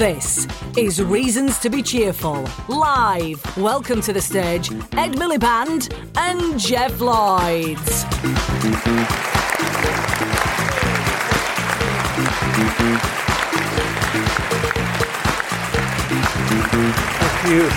This 0.00 0.48
is 0.78 1.02
Reasons 1.02 1.58
to 1.58 1.68
be 1.68 1.82
Cheerful. 1.82 2.48
Live. 2.68 3.38
Welcome 3.58 4.00
to 4.00 4.14
the 4.14 4.20
stage, 4.22 4.70
Ed 4.92 5.12
Miliband 5.16 5.92
and 6.16 6.58
Geoff 6.58 6.98
Lloyds. 7.02 8.04
Thank 8.04 8.24
you. 17.50 17.68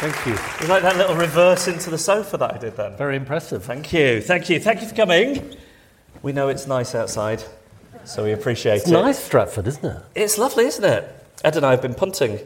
Thank 0.00 0.26
you. 0.26 0.32
You 0.60 0.66
like 0.66 0.82
that 0.82 0.96
little 0.96 1.14
reverse 1.14 1.68
into 1.68 1.90
the 1.90 1.98
sofa 1.98 2.36
that 2.38 2.54
I 2.54 2.58
did 2.58 2.76
then? 2.76 2.96
Very 2.96 3.14
impressive. 3.14 3.62
Thank 3.64 3.92
you, 3.92 4.20
thank 4.20 4.50
you, 4.50 4.58
thank 4.58 4.80
you 4.80 4.88
for 4.88 4.96
coming. 4.96 5.56
We 6.22 6.32
know 6.32 6.48
it's 6.48 6.66
nice 6.66 6.96
outside, 6.96 7.44
so 8.08 8.24
we 8.24 8.32
appreciate 8.32 8.76
It's 8.78 8.88
it. 8.88 8.92
nice, 8.92 9.18
Stratford, 9.22 9.66
isn't 9.66 9.84
it? 9.84 10.02
It's 10.14 10.38
lovely, 10.38 10.64
isn't 10.66 10.84
it? 10.84 11.04
Ed 11.44 11.56
and 11.56 11.64
I 11.64 11.70
have 11.72 11.82
been 11.82 11.94
punting. 11.94 12.38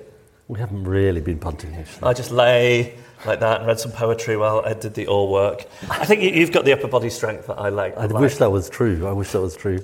We 0.49 0.59
haven't 0.59 0.85
really 0.85 1.21
been 1.21 1.39
punting 1.39 1.75
actually. 1.75 2.03
I 2.09 2.13
just 2.13 2.31
lay 2.31 2.95
like 3.25 3.41
that 3.41 3.59
and 3.61 3.67
read 3.69 3.79
some 3.79 3.93
poetry 3.93 4.37
while 4.37 4.65
Ed 4.67 4.81
did 4.81 4.95
the 4.95 5.07
all 5.07 5.31
work. 5.33 5.65
I 5.89 6.05
think 6.05 6.23
you- 6.23 6.31
you've 6.31 6.53
got 6.53 6.65
the 6.65 6.73
upper 6.73 6.89
body 6.89 7.09
strength 7.09 7.47
that 7.47 7.59
I 7.59 7.69
like. 7.69 7.97
I 7.97 8.07
wish 8.07 8.37
that 8.37 8.51
was 8.51 8.69
true. 8.69 9.07
I 9.07 9.13
wish 9.13 9.31
that 9.33 9.41
was 9.41 9.57
true. 9.57 9.79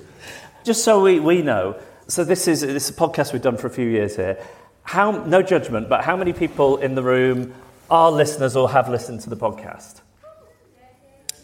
Just 0.65 0.83
so 0.83 1.01
we, 1.01 1.19
we 1.21 1.41
know, 1.41 1.75
so 2.07 2.23
this 2.25 2.47
is, 2.47 2.61
this 2.61 2.89
is 2.89 2.89
a 2.89 2.93
podcast 2.99 3.31
we've 3.33 3.41
done 3.41 3.55
for 3.57 3.67
a 3.67 3.69
few 3.71 3.87
years 3.87 4.15
here. 4.17 4.37
How, 4.83 5.11
no 5.11 5.41
judgment, 5.41 5.87
but 5.87 6.03
how 6.03 6.17
many 6.17 6.33
people 6.33 6.77
in 6.77 6.95
the 6.95 7.03
room 7.03 7.53
are 7.89 8.11
listeners 8.11 8.55
or 8.57 8.69
have 8.69 8.89
listened 8.89 9.21
to 9.21 9.29
the 9.29 9.37
podcast? 9.37 10.01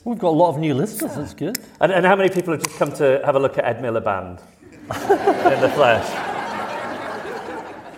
We've 0.06 0.20
got 0.20 0.30
a 0.30 0.38
lot 0.38 0.50
of 0.50 0.60
new 0.60 0.76
listeners. 0.76 1.16
That's 1.16 1.34
good. 1.34 1.58
And, 1.82 1.92
and 1.92 2.06
how 2.06 2.16
many 2.16 2.30
people 2.30 2.54
have 2.54 2.64
just 2.64 2.78
come 2.78 2.92
to 2.94 3.22
have 3.26 3.36
a 3.36 3.40
look 3.40 3.58
at 3.58 3.66
Ed 3.66 3.82
Miliband 3.82 4.40
in 4.72 5.62
the 5.62 5.70
flesh? 5.70 6.08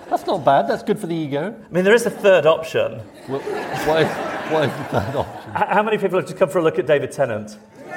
That's 0.09 0.25
not 0.25 0.45
bad. 0.45 0.69
That's 0.69 0.83
good 0.83 0.99
for 0.99 1.07
the 1.07 1.15
ego. 1.15 1.53
I 1.53 1.73
mean, 1.73 1.83
there 1.83 1.93
is 1.93 2.05
a 2.05 2.09
third 2.09 2.45
option. 2.45 3.01
Well, 3.27 3.41
what, 3.41 4.03
is, 4.03 4.07
what 4.53 4.63
is 4.63 4.77
the 4.77 4.83
third 4.85 5.15
option? 5.17 5.51
How 5.51 5.83
many 5.83 5.97
people 5.97 6.17
have 6.17 6.27
just 6.27 6.39
come 6.39 6.47
for 6.49 6.59
a 6.59 6.63
look 6.63 6.79
at 6.79 6.87
David 6.87 7.11
Tennant? 7.11 7.57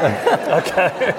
okay. 0.00 1.14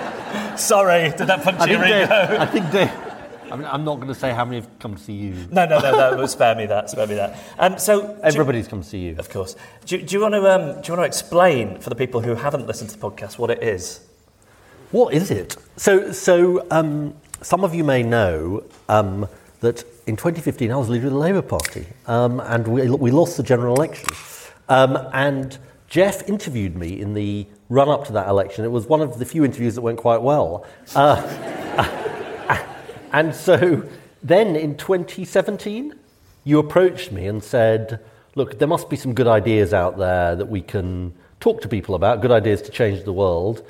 Sorry, 0.58 1.12
did 1.12 1.28
that 1.28 1.44
punch 1.44 1.60
I 1.60 1.66
your 1.68 1.80
think, 1.80 1.96
ego? 1.96 2.28
Dave, 2.28 2.40
I 2.40 2.46
think 2.48 2.72
Dave. 2.72 3.11
I 3.52 3.56
mean, 3.56 3.66
I'm 3.70 3.84
not 3.84 3.96
going 3.98 4.08
to 4.08 4.16
say 4.16 4.32
how 4.34 4.46
many 4.46 4.58
have 4.62 4.80
come 4.80 4.96
to 4.96 5.02
see 5.02 5.14
you. 5.14 5.34
No, 5.52 5.66
no, 5.66 5.80
no, 5.80 6.16
no. 6.16 6.26
Spare 6.26 6.56
me 6.56 6.66
that. 6.68 6.90
Spare 6.90 7.08
me 7.08 7.16
that. 7.16 7.38
Um, 7.60 7.78
so, 7.78 8.18
Everybody's 8.24 8.68
come 8.68 8.82
to 8.82 8.88
see 8.88 9.00
you. 9.00 9.16
of 9.18 9.30
course. 9.30 9.56
Do, 9.86 9.98
you- 9.98 10.04
do 10.04 10.16
you 10.16 10.22
want 10.22 10.34
to 10.36 10.52
um, 10.54 10.82
do 10.82 10.88
you 10.92 10.98
want 10.98 11.02
to 11.02 11.04
explain 11.06 11.80
for 11.80 11.90
the 11.90 11.96
people 11.96 12.22
who 12.22 12.36
haven't 12.36 12.68
listened 12.68 12.90
to 12.92 12.98
the 13.00 13.10
podcast 13.10 13.38
what 13.38 13.50
it 13.50 13.62
is? 13.64 14.02
What 14.92 15.14
is 15.14 15.32
it? 15.32 15.56
So, 15.78 16.12
so 16.12 16.66
um, 16.72 17.14
some 17.42 17.64
of 17.64 17.74
you 17.74 17.84
may 17.84 18.04
know 18.04 18.64
um, 18.90 19.28
that 19.62 19.84
in 20.08 20.16
2015 20.18 20.70
I 20.72 20.76
was 20.76 20.90
leader 20.90 21.08
of 21.08 21.14
the 21.14 21.20
Labour 21.20 21.42
Party, 21.42 21.88
um, 22.08 22.40
and 22.42 22.68
we, 22.68 22.90
we 22.90 23.12
lost 23.12 23.38
the 23.38 23.44
general 23.44 23.76
election. 23.76 24.10
Um, 24.68 24.98
and 25.14 25.58
Geoff 25.88 26.28
interviewed 26.28 26.76
me 26.76 27.00
in 27.00 27.14
the 27.14 27.48
run 27.70 27.88
up 27.90 28.06
to 28.08 28.14
that 28.14 28.28
election. 28.28 28.66
It 28.66 28.72
was 28.72 28.86
one 28.88 29.02
of 29.02 29.18
the 29.20 29.26
few 29.26 29.46
interviews 29.46 29.76
that 29.76 29.82
went 29.82 29.98
quite 29.98 30.22
well. 30.22 30.66
Uh, 30.96 31.22
and 33.12 33.34
so 33.36 33.84
then 34.24 34.56
in 34.56 34.76
2017, 34.78 35.94
you 36.44 36.60
approached 36.60 37.12
me 37.12 37.28
and 37.28 37.44
said, 37.44 38.00
Look, 38.36 38.60
there 38.60 38.68
must 38.68 38.90
be 38.90 38.96
some 38.96 39.14
good 39.14 39.28
ideas 39.28 39.74
out 39.74 39.98
there 39.98 40.36
that 40.38 40.48
we 40.48 40.62
can 40.62 41.14
talk 41.42 41.62
to 41.62 41.68
people 41.68 41.96
about, 41.96 42.22
good 42.22 42.32
ideas 42.32 42.62
to 42.64 42.72
change 42.72 43.04
the 43.04 43.12
world. 43.14 43.66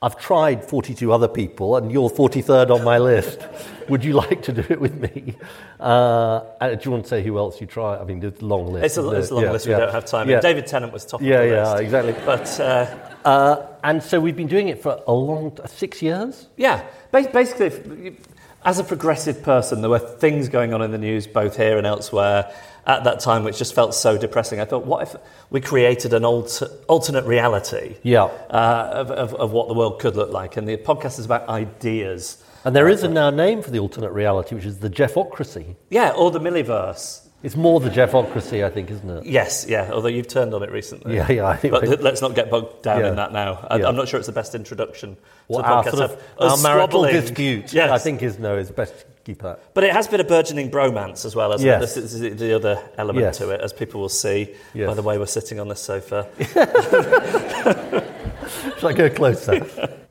I've 0.00 0.16
tried 0.16 0.64
42 0.64 1.12
other 1.12 1.26
people, 1.28 1.76
and 1.76 1.90
you're 1.92 2.08
43rd 2.08 2.70
on 2.70 2.84
my 2.84 2.98
list. 3.10 3.40
Would 3.88 4.04
you 4.04 4.12
like 4.14 4.42
to 4.42 4.52
do 4.52 4.64
it 4.70 4.80
with 4.80 4.94
me? 5.00 5.34
Uh, 5.80 6.40
do 6.60 6.78
you 6.82 6.90
want 6.92 7.02
to 7.04 7.08
say 7.08 7.22
who 7.22 7.36
else 7.36 7.60
you 7.60 7.66
try? 7.66 7.98
I 7.98 8.04
mean, 8.04 8.22
it's 8.22 8.40
a 8.40 8.44
long 8.44 8.72
list. 8.72 8.84
It's 8.86 8.96
a, 8.96 9.10
it? 9.10 9.18
it's 9.18 9.30
a 9.30 9.34
long 9.34 9.44
Yeah, 9.44 9.52
list. 9.52 9.66
We 9.66 9.72
yeah. 9.72 9.78
don't 9.80 9.92
have 9.92 10.04
time. 10.06 10.30
Yeah. 10.30 10.40
David 10.40 10.66
Tennant 10.66 10.92
was 10.92 11.04
top 11.04 11.20
Yeah, 11.20 11.40
of 11.40 11.48
the 11.48 11.54
yeah, 11.54 11.70
list. 11.72 11.82
exactly. 11.82 12.14
But 12.24 12.60
uh, 12.60 12.96
Uh, 13.24 13.66
and 13.84 14.02
so 14.02 14.20
we've 14.20 14.36
been 14.36 14.46
doing 14.48 14.68
it 14.68 14.80
for 14.80 15.02
a 15.06 15.12
long, 15.12 15.58
six 15.66 16.00
years. 16.00 16.46
Yeah, 16.56 16.82
basically, 17.12 18.16
as 18.64 18.78
a 18.78 18.84
progressive 18.84 19.42
person, 19.42 19.80
there 19.80 19.90
were 19.90 19.98
things 19.98 20.48
going 20.48 20.74
on 20.74 20.82
in 20.82 20.90
the 20.90 20.98
news, 20.98 21.26
both 21.26 21.56
here 21.56 21.78
and 21.78 21.86
elsewhere, 21.86 22.52
at 22.86 23.04
that 23.04 23.20
time, 23.20 23.44
which 23.44 23.58
just 23.58 23.74
felt 23.74 23.94
so 23.94 24.16
depressing. 24.16 24.60
I 24.60 24.64
thought, 24.64 24.84
what 24.86 25.02
if 25.06 25.14
we 25.50 25.60
created 25.60 26.12
an 26.14 26.24
alter, 26.24 26.68
alternate 26.88 27.24
reality 27.26 27.96
Yeah. 28.02 28.24
uh, 28.24 28.90
of, 28.94 29.10
of, 29.10 29.34
of 29.34 29.52
what 29.52 29.68
the 29.68 29.74
world 29.74 30.00
could 30.00 30.16
look 30.16 30.32
like? 30.32 30.56
And 30.56 30.66
the 30.68 30.76
podcast 30.78 31.18
is 31.18 31.26
about 31.26 31.48
ideas. 31.48 32.42
And 32.64 32.74
there 32.74 32.88
is 32.88 33.02
a 33.02 33.08
now 33.08 33.30
name 33.30 33.62
for 33.62 33.70
the 33.70 33.78
alternate 33.78 34.12
reality, 34.12 34.54
which 34.54 34.64
is 34.64 34.78
the 34.78 34.90
Jeffocracy. 34.90 35.76
Yeah, 35.90 36.10
or 36.10 36.30
the 36.30 36.40
Milliverse. 36.40 37.27
It's 37.40 37.54
more 37.54 37.78
the 37.78 37.88
Jeffocracy, 37.88 38.64
I 38.64 38.68
think, 38.70 38.90
isn't 38.90 39.08
it? 39.08 39.24
Yes, 39.26 39.64
yeah, 39.68 39.90
although 39.92 40.08
you've 40.08 40.26
turned 40.26 40.54
on 40.54 40.64
it 40.64 40.72
recently. 40.72 41.14
Yeah, 41.14 41.30
yeah, 41.30 41.46
I 41.46 41.56
think 41.56 41.70
But 41.72 41.82
we- 41.82 41.96
let's 41.96 42.20
not 42.20 42.34
get 42.34 42.50
bogged 42.50 42.82
down 42.82 43.00
Yeah. 43.00 43.10
in 43.10 43.16
that 43.16 43.32
now. 43.32 43.64
I, 43.70 43.76
Yeah. 43.76 43.86
I'm 43.86 43.94
not 43.94 44.08
sure 44.08 44.18
it's 44.18 44.26
the 44.26 44.32
best 44.32 44.56
introduction 44.56 45.16
Well, 45.46 45.60
to 45.62 45.62
the 45.62 45.72
our 45.72 45.84
podcast. 45.84 45.90
sort 45.98 46.10
of, 46.10 46.20
our 46.40 46.56
marital 46.56 47.04
dispute, 47.04 47.72
Yes. 47.72 47.90
I 47.92 47.98
think, 47.98 48.24
is 48.24 48.40
no, 48.40 48.56
is 48.56 48.72
best 48.72 48.98
to 48.98 49.04
keep 49.24 49.40
that. 49.42 49.60
But 49.72 49.84
it 49.84 49.92
has 49.92 50.08
been 50.08 50.18
a 50.18 50.24
burgeoning 50.24 50.68
bromance 50.72 51.24
as 51.24 51.36
well, 51.36 51.52
hasn't 51.52 51.64
Yes. 51.66 51.96
it? 51.96 52.00
This 52.00 52.14
is 52.14 52.38
the 52.40 52.54
other 52.56 52.80
element 52.98 53.24
Yes. 53.26 53.38
to 53.38 53.50
it, 53.50 53.60
as 53.60 53.72
people 53.72 54.00
will 54.00 54.08
see 54.08 54.52
Yes. 54.74 54.88
by 54.88 54.94
the 54.94 55.02
way 55.02 55.16
we're 55.16 55.26
sitting 55.26 55.60
on 55.60 55.68
this 55.68 55.80
sofa. 55.80 56.26
Shall 58.78 58.88
I 58.88 58.92
go 58.94 59.08
closer? 59.10 59.64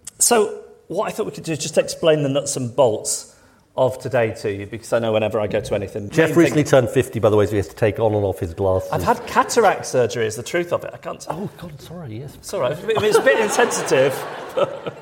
so, 0.20 0.64
what 0.88 1.08
I 1.08 1.12
thought 1.12 1.26
we 1.26 1.32
could 1.34 1.44
do 1.44 1.52
is 1.52 1.60
just 1.60 1.78
explain 1.78 2.24
the 2.24 2.30
nuts 2.30 2.56
and 2.56 2.74
bolts 2.74 3.34
of 3.78 4.00
today 4.00 4.34
to 4.42 4.52
you, 4.52 4.66
because 4.66 4.92
I 4.92 5.00
know 5.00 5.14
whenever 5.14 5.40
I 5.40 5.48
go 5.48 5.62
to 5.62 5.76
anything. 5.76 6.10
Geoff 6.10 6.36
recently 6.36 6.64
thing- 6.64 6.72
turned 6.72 6.90
50, 6.90 7.20
by 7.20 7.30
the 7.30 7.38
way, 7.38 7.46
so 7.46 7.52
he 7.52 7.58
has 7.58 7.68
to 7.68 7.76
take 7.76 8.00
on 8.00 8.14
and 8.14 8.26
off 8.26 8.40
his 8.40 8.54
glasses. 8.54 8.90
I've 8.92 9.04
had 9.04 9.26
cataract 9.28 9.86
surgery, 9.86 10.26
is 10.26 10.36
the 10.36 10.44
truth 10.44 10.74
of 10.74 10.84
it. 10.84 10.92
I 10.94 10.98
can't. 10.98 11.26
Oh, 11.30 11.50
God, 11.58 11.80
sorry, 11.80 12.20
yes. 12.20 12.36
It's 12.36 12.54
all 12.54 12.62
right. 12.62 12.78
It's 12.78 13.18
a 13.18 13.22
bit 13.22 13.40
insensitive. 13.40 14.14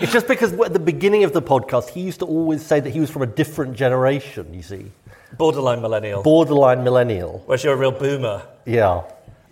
It's 0.00 0.12
just 0.12 0.26
because 0.26 0.52
at 0.60 0.72
the 0.72 0.80
beginning 0.80 1.22
of 1.22 1.32
the 1.32 1.40
podcast, 1.40 1.90
he 1.90 2.00
used 2.00 2.18
to 2.18 2.26
always 2.26 2.66
say 2.66 2.80
that 2.80 2.90
he 2.90 2.98
was 2.98 3.10
from 3.10 3.22
a 3.22 3.26
different 3.26 3.76
generation, 3.76 4.52
you 4.52 4.62
see. 4.62 4.90
Borderline 5.38 5.80
millennial. 5.82 6.22
Borderline 6.22 6.82
millennial. 6.82 7.42
Whereas 7.46 7.62
you're 7.62 7.74
a 7.74 7.76
real 7.76 7.92
boomer. 7.92 8.42
Yeah. 8.66 9.02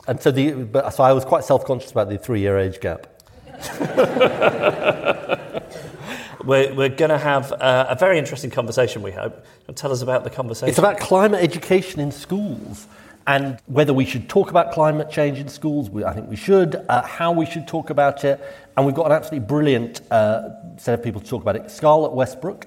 And 0.08 0.20
so, 0.20 0.30
the, 0.30 0.52
but, 0.52 0.92
so 0.94 1.04
I 1.04 1.12
was 1.12 1.24
quite 1.24 1.44
self 1.44 1.64
conscious 1.64 1.92
about 1.92 2.08
the 2.08 2.18
three 2.18 2.40
year 2.40 2.58
age 2.58 2.80
gap. 2.80 3.06
We're, 6.44 6.74
we're 6.74 6.88
going 6.88 7.10
to 7.10 7.18
have 7.18 7.52
uh, 7.52 7.86
a 7.88 7.94
very 7.94 8.18
interesting 8.18 8.50
conversation, 8.50 9.02
we 9.02 9.12
hope. 9.12 9.44
Tell 9.74 9.92
us 9.92 10.02
about 10.02 10.24
the 10.24 10.30
conversation. 10.30 10.68
It's 10.68 10.78
about 10.78 10.98
climate 10.98 11.42
education 11.42 12.00
in 12.00 12.10
schools 12.12 12.86
and 13.26 13.58
whether 13.66 13.94
we 13.94 14.04
should 14.04 14.28
talk 14.28 14.50
about 14.50 14.72
climate 14.72 15.10
change 15.10 15.38
in 15.38 15.48
schools. 15.48 15.88
We, 15.88 16.04
I 16.04 16.12
think 16.12 16.28
we 16.28 16.36
should, 16.36 16.84
uh, 16.88 17.02
how 17.02 17.30
we 17.32 17.46
should 17.46 17.68
talk 17.68 17.90
about 17.90 18.24
it. 18.24 18.40
And 18.76 18.84
we've 18.84 18.94
got 18.94 19.06
an 19.06 19.12
absolutely 19.12 19.46
brilliant 19.46 20.00
uh, 20.10 20.76
set 20.76 20.94
of 20.94 21.04
people 21.04 21.20
to 21.20 21.26
talk 21.26 21.42
about 21.42 21.56
it. 21.56 21.70
Scarlett 21.70 22.12
Westbrook, 22.12 22.66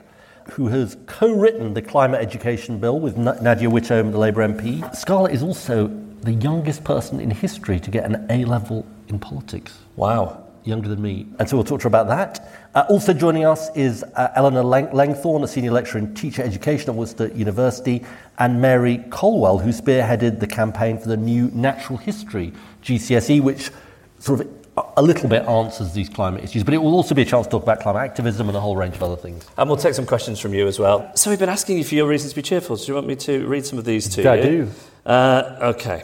who 0.51 0.67
has 0.67 0.95
co 1.07 1.33
written 1.33 1.73
the 1.73 1.81
climate 1.81 2.21
education 2.21 2.79
bill 2.79 2.99
with 2.99 3.17
N- 3.17 3.43
Nadia 3.43 3.69
Whittome, 3.69 4.11
the 4.11 4.17
Labour 4.17 4.47
MP. 4.47 4.95
Scarlett 4.95 5.33
is 5.33 5.43
also 5.43 5.87
the 6.21 6.33
youngest 6.33 6.83
person 6.83 7.19
in 7.19 7.29
history 7.31 7.79
to 7.79 7.91
get 7.91 8.05
an 8.05 8.25
A 8.29 8.45
level 8.45 8.85
in 9.09 9.19
politics. 9.19 9.77
wow. 9.95 10.41
younger 10.63 10.87
than 10.87 10.99
me. 11.01 11.27
And 11.37 11.47
so 11.47 11.57
we'll 11.57 11.63
talk 11.63 11.81
to 11.81 11.83
her 11.83 11.87
about 11.87 12.07
that. 12.07 12.64
Uh, 12.75 12.85
also 12.89 13.13
joining 13.13 13.45
us 13.45 13.69
is 13.73 14.03
uh, 14.03 14.27
Eleanor 14.35 14.61
Lang- 14.63 14.91
Lengthorn, 14.91 15.43
a 15.43 15.47
senior 15.47 15.71
lecturer 15.71 15.99
in 15.99 16.13
teacher 16.13 16.43
education 16.43 16.89
at 16.89 16.95
Worcester 16.95 17.27
University, 17.29 18.03
and 18.37 18.61
Mary 18.61 18.97
Colwell, 19.09 19.59
who 19.59 19.69
spearheaded 19.69 20.41
the 20.41 20.47
campaign 20.47 20.97
for 20.97 21.07
the 21.07 21.15
new 21.15 21.49
natural 21.53 21.97
history 21.97 22.51
GCSE, 22.83 23.39
which 23.41 23.71
sort 24.19 24.41
of 24.41 24.47
a- 24.77 24.83
a 24.97 25.01
little 25.01 25.29
bit 25.29 25.43
answers 25.47 25.93
these 25.93 26.09
climate 26.09 26.43
issues, 26.43 26.65
but 26.65 26.73
it 26.73 26.79
will 26.79 26.93
also 26.95 27.15
be 27.15 27.21
a 27.21 27.25
chance 27.25 27.47
to 27.47 27.51
talk 27.51 27.63
about 27.63 27.79
climate 27.79 28.01
activism 28.01 28.49
and 28.49 28.57
a 28.57 28.59
whole 28.59 28.75
range 28.75 28.95
of 28.95 29.03
other 29.03 29.15
things. 29.15 29.45
And 29.57 29.69
we'll 29.69 29.77
take 29.77 29.93
some 29.93 30.05
questions 30.05 30.41
from 30.41 30.53
you 30.53 30.67
as 30.67 30.77
well. 30.77 31.09
So 31.15 31.29
we've 31.29 31.39
been 31.39 31.47
asking 31.47 31.77
you 31.77 31.85
for 31.85 31.95
your 31.95 32.07
reasons 32.07 32.33
to 32.33 32.35
be 32.35 32.41
cheerful. 32.41 32.75
Do 32.75 32.83
you 32.87 32.93
want 32.95 33.07
me 33.07 33.15
to 33.15 33.47
read 33.47 33.65
some 33.65 33.79
of 33.79 33.85
these 33.85 34.09
to 34.15 34.29
I 34.29 34.35
you? 34.35 34.43
do. 34.43 34.71
Uh, 35.05 35.57
okay. 35.75 36.03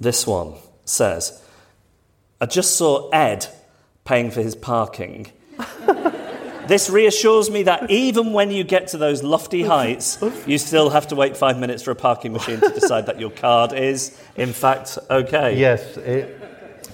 This 0.00 0.26
one 0.26 0.54
says, 0.84 1.40
I 2.40 2.46
just 2.46 2.76
saw 2.76 3.08
Ed 3.10 3.46
paying 4.10 4.28
for 4.32 4.42
his 4.42 4.56
parking. 4.56 5.30
this 6.66 6.90
reassures 6.90 7.48
me 7.48 7.62
that 7.62 7.88
even 7.92 8.32
when 8.32 8.50
you 8.50 8.64
get 8.64 8.88
to 8.88 8.98
those 8.98 9.22
lofty 9.22 9.62
heights, 9.62 10.18
you 10.48 10.58
still 10.58 10.90
have 10.90 11.06
to 11.06 11.14
wait 11.14 11.36
five 11.36 11.56
minutes 11.56 11.80
for 11.84 11.92
a 11.92 11.94
parking 11.94 12.32
machine 12.32 12.58
to 12.58 12.70
decide 12.70 13.06
that 13.06 13.20
your 13.20 13.30
card 13.30 13.72
is, 13.72 14.20
in 14.34 14.52
fact, 14.52 14.98
okay. 15.08 15.56
Yes, 15.56 15.96
it, 15.98 16.42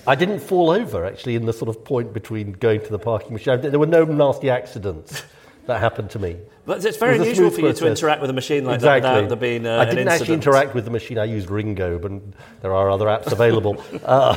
I 0.07 0.15
didn't 0.15 0.41
fall 0.41 0.71
over 0.71 1.07
actually 1.07 1.37
in 1.37 1.47
the 1.47 1.55
sort 1.55 1.71
of 1.71 1.83
point 1.87 2.13
between 2.13 2.53
going 2.53 2.83
to 2.83 2.91
the 2.91 2.99
parking 2.99 3.33
machine. 3.33 3.63
There 3.63 3.79
were 3.79 3.87
no 3.87 4.05
nasty 4.05 4.51
accidents 4.51 5.23
that 5.65 5.81
happened 5.81 6.11
to 6.11 6.19
me. 6.19 6.37
But 6.67 6.85
it's 6.85 6.99
very 6.99 7.17
It 7.17 7.23
unusual 7.23 7.49
for 7.51 7.63
you 7.63 7.73
to 7.73 7.87
interact 7.87 8.21
with 8.21 8.29
a 8.29 8.35
machine 8.35 8.67
like 8.67 8.75
exactly. 8.75 9.09
that 9.09 9.15
without 9.23 9.29
there 9.31 9.39
being 9.39 9.67
uh, 9.67 9.79
I 9.79 9.87
didn't 9.87 10.09
actually 10.09 10.35
interact 10.35 10.75
with 10.75 10.85
the 10.85 10.91
machine. 10.91 11.17
I 11.19 11.25
used 11.25 11.49
RingGo, 11.49 12.03
but 12.03 12.13
there 12.61 12.75
are 12.75 12.91
other 12.91 13.07
apps 13.07 13.33
available. 13.33 13.83
uh, 14.05 14.37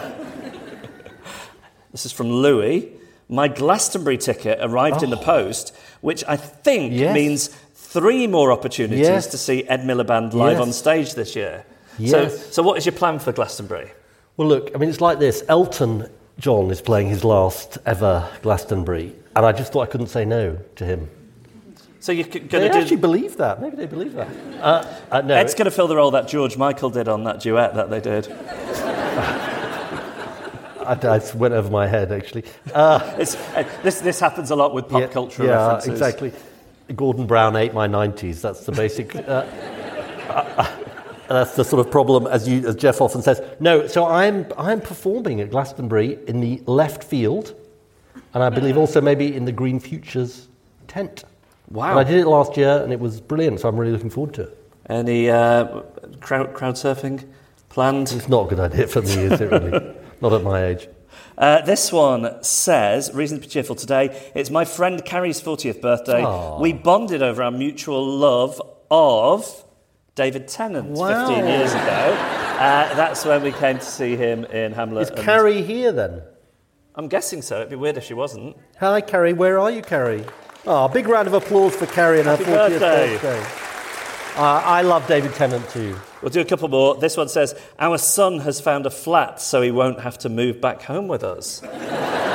This 1.91 2.06
is 2.06 2.12
from 2.12 2.30
Louis. 2.31 2.89
My 3.27 3.47
Glastonbury 3.47 4.18
ticket 4.18 4.59
arrived 4.62 5.03
in 5.03 5.09
the 5.09 5.18
post, 5.18 5.75
which 6.01 6.24
I 6.27 6.36
think 6.36 6.94
Oh. 6.94 6.95
Yes. 6.95 7.13
means 7.13 7.47
three 7.75 8.27
more 8.27 8.51
opportunities 8.51 9.07
Yes. 9.07 9.27
to 9.27 9.38
see 9.38 9.63
Ed 9.68 9.81
Miliband 9.81 10.33
live 10.33 10.53
Yes. 10.57 10.62
on 10.62 10.74
stage 10.74 11.13
this 11.15 11.36
year. 11.36 11.63
Yes. 11.97 12.12
So, 12.12 12.27
so 12.51 12.63
what 12.63 12.77
is 12.77 12.86
your 12.86 12.94
plan 12.94 13.19
for 13.19 13.31
Glastonbury? 13.31 13.91
well, 14.38 14.47
look, 14.47 14.71
I 14.74 14.77
mean, 14.77 14.89
it's 14.89 15.01
like 15.01 15.19
this. 15.19 15.44
Elton 15.50 16.07
John 16.39 16.71
is 16.71 16.80
playing 16.81 17.09
his 17.09 17.24
last 17.25 17.77
ever 17.86 18.25
Glastonbury, 18.42 19.13
and 19.35 19.45
I 19.45 19.51
just 19.51 19.74
thought 19.74 19.81
I 19.81 19.92
couldn't 19.92 20.07
say 20.07 20.24
no 20.24 20.57
to 20.77 20.85
him. 20.85 21.09
So 22.00 22.13
you're 22.13 22.24
going 22.25 22.47
They 22.47 22.69
to 22.69 22.75
actually 22.77 22.95
do. 22.95 23.01
believe 23.01 23.35
that. 23.38 23.62
Maybe 23.62 23.75
they 23.75 23.85
believe 23.85 24.13
that. 24.13 24.30
Uh, 24.62 24.85
uh, 25.12 25.21
no, 25.21 25.35
Ed's 25.35 25.53
going 25.53 25.65
to 25.65 25.71
fill 25.71 25.88
the 25.89 25.97
role 25.97 26.12
that 26.12 26.30
George 26.30 26.56
Michael 26.56 26.89
did 26.89 27.09
on 27.09 27.25
that 27.25 27.42
duet 27.42 27.75
that 27.75 27.89
they 27.89 28.00
did. 28.00 28.27
I, 30.89 31.15
I 31.15 31.36
went 31.36 31.53
over 31.53 31.69
my 31.69 31.88
head 31.88 32.12
actually. 32.12 32.45
Uh, 32.74 33.00
It's, 33.19 33.36
uh, 33.36 33.68
this, 33.83 34.01
this 34.01 34.19
happens 34.19 34.51
a 34.51 34.56
lot 34.56 34.74
with 34.74 34.89
pop 34.89 35.01
yeah, 35.01 35.07
culture 35.07 35.45
yeah, 35.45 35.51
references. 35.51 35.89
exactly. 35.91 36.33
Gordon 36.95 37.27
Brown 37.27 37.56
ate 37.56 37.74
my 37.74 37.88
90s. 37.88 38.41
That's 38.41 38.65
the 38.65 38.71
basic. 38.71 39.15
Uh, 39.15 39.45
uh, 40.30 40.68
that's 41.27 41.56
the 41.56 41.63
sort 41.63 41.86
of 41.86 41.91
problem, 41.91 42.25
as, 42.25 42.47
you, 42.47 42.68
as 42.68 42.75
Geoff 42.75 43.01
often 43.01 43.21
says. 43.21 43.41
No, 43.59 43.86
so 43.86 44.06
I'm, 44.06 44.47
I'm 44.57 44.81
performing 44.81 45.41
at 45.41 45.51
Glastonbury 45.51 46.18
in 46.27 46.39
the 46.39 46.62
left 46.65 47.03
field, 47.03 47.53
and 48.33 48.42
I 48.42 48.50
believe 48.50 48.77
also 48.77 49.00
maybe 49.00 49.35
in 49.35 49.45
the 49.45 49.51
Green 49.51 49.80
Futures 49.80 50.47
tent. 50.88 51.24
Wow. 51.69 51.92
And 51.92 52.00
I 52.00 52.03
did 52.03 52.19
it 52.19 52.27
last 52.27 52.57
year, 52.57 52.81
and 52.81 52.92
it 52.92 53.00
was 53.00 53.21
brilliant, 53.21 53.59
so 53.59 53.69
I'm 53.69 53.77
really 53.77 53.92
looking 53.92 54.09
forward 54.09 54.33
to 54.35 54.42
it. 54.44 54.57
Any 54.88 55.30
uh, 55.30 55.81
crowd, 56.19 56.56
crowd 56.56 56.74
surfing 56.74 57.24
planned? 57.69 58.12
It's 58.12 58.27
not 58.27 58.47
a 58.47 58.50
good 58.56 58.59
idea 58.59 58.88
for 58.88 59.03
me, 59.03 59.13
is 59.13 59.39
it 59.39 59.51
really? 59.51 59.95
not 60.21 60.33
at 60.33 60.44
my 60.44 60.66
age. 60.66 60.88
Uh, 61.38 61.62
this 61.62 61.92
one 61.92 62.44
says, 62.44 63.12
reason 63.13 63.38
to 63.38 63.42
be 63.42 63.48
cheerful 63.48 63.75
today. 63.75 64.31
It's 64.36 64.50
my 64.50 64.66
friend 64.66 65.04
Carrie's 65.06 65.42
40th 65.42 65.81
birthday. 65.81 66.24
Aw. 66.24 66.60
We 66.60 66.74
bonded 66.74 67.21
over 67.21 67.42
our 67.44 67.51
mutual 67.51 68.06
love 68.06 68.62
of 68.92 69.63
David 70.16 70.48
Tennant 70.50 70.89
Wow. 70.89 71.27
15 71.30 71.45
years 71.48 71.71
ago. 71.74 71.81
Uh, 72.60 72.94
that's 72.95 73.24
when 73.24 73.42
we 73.42 73.54
came 73.54 73.77
to 73.80 73.86
see 73.86 74.18
him 74.18 74.44
in 74.45 74.74
Hamlet. 74.74 75.12
Is 75.18 75.24
Carrie 75.24 75.62
here 75.62 75.94
then? 75.94 76.21
I'm 76.95 77.07
guessing 77.07 77.42
so. 77.42 77.57
It'd 77.57 77.69
be 77.69 77.77
weird 77.77 77.95
if 77.95 78.04
she 78.04 78.13
wasn't. 78.13 78.57
Hi, 78.81 79.00
Carrie. 79.00 79.31
Where 79.31 79.60
are 79.60 79.71
you, 79.71 79.81
Carrie? 79.81 80.25
Oh, 80.68 80.89
big 80.89 81.07
round 81.07 81.27
of 81.30 81.33
applause 81.33 81.74
for 81.74 81.86
Carrie 81.86 82.19
and 82.19 82.27
her 82.27 82.36
40th 82.36 82.45
birthday. 82.80 83.18
birthday. 83.18 83.39
Uh, 84.36 84.62
I 84.66 84.81
love 84.81 85.07
David 85.07 85.33
Tennant 85.36 85.68
too. 85.69 85.95
We'll 86.21 86.31
do 86.31 86.42
a 86.42 86.45
couple 86.45 86.68
more. 86.68 86.95
This 86.95 87.16
one 87.16 87.30
says, 87.30 87.60
Our 87.80 87.98
son 87.98 88.39
has 88.39 88.60
found 88.60 88.86
a 88.86 88.89
flat 88.89 89.42
so 89.42 89.62
he 89.62 89.71
won't 89.71 90.01
have 90.01 90.18
to 90.19 90.30
move 90.30 90.60
back 90.60 90.81
home 90.81 91.07
with 91.07 91.24
us. 91.24 91.62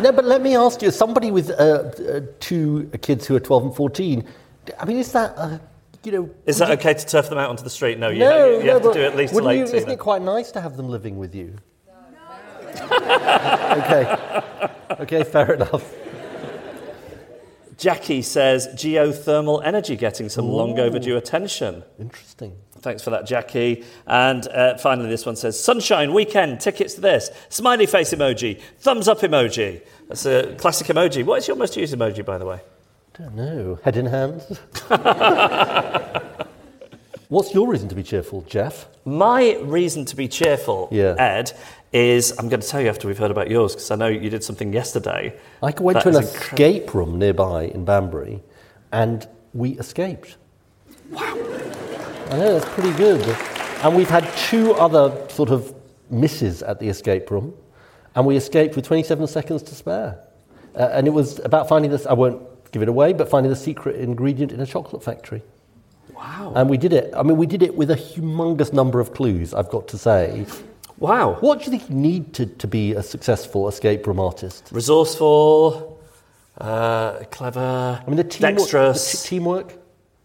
No, 0.00 0.12
but 0.12 0.24
let 0.24 0.40
me 0.40 0.56
ask 0.56 0.80
you, 0.80 0.90
somebody 0.90 1.30
with 1.30 1.50
uh, 1.50 1.54
uh, 1.54 2.20
two 2.40 2.90
kids 3.02 3.26
who 3.26 3.36
are 3.36 3.40
12 3.40 3.64
and 3.64 3.76
14, 3.76 4.24
I 4.78 4.84
mean, 4.86 4.96
is 4.96 5.12
that, 5.12 5.34
uh, 5.36 5.58
you 6.04 6.12
know... 6.12 6.30
Is 6.46 6.56
that 6.56 6.70
okay 6.78 6.94
to 6.94 7.06
turf 7.06 7.28
them 7.28 7.36
out 7.36 7.50
onto 7.50 7.62
the 7.62 7.68
street? 7.68 7.98
No, 7.98 8.08
you, 8.08 8.20
no, 8.20 8.58
you 8.60 8.64
no, 8.64 8.72
have 8.72 8.82
to 8.82 8.88
but 8.88 8.94
do 8.94 9.02
at 9.02 9.14
least 9.14 9.34
till 9.34 9.52
you, 9.52 9.64
18. 9.64 9.76
Isn't 9.76 9.90
it 9.90 9.98
quite 9.98 10.22
nice 10.22 10.52
to 10.52 10.60
have 10.62 10.78
them 10.78 10.88
living 10.88 11.18
with 11.18 11.34
you? 11.34 11.54
okay. 12.80 14.42
Okay, 15.00 15.22
fair 15.22 15.52
enough. 15.52 15.92
Jackie 17.80 18.20
says 18.20 18.68
geothermal 18.74 19.64
energy 19.64 19.96
getting 19.96 20.28
some 20.28 20.46
long 20.46 20.78
overdue 20.78 21.16
attention. 21.16 21.82
Interesting. 21.98 22.54
Thanks 22.80 23.02
for 23.02 23.08
that, 23.08 23.26
Jackie. 23.26 23.84
And 24.06 24.46
uh, 24.48 24.76
finally, 24.76 25.08
this 25.08 25.24
one 25.24 25.34
says 25.34 25.58
sunshine 25.62 26.12
weekend 26.12 26.60
tickets 26.60 26.94
to 26.94 27.00
this 27.00 27.30
smiley 27.48 27.86
face 27.86 28.12
emoji, 28.12 28.60
thumbs 28.80 29.08
up 29.08 29.20
emoji. 29.20 29.80
That's 30.08 30.26
a 30.26 30.54
classic 30.56 30.88
emoji. 30.88 31.24
What 31.24 31.38
is 31.38 31.48
your 31.48 31.56
most 31.56 31.74
used 31.74 31.94
emoji, 31.94 32.22
by 32.22 32.36
the 32.36 32.44
way? 32.44 32.60
I 33.14 33.22
don't 33.22 33.34
know. 33.34 33.78
Head 33.82 33.96
in 33.96 34.04
hands? 34.06 34.44
What's 37.28 37.54
your 37.54 37.66
reason 37.68 37.88
to 37.88 37.94
be 37.94 38.02
cheerful, 38.02 38.42
Geoff? 38.42 38.88
My 39.04 39.56
reason 39.62 40.04
to 40.06 40.16
be 40.16 40.26
cheerful, 40.28 40.88
Yeah. 40.90 41.14
Ed, 41.16 41.52
is 41.92 42.32
I'm 42.38 42.48
going 42.48 42.60
to 42.60 42.66
tell 42.66 42.80
you 42.80 42.88
after 42.88 43.08
we've 43.08 43.18
heard 43.18 43.30
about 43.30 43.50
yours 43.50 43.74
because 43.74 43.90
I 43.90 43.96
know 43.96 44.06
you 44.06 44.30
did 44.30 44.44
something 44.44 44.72
yesterday. 44.72 45.36
I 45.62 45.74
went 45.78 46.00
to 46.02 46.08
an 46.08 46.14
incre- 46.14 46.52
escape 46.52 46.94
room 46.94 47.18
nearby 47.18 47.64
in 47.64 47.84
Banbury 47.84 48.42
and 48.92 49.26
we 49.52 49.70
escaped. 49.78 50.36
Wow. 51.10 51.22
I 52.30 52.38
know, 52.38 52.58
that's 52.58 52.68
pretty 52.74 52.96
good. 52.96 53.22
And 53.82 53.96
we've 53.96 54.08
had 54.08 54.28
two 54.36 54.72
other 54.74 55.28
sort 55.30 55.50
of 55.50 55.74
misses 56.10 56.62
at 56.62 56.78
the 56.78 56.88
escape 56.88 57.30
room 57.30 57.54
and 58.14 58.24
we 58.24 58.36
escaped 58.36 58.76
with 58.76 58.84
27 58.84 59.26
seconds 59.26 59.62
to 59.64 59.74
spare. 59.74 60.20
Uh, 60.76 60.90
and 60.92 61.08
it 61.08 61.10
was 61.10 61.40
about 61.40 61.68
finding 61.68 61.90
this, 61.90 62.06
I 62.06 62.12
won't 62.12 62.40
give 62.70 62.82
it 62.82 62.88
away, 62.88 63.12
but 63.12 63.28
finding 63.28 63.50
the 63.50 63.56
secret 63.56 63.96
ingredient 63.96 64.52
in 64.52 64.60
a 64.60 64.66
chocolate 64.66 65.02
factory. 65.02 65.42
Wow. 66.14 66.52
And 66.54 66.70
we 66.70 66.76
did 66.76 66.92
it. 66.92 67.12
I 67.16 67.24
mean, 67.24 67.36
we 67.36 67.46
did 67.46 67.62
it 67.62 67.74
with 67.74 67.90
a 67.90 67.96
humongous 67.96 68.72
number 68.72 69.00
of 69.00 69.12
clues, 69.12 69.54
I've 69.54 69.70
got 69.70 69.88
to 69.88 69.98
say. 69.98 70.46
Wow. 71.00 71.38
What 71.40 71.58
do 71.60 71.64
you 71.64 71.70
think 71.70 71.88
you 71.88 71.96
need 71.96 72.34
to, 72.34 72.44
to 72.46 72.66
be 72.66 72.92
a 72.92 73.02
successful 73.02 73.66
escape 73.68 74.06
room 74.06 74.20
artist? 74.20 74.68
Resourceful, 74.70 75.98
uh, 76.58 77.24
clever, 77.30 78.02
I 78.06 78.06
mean, 78.06 78.16
the 78.16 78.24
teamwork. 78.24 78.58
dexterous. 78.58 79.12
The 79.12 79.18
t- 79.18 79.28
teamwork. 79.30 79.79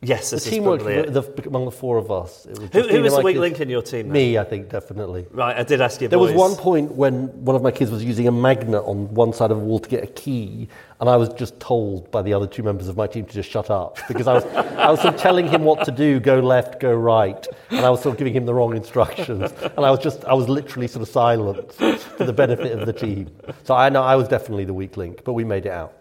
Yes, 0.05 0.29
The 0.29 0.39
teamwork 0.39 0.81
the, 0.83 1.43
among 1.47 1.65
the 1.65 1.71
four 1.71 1.97
of 1.97 2.11
us. 2.11 2.45
It 2.45 2.59
was 2.59 2.69
Who, 2.71 2.81
who 2.83 3.01
was 3.01 3.15
the 3.15 3.21
weak 3.21 3.37
link 3.37 3.59
in 3.59 3.69
your 3.69 3.81
team? 3.81 4.07
then? 4.07 4.13
Me, 4.13 4.37
I 4.37 4.43
think, 4.43 4.69
definitely. 4.69 5.25
Right, 5.31 5.57
I 5.57 5.63
did 5.63 5.81
ask 5.81 5.99
you. 6.01 6.07
There 6.07 6.19
was 6.19 6.33
one 6.33 6.55
point 6.55 6.91
when 6.91 7.27
one 7.43 7.55
of 7.55 7.61
my 7.61 7.71
kids 7.71 7.91
was 7.91 8.03
using 8.03 8.27
a 8.27 8.31
magnet 8.31 8.83
on 8.85 9.13
one 9.13 9.33
side 9.33 9.51
of 9.51 9.57
a 9.57 9.61
wall 9.61 9.79
to 9.79 9.89
get 9.89 10.03
a 10.03 10.07
key, 10.07 10.69
and 10.99 11.09
I 11.09 11.15
was 11.17 11.29
just 11.29 11.59
told 11.59 12.11
by 12.11 12.21
the 12.21 12.33
other 12.33 12.47
two 12.47 12.63
members 12.63 12.87
of 12.87 12.95
my 12.97 13.07
team 13.07 13.25
to 13.25 13.33
just 13.33 13.49
shut 13.49 13.69
up 13.69 13.99
because 14.07 14.27
I 14.27 14.33
was, 14.33 14.45
I 14.45 14.91
was 14.91 15.01
sort 15.01 15.15
of 15.15 15.19
telling 15.19 15.47
him 15.47 15.63
what 15.63 15.83
to 15.85 15.91
do, 15.91 16.19
go 16.19 16.39
left, 16.39 16.79
go 16.79 16.93
right, 16.93 17.45
and 17.69 17.85
I 17.85 17.89
was 17.89 18.01
sort 18.01 18.13
of 18.13 18.19
giving 18.19 18.33
him 18.33 18.45
the 18.45 18.53
wrong 18.53 18.75
instructions, 18.75 19.51
and 19.61 19.85
I 19.85 19.91
was 19.91 19.99
just, 19.99 20.23
I 20.25 20.33
was 20.33 20.47
literally 20.47 20.87
sort 20.87 21.01
of 21.01 21.09
silent 21.09 21.73
for 21.73 22.23
the 22.25 22.33
benefit 22.33 22.77
of 22.77 22.85
the 22.85 22.93
team. 22.93 23.29
So 23.63 23.73
I 23.75 23.89
know 23.89 24.03
I 24.03 24.15
was 24.15 24.27
definitely 24.27 24.65
the 24.65 24.73
weak 24.73 24.97
link, 24.97 25.23
but 25.23 25.33
we 25.33 25.43
made 25.43 25.65
it 25.65 25.71
out. 25.71 25.93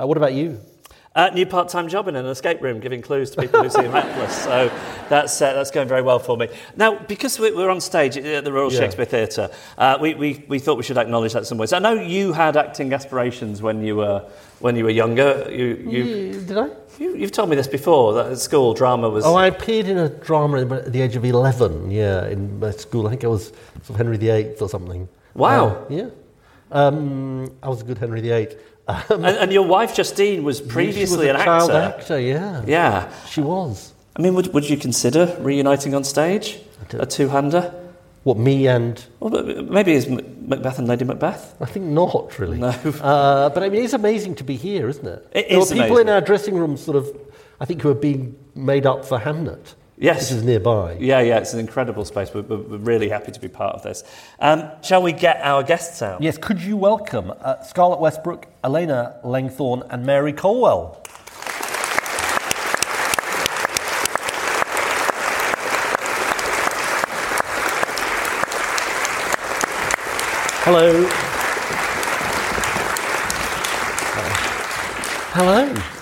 Uh, 0.00 0.06
what 0.06 0.16
about 0.16 0.32
you? 0.32 0.60
Uh, 1.18 1.28
new 1.34 1.44
part-time 1.44 1.88
job 1.88 2.06
in 2.06 2.14
an 2.14 2.24
escape 2.26 2.62
room, 2.62 2.78
giving 2.78 3.02
clues 3.02 3.28
to 3.32 3.42
people 3.42 3.60
who 3.60 3.68
seem 3.68 3.90
reckless. 3.90 4.44
So 4.44 4.70
that's 5.08 5.42
uh, 5.42 5.52
that's 5.52 5.72
going 5.72 5.88
very 5.88 6.00
well 6.00 6.20
for 6.20 6.36
me. 6.36 6.46
Now, 6.76 6.96
because 6.96 7.40
we- 7.40 7.50
we're 7.50 7.70
on 7.70 7.80
stage 7.80 8.16
at 8.16 8.44
the 8.44 8.52
Royal 8.52 8.72
Yeah. 8.72 8.78
Shakespeare 8.78 9.04
Theatre, 9.04 9.50
uh, 9.78 9.98
we, 10.00 10.14
we, 10.14 10.44
we 10.46 10.60
thought 10.60 10.76
we 10.76 10.84
should 10.84 10.96
acknowledge 10.96 11.32
that 11.32 11.40
in 11.40 11.44
some 11.44 11.58
ways. 11.58 11.72
I 11.72 11.80
know 11.80 11.94
you 11.94 12.32
had 12.32 12.56
acting 12.56 12.92
aspirations 12.92 13.60
when 13.60 13.82
you 13.82 13.96
were 13.96 14.20
when 14.60 14.76
you 14.76 14.84
were 14.84 14.90
younger. 14.90 15.44
You, 15.50 15.66
you, 15.90 16.40
Did 16.40 16.56
I? 16.56 16.68
you 17.00 17.16
you've 17.16 17.32
told 17.32 17.50
me 17.50 17.56
this 17.56 17.66
before 17.66 18.12
that 18.14 18.26
at 18.30 18.38
school 18.38 18.72
drama 18.72 19.10
was. 19.10 19.24
Oh, 19.24 19.34
I 19.34 19.48
appeared 19.48 19.88
in 19.88 19.98
a 19.98 20.08
drama 20.08 20.60
at 20.76 20.92
the 20.92 21.00
age 21.00 21.16
of 21.16 21.24
11, 21.24 21.90
yeah, 21.90 22.28
in 22.28 22.60
my 22.60 22.70
school. 22.70 23.08
I 23.08 23.10
think 23.10 23.24
I 23.24 23.26
was 23.26 23.48
sort 23.82 23.90
of 23.90 23.96
Henry 23.96 24.18
VIII 24.18 24.54
or 24.60 24.68
something. 24.68 25.08
Wow. 25.34 25.66
Uh, 25.66 25.84
yeah. 25.90 26.08
Um, 26.70 27.50
I 27.60 27.68
was 27.68 27.80
a 27.80 27.84
good 27.84 27.98
Henry 27.98 28.20
VIII. 28.20 28.48
And, 29.10 29.26
and 29.26 29.52
your 29.52 29.66
wife 29.66 29.94
Justine 29.94 30.44
was 30.44 30.60
previously 30.60 31.26
was 31.28 31.36
an 31.36 31.36
child 31.36 31.70
actor. 31.70 31.98
actor, 32.00 32.20
yeah. 32.20 32.62
Yeah. 32.66 33.12
She 33.26 33.40
was. 33.42 33.92
I 34.16 34.22
mean, 34.22 34.34
would, 34.34 34.52
would 34.54 34.68
you 34.68 34.76
consider 34.76 35.36
reuniting 35.40 35.94
on 35.94 36.04
stage? 36.04 36.58
A 36.92 37.04
two-hander? 37.04 37.74
What, 38.24 38.38
me 38.38 38.66
and... 38.66 39.02
Well, 39.20 39.42
maybe 39.62 39.92
it's 39.92 40.06
Macbeth 40.08 40.78
and 40.78 40.88
Lady 40.88 41.04
Macbeth. 41.04 41.54
I 41.60 41.66
think 41.66 41.86
not, 41.86 42.38
really. 42.38 42.58
No. 42.58 42.68
Uh, 42.68 43.50
but 43.50 43.62
I 43.62 43.68
mean, 43.68 43.84
it's 43.84 43.92
amazing 43.92 44.34
to 44.36 44.44
be 44.44 44.56
here, 44.56 44.88
isn't 44.88 45.06
it? 45.06 45.26
It 45.32 45.48
there 45.50 45.58
is 45.58 45.70
were 45.70 45.76
people 45.76 45.86
amazing. 45.98 46.08
in 46.08 46.14
our 46.14 46.20
dressing 46.20 46.56
room 46.56 46.76
sort 46.76 46.96
of, 46.96 47.14
I 47.60 47.64
think, 47.66 47.82
who 47.82 47.90
are 47.90 47.94
being 47.94 48.36
made 48.54 48.86
up 48.86 49.04
for 49.04 49.18
Hamnet. 49.18 49.74
Yes. 50.00 50.30
Which 50.30 50.38
is 50.38 50.44
nearby. 50.44 50.96
Yeah, 51.00 51.20
yeah, 51.20 51.38
it's 51.38 51.54
an 51.54 51.60
incredible 51.60 52.04
space. 52.04 52.32
We're, 52.32 52.42
we're 52.42 52.58
we're 52.58 52.78
really 52.78 53.08
happy 53.08 53.32
to 53.32 53.40
be 53.40 53.48
part 53.48 53.74
of 53.74 53.82
this. 53.82 54.04
Um, 54.38 54.70
shall 54.80 55.02
we 55.02 55.12
get 55.12 55.40
our 55.42 55.64
guests 55.64 56.02
out? 56.02 56.22
Yes, 56.22 56.38
could 56.38 56.62
you 56.62 56.76
welcome 56.76 57.32
uh, 57.40 57.62
Scarlett 57.62 57.98
Westbrook, 57.98 58.46
Elena 58.62 59.18
Lengthorn, 59.24 59.82
and 59.90 60.06
Mary 60.06 60.32
Colwell? 60.32 61.02
Hello. 70.64 71.08
Hello. 75.34 75.94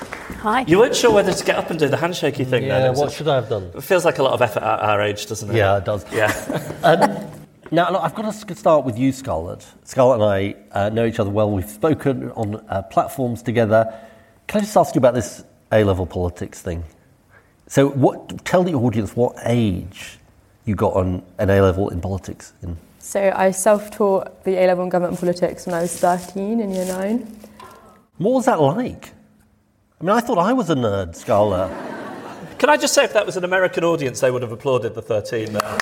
Hi. 0.46 0.64
You 0.68 0.78
weren't 0.78 0.94
sure 0.94 1.10
whether 1.12 1.32
to 1.32 1.44
get 1.44 1.56
up 1.56 1.70
and 1.70 1.78
do 1.78 1.88
the 1.88 1.96
handshakey 1.96 2.46
thing 2.46 2.68
then. 2.68 2.82
Yeah, 2.82 2.90
It 2.92 2.96
what 2.96 3.08
a- 3.08 3.10
should 3.10 3.26
I 3.26 3.34
have 3.34 3.48
done? 3.48 3.64
It 3.74 3.80
feels 3.80 4.04
like 4.04 4.18
a 4.18 4.22
lot 4.22 4.32
of 4.32 4.40
effort 4.40 4.62
at 4.62 4.78
our 4.78 5.02
age, 5.02 5.26
doesn't 5.26 5.50
it? 5.50 5.56
Yeah, 5.56 5.78
it 5.78 5.84
does. 5.84 6.04
Yeah. 6.12 7.30
Now, 7.72 7.90
look, 7.90 8.00
I've 8.00 8.14
got 8.14 8.32
to 8.32 8.54
start 8.54 8.84
with 8.84 8.96
you, 8.96 9.10
Scarlett. 9.10 9.66
Scarlett 9.82 10.20
and 10.20 10.30
I 10.72 10.78
uh, 10.86 10.88
know 10.90 11.04
each 11.04 11.18
other 11.18 11.30
well. 11.30 11.50
We've 11.50 11.68
spoken 11.68 12.30
on 12.30 12.64
uh, 12.68 12.82
platforms 12.82 13.42
together. 13.42 13.92
Can 14.46 14.60
I 14.60 14.62
just 14.62 14.76
ask 14.76 14.94
you 14.94 15.00
about 15.00 15.14
this 15.14 15.42
A 15.72 15.82
level 15.82 16.06
politics 16.06 16.62
thing? 16.62 16.84
So, 17.66 17.88
what, 17.88 18.44
tell 18.44 18.62
the 18.62 18.74
audience 18.74 19.16
what 19.16 19.34
age 19.44 20.20
you 20.64 20.76
got 20.76 20.94
on 20.94 21.24
an 21.38 21.50
A 21.50 21.60
level 21.60 21.88
in 21.88 22.00
politics. 22.00 22.52
In. 22.62 22.76
So 23.00 23.32
I 23.34 23.50
self-taught 23.50 24.44
the 24.44 24.54
A-level 24.62 24.84
in 24.84 24.90
government 24.90 25.14
and 25.14 25.18
politics 25.18 25.66
when 25.66 25.74
I 25.74 25.80
was 25.82 25.98
13 25.98 26.60
in 26.60 26.70
year 26.72 26.86
9. 26.86 27.36
What 28.18 28.30
was 28.34 28.44
that 28.44 28.60
like? 28.60 29.10
I 29.98 30.04
mean, 30.04 30.14
I 30.14 30.20
thought 30.20 30.36
I 30.36 30.52
was 30.52 30.68
a 30.68 30.74
nerd, 30.74 31.14
scholar. 31.14 31.68
Can 32.58 32.68
I 32.68 32.76
just 32.76 32.92
say, 32.92 33.04
if 33.04 33.14
that 33.14 33.24
was 33.24 33.38
an 33.38 33.44
American 33.44 33.82
audience, 33.82 34.20
they 34.20 34.30
would 34.30 34.42
have 34.42 34.52
applauded 34.52 34.94
the 34.94 35.00
13 35.00 35.56
uh, 35.56 35.60
there. 35.60 35.78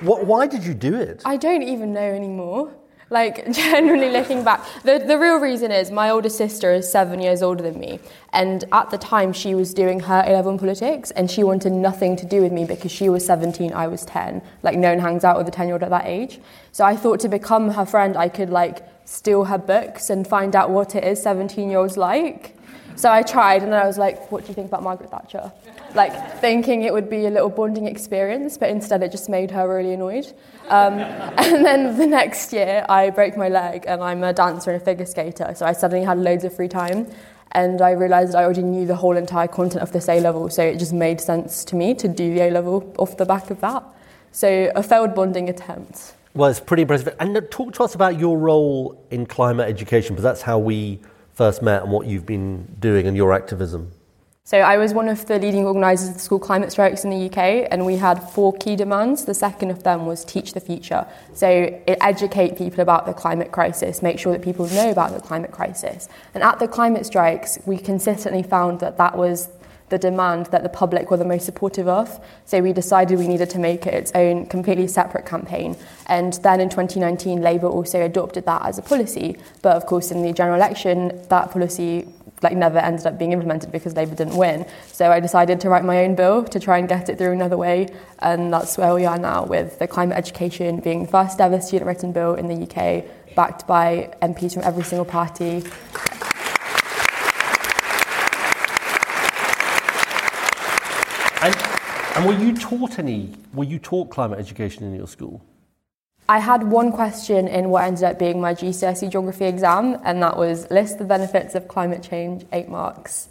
What, 0.00 0.26
why 0.26 0.48
did 0.48 0.64
you 0.64 0.74
do 0.74 0.96
it? 0.96 1.22
I 1.24 1.36
don't 1.36 1.62
even 1.62 1.92
know 1.92 2.00
anymore. 2.00 2.72
Like, 3.12 3.52
generally 3.52 4.10
looking 4.10 4.42
back, 4.42 4.64
the, 4.84 4.98
the 4.98 5.18
real 5.18 5.36
reason 5.36 5.70
is 5.70 5.90
my 5.90 6.08
older 6.08 6.30
sister 6.30 6.72
is 6.72 6.90
seven 6.90 7.20
years 7.20 7.42
older 7.42 7.62
than 7.62 7.78
me. 7.78 8.00
And 8.32 8.64
at 8.72 8.88
the 8.88 8.96
time, 8.96 9.34
she 9.34 9.54
was 9.54 9.74
doing 9.74 10.00
her 10.00 10.24
A 10.26 10.32
level 10.32 10.56
politics, 10.56 11.10
and 11.10 11.30
she 11.30 11.44
wanted 11.44 11.72
nothing 11.72 12.16
to 12.16 12.24
do 12.24 12.40
with 12.40 12.52
me 12.52 12.64
because 12.64 12.90
she 12.90 13.10
was 13.10 13.26
17, 13.26 13.70
I 13.74 13.86
was 13.86 14.06
10. 14.06 14.40
Like, 14.62 14.78
no 14.78 14.88
one 14.88 14.98
hangs 14.98 15.24
out 15.24 15.36
with 15.36 15.46
a 15.46 15.50
10 15.50 15.66
year 15.66 15.74
old 15.74 15.82
at 15.82 15.90
that 15.90 16.06
age. 16.06 16.40
So 16.72 16.84
I 16.84 16.96
thought 16.96 17.20
to 17.20 17.28
become 17.28 17.72
her 17.72 17.84
friend, 17.84 18.16
I 18.16 18.30
could, 18.30 18.48
like, 18.48 18.82
steal 19.04 19.44
her 19.44 19.58
books 19.58 20.08
and 20.08 20.26
find 20.26 20.56
out 20.56 20.70
what 20.70 20.94
it 20.94 21.04
is 21.04 21.22
17 21.22 21.68
year 21.68 21.80
olds 21.80 21.98
like. 21.98 22.56
So 22.96 23.10
I 23.10 23.22
tried, 23.22 23.62
and 23.62 23.72
then 23.72 23.82
I 23.82 23.86
was 23.86 23.98
like, 23.98 24.30
what 24.30 24.42
do 24.42 24.48
you 24.48 24.54
think 24.54 24.68
about 24.68 24.82
Margaret 24.82 25.10
Thatcher? 25.10 25.50
Like, 25.94 26.38
thinking 26.40 26.82
it 26.82 26.92
would 26.92 27.08
be 27.08 27.26
a 27.26 27.30
little 27.30 27.48
bonding 27.48 27.86
experience, 27.86 28.56
but 28.56 28.70
instead 28.70 29.02
it 29.02 29.10
just 29.10 29.28
made 29.28 29.50
her 29.50 29.68
really 29.68 29.94
annoyed. 29.94 30.32
Um, 30.68 30.94
and 30.98 31.64
then 31.64 31.96
the 31.96 32.06
next 32.06 32.52
year, 32.52 32.84
I 32.88 33.10
broke 33.10 33.36
my 33.36 33.48
leg, 33.48 33.84
and 33.86 34.02
I'm 34.02 34.22
a 34.22 34.32
dancer 34.32 34.70
and 34.70 34.80
a 34.80 34.84
figure 34.84 35.06
skater, 35.06 35.52
so 35.56 35.66
I 35.66 35.72
suddenly 35.72 36.04
had 36.04 36.18
loads 36.18 36.44
of 36.44 36.54
free 36.54 36.68
time. 36.68 37.06
And 37.52 37.82
I 37.82 37.90
realised 37.90 38.34
I 38.34 38.44
already 38.44 38.62
knew 38.62 38.86
the 38.86 38.96
whole 38.96 39.16
entire 39.16 39.48
content 39.48 39.82
of 39.82 39.92
this 39.92 40.08
A 40.08 40.20
level, 40.20 40.48
so 40.48 40.62
it 40.62 40.78
just 40.78 40.92
made 40.92 41.20
sense 41.20 41.64
to 41.66 41.76
me 41.76 41.94
to 41.94 42.08
do 42.08 42.32
the 42.34 42.42
A 42.42 42.50
level 42.50 42.94
off 42.98 43.16
the 43.16 43.26
back 43.26 43.50
of 43.50 43.60
that. 43.60 43.84
So, 44.32 44.72
a 44.74 44.82
failed 44.82 45.14
bonding 45.14 45.50
attempt. 45.50 46.14
Well, 46.34 46.48
it's 46.48 46.60
pretty 46.60 46.82
impressive. 46.82 47.14
And 47.20 47.36
uh, 47.36 47.42
talk 47.50 47.74
to 47.74 47.84
us 47.84 47.94
about 47.94 48.18
your 48.18 48.38
role 48.38 49.04
in 49.10 49.26
climate 49.26 49.68
education, 49.68 50.14
because 50.14 50.22
that's 50.22 50.40
how 50.40 50.58
we 50.58 51.00
first 51.34 51.62
met 51.62 51.82
and 51.82 51.92
what 51.92 52.06
you've 52.06 52.26
been 52.26 52.76
doing 52.78 53.06
and 53.06 53.16
your 53.16 53.32
activism. 53.32 53.92
So 54.44 54.58
I 54.58 54.76
was 54.76 54.92
one 54.92 55.08
of 55.08 55.24
the 55.26 55.38
leading 55.38 55.66
organisers 55.66 56.08
of 56.08 56.14
the 56.14 56.20
school 56.20 56.40
climate 56.40 56.72
strikes 56.72 57.04
in 57.04 57.10
the 57.10 57.26
UK, 57.26 57.68
and 57.70 57.86
we 57.86 57.96
had 57.96 58.18
four 58.30 58.52
key 58.52 58.74
demands. 58.74 59.24
The 59.24 59.34
second 59.34 59.70
of 59.70 59.84
them 59.84 60.04
was 60.04 60.24
teach 60.24 60.52
the 60.52 60.60
future. 60.60 61.06
So 61.32 61.80
educate 61.86 62.58
people 62.58 62.80
about 62.80 63.06
the 63.06 63.14
climate 63.14 63.52
crisis, 63.52 64.02
make 64.02 64.18
sure 64.18 64.32
that 64.32 64.42
people 64.42 64.66
know 64.66 64.90
about 64.90 65.12
the 65.12 65.20
climate 65.20 65.52
crisis. 65.52 66.08
And 66.34 66.42
at 66.42 66.58
the 66.58 66.66
climate 66.66 67.06
strikes, 67.06 67.60
we 67.66 67.78
consistently 67.78 68.42
found 68.42 68.80
that 68.80 68.96
that 68.98 69.16
was 69.16 69.48
the 69.92 69.98
demand 69.98 70.46
that 70.46 70.62
the 70.62 70.70
public 70.70 71.10
were 71.10 71.18
the 71.18 71.24
most 71.24 71.44
supportive 71.44 71.86
of. 71.86 72.18
So 72.46 72.62
we 72.62 72.72
decided 72.72 73.18
we 73.18 73.28
needed 73.28 73.50
to 73.50 73.58
make 73.58 73.86
it 73.86 73.92
its 73.92 74.10
own 74.14 74.46
completely 74.46 74.88
separate 74.88 75.26
campaign. 75.26 75.76
And 76.06 76.32
then 76.42 76.60
in 76.60 76.70
2019, 76.70 77.42
Labour 77.42 77.66
also 77.66 78.00
adopted 78.00 78.46
that 78.46 78.64
as 78.64 78.78
a 78.78 78.82
policy. 78.82 79.36
But 79.60 79.76
of 79.76 79.84
course, 79.84 80.10
in 80.10 80.22
the 80.22 80.32
general 80.32 80.56
election, 80.56 81.22
that 81.28 81.50
policy 81.50 82.08
like 82.40 82.56
never 82.56 82.78
ended 82.78 83.06
up 83.06 83.18
being 83.18 83.32
implemented 83.32 83.70
because 83.70 83.94
Labour 83.94 84.14
didn't 84.14 84.36
win. 84.36 84.66
So 84.90 85.12
I 85.12 85.20
decided 85.20 85.60
to 85.60 85.68
write 85.68 85.84
my 85.84 86.04
own 86.04 86.14
bill 86.14 86.42
to 86.44 86.58
try 86.58 86.78
and 86.78 86.88
get 86.88 87.10
it 87.10 87.18
through 87.18 87.32
another 87.32 87.58
way, 87.58 87.88
and 88.18 88.52
that's 88.52 88.76
where 88.78 88.94
we 88.94 89.04
are 89.04 89.18
now 89.18 89.44
with 89.44 89.78
the 89.78 89.86
climate 89.86 90.16
education 90.16 90.80
being 90.80 91.04
the 91.04 91.08
first 91.08 91.40
ever 91.40 91.60
student 91.60 91.86
written 91.86 92.12
bill 92.12 92.34
in 92.34 92.48
the 92.48 92.66
UK, 92.66 93.04
backed 93.36 93.66
by 93.68 94.12
MPs 94.22 94.54
from 94.54 94.64
every 94.64 94.82
single 94.82 95.04
party. 95.04 95.62
And, 101.42 101.56
and 102.14 102.26
were 102.26 102.38
you 102.38 102.56
taught 102.56 103.00
any, 103.00 103.34
were 103.52 103.64
you 103.64 103.80
taught 103.80 104.10
climate 104.10 104.38
education 104.38 104.84
in 104.84 104.94
your 104.94 105.08
school? 105.08 105.44
I 106.28 106.38
had 106.38 106.62
one 106.62 106.92
question 106.92 107.48
in 107.48 107.68
what 107.68 107.82
ended 107.82 108.04
up 108.04 108.18
being 108.18 108.40
my 108.40 108.54
GCSE 108.54 109.10
geography 109.10 109.46
exam, 109.46 109.98
and 110.04 110.22
that 110.22 110.36
was 110.36 110.70
list 110.70 110.98
the 110.98 111.04
benefits 111.04 111.56
of 111.56 111.66
climate 111.66 112.00
change, 112.00 112.46
eight 112.52 112.68
marks. 112.68 113.28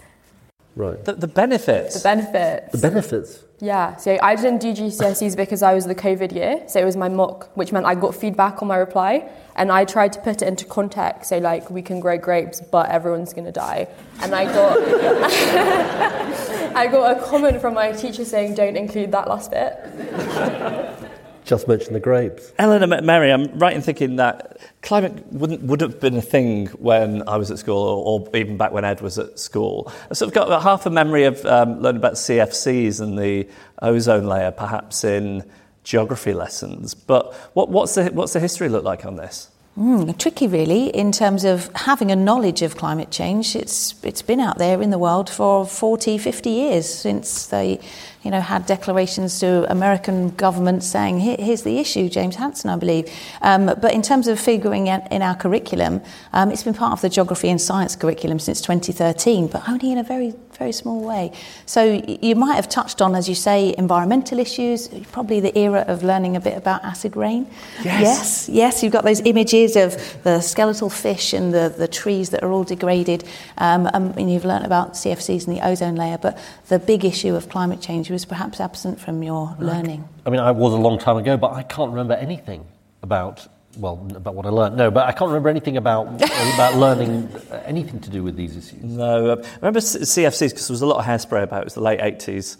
Right. 0.75 1.03
The, 1.06 1.13
the 1.13 1.27
benefits. 1.27 1.96
The 1.96 2.03
benefits. 2.03 2.72
The 2.74 2.89
benefits. 2.89 3.44
Yeah, 3.62 3.96
so 3.96 4.18
I 4.22 4.36
didn't 4.36 4.60
do 4.60 4.74
GCSEs 4.74 5.38
because 5.38 5.62
I 5.62 5.74
was 5.74 5.86
the 5.86 5.96
COVID 5.96 6.34
year, 6.34 6.63
so 6.68 6.82
it 6.82 6.86
was 6.86 6.98
my 6.98 7.08
mock, 7.08 7.50
which 7.56 7.72
meant 7.72 7.86
I 7.86 7.96
got 7.96 8.13
feedback 8.13 8.62
on 8.62 8.68
my 8.68 8.77
reply, 8.77 9.30
and 9.62 9.72
I 9.72 9.86
tried 9.86 10.12
to 10.13 10.20
put 10.20 10.41
it 10.41 10.48
into 10.48 10.65
context. 10.65 11.30
So 11.30 11.38
like, 11.38 11.70
we 11.70 11.84
can 11.84 12.00
grow 12.00 12.18
grapes, 12.18 12.60
but 12.60 12.89
everyone's 12.89 13.32
gonna 13.32 13.51
die, 13.51 13.88
and 14.22 14.34
I 14.34 14.46
got, 14.46 14.77
I 16.75 16.88
got 16.88 17.15
a 17.15 17.24
comment 17.24 17.62
from 17.62 17.75
my 17.75 17.91
teacher 17.91 18.25
saying, 18.25 18.56
"Don't 18.56 18.75
include 18.75 19.12
that 19.12 19.27
last 19.27 19.51
bit." 19.51 19.77
Just 21.44 21.68
mention 21.68 21.94
the 21.94 22.00
grapes. 22.00 22.53
Eleanor 22.58 22.88
Ma- 22.88 23.01
Mary, 23.01 23.32
I'm 23.32 23.58
right 23.60 23.75
in 23.75 23.82
thinking 23.82 24.15
that 24.15 24.58
climate 24.82 25.25
wouldn't 25.32 25.62
would 25.62 25.82
have 25.82 26.00
been 26.00 26.18
a 26.18 26.22
thing 26.24 26.68
when 26.80 27.27
I 27.27 27.38
was 27.38 27.51
at 27.51 27.60
school, 27.60 27.77
or, 27.77 28.22
or 28.22 28.36
even 28.36 28.58
back 28.58 28.72
when 28.72 28.84
Ed 28.84 29.01
was 29.01 29.20
at 29.20 29.38
school. 29.38 29.91
I 30.10 30.15
sort 30.15 30.30
of 30.30 30.34
got 30.34 30.48
about 30.48 30.63
half 30.63 30.88
a 30.88 30.89
memory 30.89 31.25
of 31.25 31.46
um, 31.46 31.82
learning 31.82 32.00
about 32.00 32.13
CFCs 32.13 33.00
and 33.00 33.15
the 33.15 33.48
ozone 33.80 34.25
layer, 34.25 34.50
perhaps 34.50 35.03
in 35.03 35.44
geography 35.84 36.34
lessons. 36.34 36.96
But 36.96 37.34
what, 37.53 37.70
what's 37.70 37.94
the 37.94 38.06
what's 38.06 38.34
the 38.34 38.39
history 38.39 38.70
look 38.70 38.84
like 38.84 39.06
on 39.06 39.18
this? 39.18 39.50
Mm, 39.78 40.18
tricky, 40.18 40.48
really, 40.48 40.90
in 40.90 41.13
terms 41.13 41.46
of 41.46 41.70
having 41.74 42.12
a 42.12 42.16
knowledge 42.16 42.62
of 42.62 42.75
climate 42.75 43.10
change. 43.10 43.56
It's, 43.56 43.96
it's 44.04 44.22
been 44.22 44.42
out 44.42 44.58
there 44.58 44.82
in 44.82 44.90
the 44.90 44.98
world 44.98 45.30
for 45.30 45.66
40, 45.66 46.18
50 46.18 46.50
years 46.50 46.94
since 46.94 47.48
they 47.48 47.80
you 48.22 48.32
know, 48.32 48.42
had 48.42 48.66
declarations 48.66 49.40
to 49.40 49.70
American 49.72 50.32
governments 50.32 50.88
saying, 50.88 51.22
Here, 51.22 51.38
here's 51.40 51.63
the 51.63 51.80
issue, 51.80 52.10
James 52.10 52.36
Hansen, 52.36 52.70
I 52.70 52.75
believe. 52.75 53.10
Um, 53.42 53.68
but 53.68 53.94
in 53.94 54.01
terms 54.01 54.28
of 54.28 54.40
figuring 54.40 54.88
it 54.88 55.04
in 55.10 55.22
our 55.22 55.36
curriculum, 55.36 56.01
um, 56.34 56.51
it's 56.51 56.63
been 56.63 56.74
part 56.74 56.92
of 56.92 57.01
the 57.01 57.10
geography 57.10 57.50
and 57.50 57.60
science 57.60 57.96
curriculum 57.96 58.40
since 58.40 58.60
2013, 58.60 59.48
but 59.48 59.68
only 59.70 59.92
in 59.94 59.98
a 59.98 60.04
very, 60.04 60.34
very 60.62 60.72
small 60.72 61.01
way. 61.01 61.32
So 61.65 61.82
you 62.22 62.36
might 62.36 62.53
have 62.53 62.70
touched 62.70 63.01
on, 63.01 63.15
as 63.15 63.27
you 63.27 63.34
say, 63.34 63.74
environmental 63.80 64.38
issues, 64.38 64.89
probably 65.12 65.39
the 65.39 65.58
era 65.58 65.84
of 65.88 66.03
learning 66.03 66.36
a 66.36 66.39
bit 66.39 66.56
about 66.56 66.84
acid 66.84 67.18
rain. 67.18 67.48
Yes. 67.84 68.01
Yes, 68.01 68.50
yes 68.50 68.84
you've 68.84 68.94
got 68.94 69.03
those 69.03 69.22
images 69.22 69.75
of 69.75 69.89
the 70.22 70.39
skeletal 70.39 70.91
fish 70.91 71.34
and 71.34 71.51
the, 71.51 71.74
the 71.75 71.88
trees 71.88 72.30
that 72.30 72.44
are 72.44 72.51
all 72.51 72.63
degraded. 72.63 73.24
Um, 73.58 73.88
and 73.88 74.32
you've 74.32 74.46
learned 74.46 74.65
about 74.65 74.94
CFCs 74.94 75.48
and 75.48 75.58
the 75.58 75.65
ozone 75.65 75.96
layer, 75.96 76.20
but 76.20 76.38
the 76.68 76.77
big 76.77 77.06
issue 77.06 77.34
of 77.36 77.50
climate 77.50 77.82
change 77.82 78.12
was 78.12 78.24
perhaps 78.25 78.60
absent 78.60 79.00
from 79.00 79.24
your 79.24 79.56
learning? 79.58 80.08
I 80.27 80.30
mean, 80.30 80.41
I 80.41 80.51
was 80.51 80.74
a 80.74 80.77
long 80.88 81.00
time 81.00 81.18
ago, 81.18 81.38
but 81.38 81.53
I 81.53 81.63
can't 81.63 81.89
remember 81.89 82.13
anything 82.13 82.65
about 83.01 83.48
well 83.78 84.06
about 84.16 84.36
what 84.36 84.46
I 84.46 84.50
learned. 84.50 84.78
No, 84.78 84.92
but 84.92 85.08
I 85.08 85.12
can't 85.12 85.30
remember 85.30 85.50
anything 85.50 85.78
about 85.78 86.08
about 86.56 86.75
learning 86.75 87.30
anything 87.66 88.00
to 88.01 88.10
do 88.10 88.24
with 88.24 88.36
these 88.36 88.56
issues. 88.58 88.84
No, 88.84 89.32
uh, 89.32 89.36
I 89.44 89.56
remember 89.58 89.80
CFCs 89.80 90.50
because 90.50 90.68
there 90.68 90.74
was 90.74 90.82
a 90.82 90.86
lot 90.86 91.00
of 91.00 91.06
hairspray 91.06 91.44
about 91.44 91.60
it. 91.60 91.62
It 91.62 91.66
was 91.66 91.74
the 91.75 91.82
late 91.82 92.00
eighties, 92.01 92.58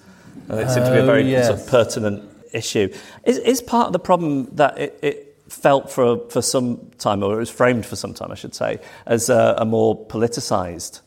and 0.50 0.60
it 0.60 0.70
seemed 0.70 0.86
to 0.86 0.92
be 0.92 1.00
a 1.00 1.06
very 1.06 1.24
Oh, 1.24 1.28
yes. 1.28 1.48
sort 1.48 1.60
of 1.60 1.68
pertinent 1.68 2.24
issue. 2.54 2.94
Is, 3.24 3.38
is 3.40 3.62
part 3.62 3.88
of 3.88 3.94
the 3.94 4.00
problem 4.00 4.48
that 4.56 4.78
it, 4.78 5.00
it 5.02 5.38
felt 5.50 5.92
for 5.92 6.18
for 6.30 6.42
some 6.42 6.78
time, 6.98 7.24
or 7.24 7.34
it 7.36 7.40
was 7.40 7.50
framed 7.50 7.86
for 7.86 7.96
some 7.96 8.14
time, 8.14 8.32
I 8.32 8.36
should 8.36 8.56
say, 8.56 8.80
as 9.06 9.30
a, 9.30 9.56
a 9.58 9.66
more 9.66 9.98
politicised 10.08 11.02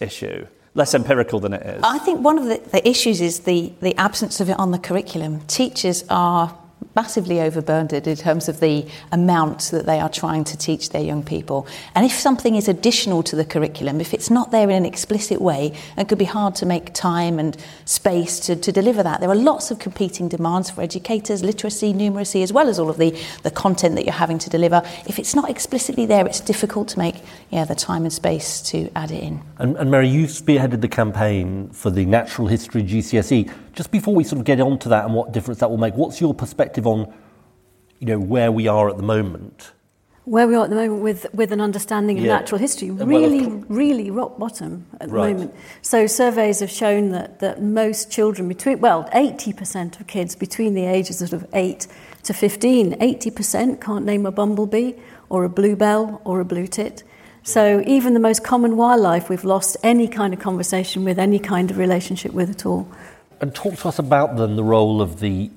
issue, 0.00 0.46
less 0.74 0.94
empirical 0.94 1.40
than 1.40 1.54
it 1.54 1.62
is. 1.62 1.80
I 1.82 1.98
think 1.98 2.20
one 2.20 2.36
of 2.38 2.44
the, 2.44 2.60
the 2.70 2.86
issues 2.86 3.20
is 3.20 3.40
the, 3.40 3.72
the 3.80 3.96
absence 3.96 4.40
of 4.40 4.50
it 4.50 4.58
on 4.58 4.70
the 4.70 4.78
curriculum. 4.78 5.40
Teachers 5.46 6.04
are 6.10 6.56
massively 6.94 7.40
overburdened 7.40 8.06
in 8.06 8.16
terms 8.16 8.48
of 8.48 8.60
the 8.60 8.86
amount 9.12 9.70
that 9.72 9.86
they 9.86 9.98
are 9.98 10.08
trying 10.08 10.44
to 10.44 10.56
teach 10.56 10.90
their 10.90 11.02
young 11.02 11.22
people. 11.22 11.66
And 11.94 12.06
if 12.06 12.12
something 12.12 12.54
is 12.54 12.68
additional 12.68 13.22
to 13.24 13.36
the 13.36 13.44
curriculum, 13.44 14.00
if 14.00 14.14
it's 14.14 14.30
not 14.30 14.50
there 14.50 14.70
in 14.70 14.76
an 14.76 14.86
explicit 14.86 15.40
way, 15.40 15.72
it 15.96 16.08
could 16.08 16.18
be 16.18 16.24
hard 16.24 16.54
to 16.56 16.66
make 16.66 16.92
time 16.94 17.38
and 17.38 17.56
space 17.84 18.38
to, 18.40 18.56
to 18.56 18.72
deliver 18.72 19.02
that. 19.02 19.20
There 19.20 19.30
are 19.30 19.34
lots 19.34 19.70
of 19.70 19.78
competing 19.78 20.28
demands 20.28 20.70
for 20.70 20.82
educators, 20.82 21.42
literacy, 21.42 21.92
numeracy, 21.92 22.42
as 22.42 22.52
well 22.52 22.68
as 22.68 22.78
all 22.78 22.90
of 22.90 22.98
the, 22.98 23.18
the 23.42 23.50
content 23.50 23.96
that 23.96 24.04
you're 24.04 24.12
having 24.12 24.38
to 24.38 24.50
deliver. 24.50 24.82
If 25.06 25.18
it's 25.18 25.34
not 25.34 25.50
explicitly 25.50 26.06
there, 26.06 26.26
it's 26.26 26.40
difficult 26.40 26.88
to 26.88 26.98
make 26.98 27.16
yeah, 27.50 27.64
the 27.64 27.74
time 27.74 28.04
and 28.04 28.12
space 28.12 28.60
to 28.62 28.90
add 28.94 29.10
it 29.10 29.22
in. 29.22 29.42
And, 29.58 29.76
and 29.76 29.90
Mary, 29.90 30.08
you 30.08 30.26
spearheaded 30.26 30.80
the 30.80 30.88
campaign 30.88 31.70
for 31.70 31.90
the 31.90 32.04
natural 32.04 32.46
history 32.46 32.82
GCSE. 32.82 33.50
Just 33.74 33.90
before 33.90 34.14
we 34.14 34.24
sort 34.24 34.38
of 34.38 34.44
get 34.44 34.60
on 34.60 34.78
to 34.80 34.88
that 34.90 35.04
and 35.04 35.14
what 35.14 35.32
difference 35.32 35.60
that 35.60 35.70
will 35.70 35.78
make, 35.78 35.94
what's 35.94 36.20
your 36.20 36.34
perspective 36.34 36.86
on, 36.86 37.12
you 37.98 38.06
know, 38.06 38.18
where 38.18 38.52
we 38.52 38.68
are 38.68 38.88
at 38.88 38.96
the 38.96 39.02
moment? 39.02 39.72
Where 40.26 40.48
we 40.48 40.54
are 40.54 40.64
at 40.64 40.70
the 40.70 40.76
moment 40.76 41.02
with, 41.02 41.26
with 41.34 41.52
an 41.52 41.60
understanding 41.60 42.18
of 42.18 42.24
Yeah. 42.24 42.34
natural 42.38 42.58
history, 42.58 42.90
really, 42.90 43.44
of 43.44 43.64
really 43.68 44.10
rock 44.10 44.38
bottom 44.38 44.86
at 45.00 45.08
the 45.08 45.14
moment. 45.14 45.54
So 45.82 46.06
surveys 46.06 46.60
have 46.60 46.70
shown 46.70 47.10
that, 47.10 47.40
that 47.40 47.62
most 47.62 48.10
children 48.10 48.48
between, 48.48 48.80
well, 48.80 49.08
80% 49.12 50.00
of 50.00 50.06
kids 50.06 50.34
between 50.34 50.72
the 50.74 50.86
ages 50.86 51.20
of 51.20 51.28
sort 51.28 51.42
of 51.42 51.48
8 51.52 51.86
to 52.22 52.32
15, 52.32 52.92
80% 52.94 53.80
can't 53.82 54.06
name 54.06 54.24
a 54.24 54.32
bumblebee 54.32 54.94
or 55.28 55.44
a 55.44 55.50
bluebell 55.50 56.22
or 56.24 56.40
a 56.40 56.44
blue 56.44 56.68
tit. 56.68 57.02
So 57.42 57.82
even 57.86 58.14
the 58.14 58.20
most 58.20 58.42
common 58.42 58.78
wildlife 58.78 59.28
we've 59.28 59.44
lost 59.44 59.76
any 59.82 60.08
kind 60.08 60.32
of 60.32 60.40
conversation 60.40 61.04
with, 61.04 61.18
any 61.18 61.38
kind 61.38 61.70
of 61.70 61.76
relationship 61.76 62.32
with 62.32 62.48
at 62.48 62.64
all. 62.64 62.88
And 63.44 63.54
talk 63.54 63.76
to 63.76 63.88
us 63.88 63.98
about 63.98 64.38
then 64.38 64.56
the 64.56 64.64
role 64.64 65.02
of 65.02 65.20
the 65.20 65.50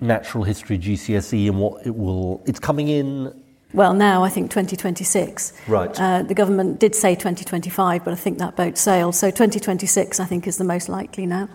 natural 0.00 0.44
history 0.44 0.78
GCSE 0.78 1.46
and 1.46 1.58
what 1.58 1.86
it 1.86 1.94
will. 1.94 2.42
It's 2.46 2.58
coming 2.58 2.88
in. 2.88 3.38
Well, 3.74 3.92
now 3.92 4.24
I 4.24 4.30
think 4.30 4.50
2026. 4.50 5.52
Right. 5.68 6.00
Uh, 6.00 6.22
the 6.22 6.32
government 6.32 6.80
did 6.80 6.94
say 6.94 7.14
2025, 7.14 8.02
but 8.02 8.14
I 8.14 8.16
think 8.16 8.38
that 8.38 8.56
boat 8.56 8.78
sailed. 8.78 9.14
So 9.14 9.30
2026, 9.30 10.20
I 10.20 10.24
think, 10.24 10.46
is 10.46 10.56
the 10.56 10.64
most 10.64 10.88
likely 10.88 11.26
now. 11.26 11.50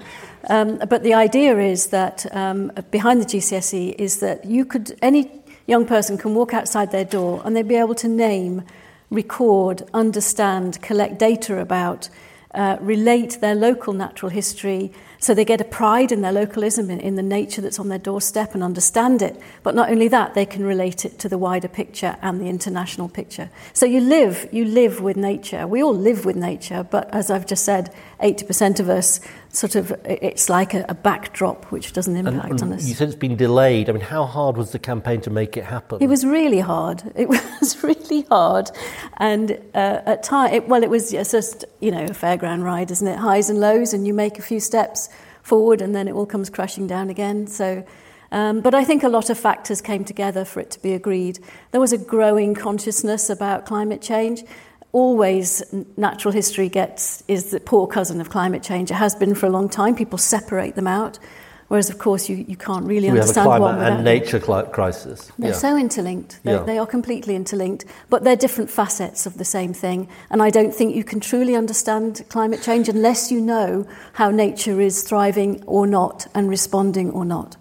Um, 0.48 0.78
but 0.78 1.02
the 1.02 1.16
idea 1.16 1.58
is 1.58 1.88
that 1.88 2.24
um, 2.36 2.72
behind 2.92 3.20
the 3.20 3.26
GCSE 3.26 3.96
is 3.96 4.20
that 4.20 4.46
you 4.46 4.66
could 4.66 4.96
any 5.02 5.42
young 5.66 5.88
person 5.88 6.20
can 6.20 6.36
walk 6.36 6.54
outside 6.54 6.92
their 6.92 7.04
door 7.04 7.42
and 7.44 7.56
they'd 7.56 7.68
be 7.68 7.74
able 7.74 7.96
to 7.96 8.08
name, 8.08 8.62
record, 9.10 9.90
understand, 9.92 10.80
collect 10.84 11.18
data 11.18 11.58
about, 11.60 12.10
uh, 12.54 12.78
relate 12.80 13.40
their 13.42 13.56
local 13.56 13.94
natural 13.94 14.30
history. 14.30 14.92
So 15.20 15.34
they 15.34 15.46
get 15.46 15.62
a 15.62 15.66
pride 15.66 16.12
in 16.12 16.22
their 16.22 16.32
localism, 16.32 16.90
in, 16.90 17.00
in 17.00 17.16
the 17.16 17.22
nature 17.22 17.62
that's 17.62 17.80
on 17.80 17.90
their 17.90 18.00
doorstep, 18.00 18.54
and 18.54 18.64
understand 18.64 19.22
it. 19.22 19.40
But 19.64 19.76
not 19.76 19.90
only 19.90 20.08
that, 20.08 20.34
they 20.34 20.46
can 20.46 20.66
relate 20.66 21.06
it 21.06 21.20
to 21.20 21.30
the 21.30 21.38
wider 21.38 21.68
picture 21.68 22.18
and 22.22 22.40
the 22.40 22.48
international 22.48 23.10
picture. 23.10 23.50
So 23.74 23.86
you 23.86 24.00
live, 24.00 24.48
you 24.52 24.66
live 24.66 25.02
with 25.02 25.18
nature. 25.18 25.68
We 25.68 25.84
all 25.84 25.94
live 25.96 26.26
with 26.26 26.36
nature, 26.36 26.88
but 26.90 27.14
as 27.14 27.30
I've 27.30 27.46
just 27.46 27.66
said, 27.66 27.94
80% 28.22 28.80
of 28.80 28.90
us 28.90 29.20
sort 29.52 29.76
of 29.76 29.92
it's 30.06 30.48
like 30.50 30.74
a, 30.74 30.86
a 30.90 30.94
backdrop 30.94 31.66
which 31.72 31.92
doesn't 31.94 32.16
And, 32.16 32.28
impact 32.28 32.62
on 32.62 32.74
us. 32.74 32.88
you 32.88 32.94
said 32.94 33.08
it's 33.08 33.18
been 33.18 33.36
delayed. 33.36 33.90
I 33.90 33.94
mean, 33.94 34.02
how 34.02 34.26
hard 34.26 34.58
was 34.58 34.72
the 34.72 34.80
campaign 34.80 35.22
to 35.22 35.30
make 35.30 35.58
it 35.58 35.66
happen? 35.66 35.98
It 36.02 36.08
was 36.08 36.26
really 36.26 36.60
hard. 36.60 37.02
It 37.16 37.28
was 37.28 37.84
really 37.84 38.22
hard, 38.30 38.72
and 39.18 39.52
uh, 39.74 40.02
at 40.06 40.24
time, 40.24 40.54
it, 40.54 40.68
well, 40.68 40.84
it 40.84 40.90
was 40.90 41.12
just 41.12 41.66
you 41.80 41.92
know 41.92 42.04
a 42.04 42.10
fairground 42.12 42.64
ride, 42.64 42.92
isn't 42.92 43.08
it? 43.08 43.18
Highs 43.18 43.50
and 43.50 43.60
lows, 43.60 43.94
and 43.94 44.08
you 44.08 44.14
make 44.14 44.40
a 44.40 44.42
few 44.42 44.60
steps 44.60 45.10
forward, 45.44 45.82
and 45.82 45.94
then 45.94 46.08
it 46.08 46.14
all 46.14 46.26
comes 46.26 46.50
crashing 46.50 46.88
down 46.88 47.10
again. 47.10 47.48
So. 47.48 47.84
Um, 48.32 48.62
but 48.62 48.76
I 48.76 48.84
think 48.84 49.02
a 49.02 49.10
lot 49.10 49.32
of 49.32 49.40
factors 49.40 49.82
came 49.82 50.06
together 50.06 50.46
for 50.46 50.60
it 50.60 50.70
to 50.72 50.80
be 50.80 50.94
agreed. 50.94 51.40
There 51.72 51.82
was 51.82 51.94
a 51.94 51.98
growing 51.98 52.54
consciousness 52.54 53.28
about 53.28 53.66
climate 53.66 54.04
change. 54.04 54.44
Always, 54.92 55.62
natural 55.98 56.32
history 56.32 56.68
gets 56.68 57.24
is 57.28 57.52
the 57.52 57.60
poor 57.60 57.86
cousin 57.86 58.20
of 58.20 58.30
climate 58.32 58.64
change. 58.64 58.90
It 58.90 58.96
has 58.96 59.14
been 59.14 59.36
for 59.36 59.46
a 59.46 59.50
long 59.52 59.70
time. 59.70 59.96
People 59.96 60.18
separate 60.18 60.74
them 60.74 60.88
out, 60.88 61.20
whereas, 61.68 61.92
of 61.92 62.00
course, 62.00 62.28
you, 62.28 62.38
you 62.38 62.56
can't 62.58 62.86
really 62.88 63.08
So 63.08 63.14
we 63.14 63.20
have 63.20 63.28
a 63.28 63.30
understand 63.30 63.48
one 63.50 63.60
climate 63.76 63.94
and 63.94 64.04
nature 64.04 64.40
cli- 64.40 64.64
crisis. 64.72 65.32
They're 65.38 65.52
Yeah. 65.52 65.56
so 65.56 65.78
interlinked. 65.78 66.40
They're, 66.44 66.56
Yeah. 66.56 66.64
They 66.64 66.80
are 66.80 66.88
completely 66.88 67.36
interlinked, 67.36 67.86
but 68.10 68.24
they're 68.24 68.36
different 68.36 68.72
facets 68.72 69.28
of 69.28 69.38
the 69.38 69.46
same 69.46 69.74
thing. 69.76 70.08
And 70.32 70.42
I 70.42 70.50
don't 70.50 70.74
think 70.74 70.96
you 70.96 71.04
can 71.04 71.20
truly 71.20 71.56
understand 71.56 72.24
climate 72.30 72.64
change 72.64 72.90
unless 72.90 73.32
you 73.32 73.42
know 73.42 73.86
how 74.14 74.32
nature 74.32 74.82
is 74.82 75.04
thriving 75.04 75.64
or 75.68 75.86
not 75.86 76.26
and 76.34 76.50
responding 76.50 77.12
or 77.12 77.26
not. 77.26 77.58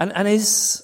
And, 0.00 0.12
and 0.16 0.26
is 0.26 0.82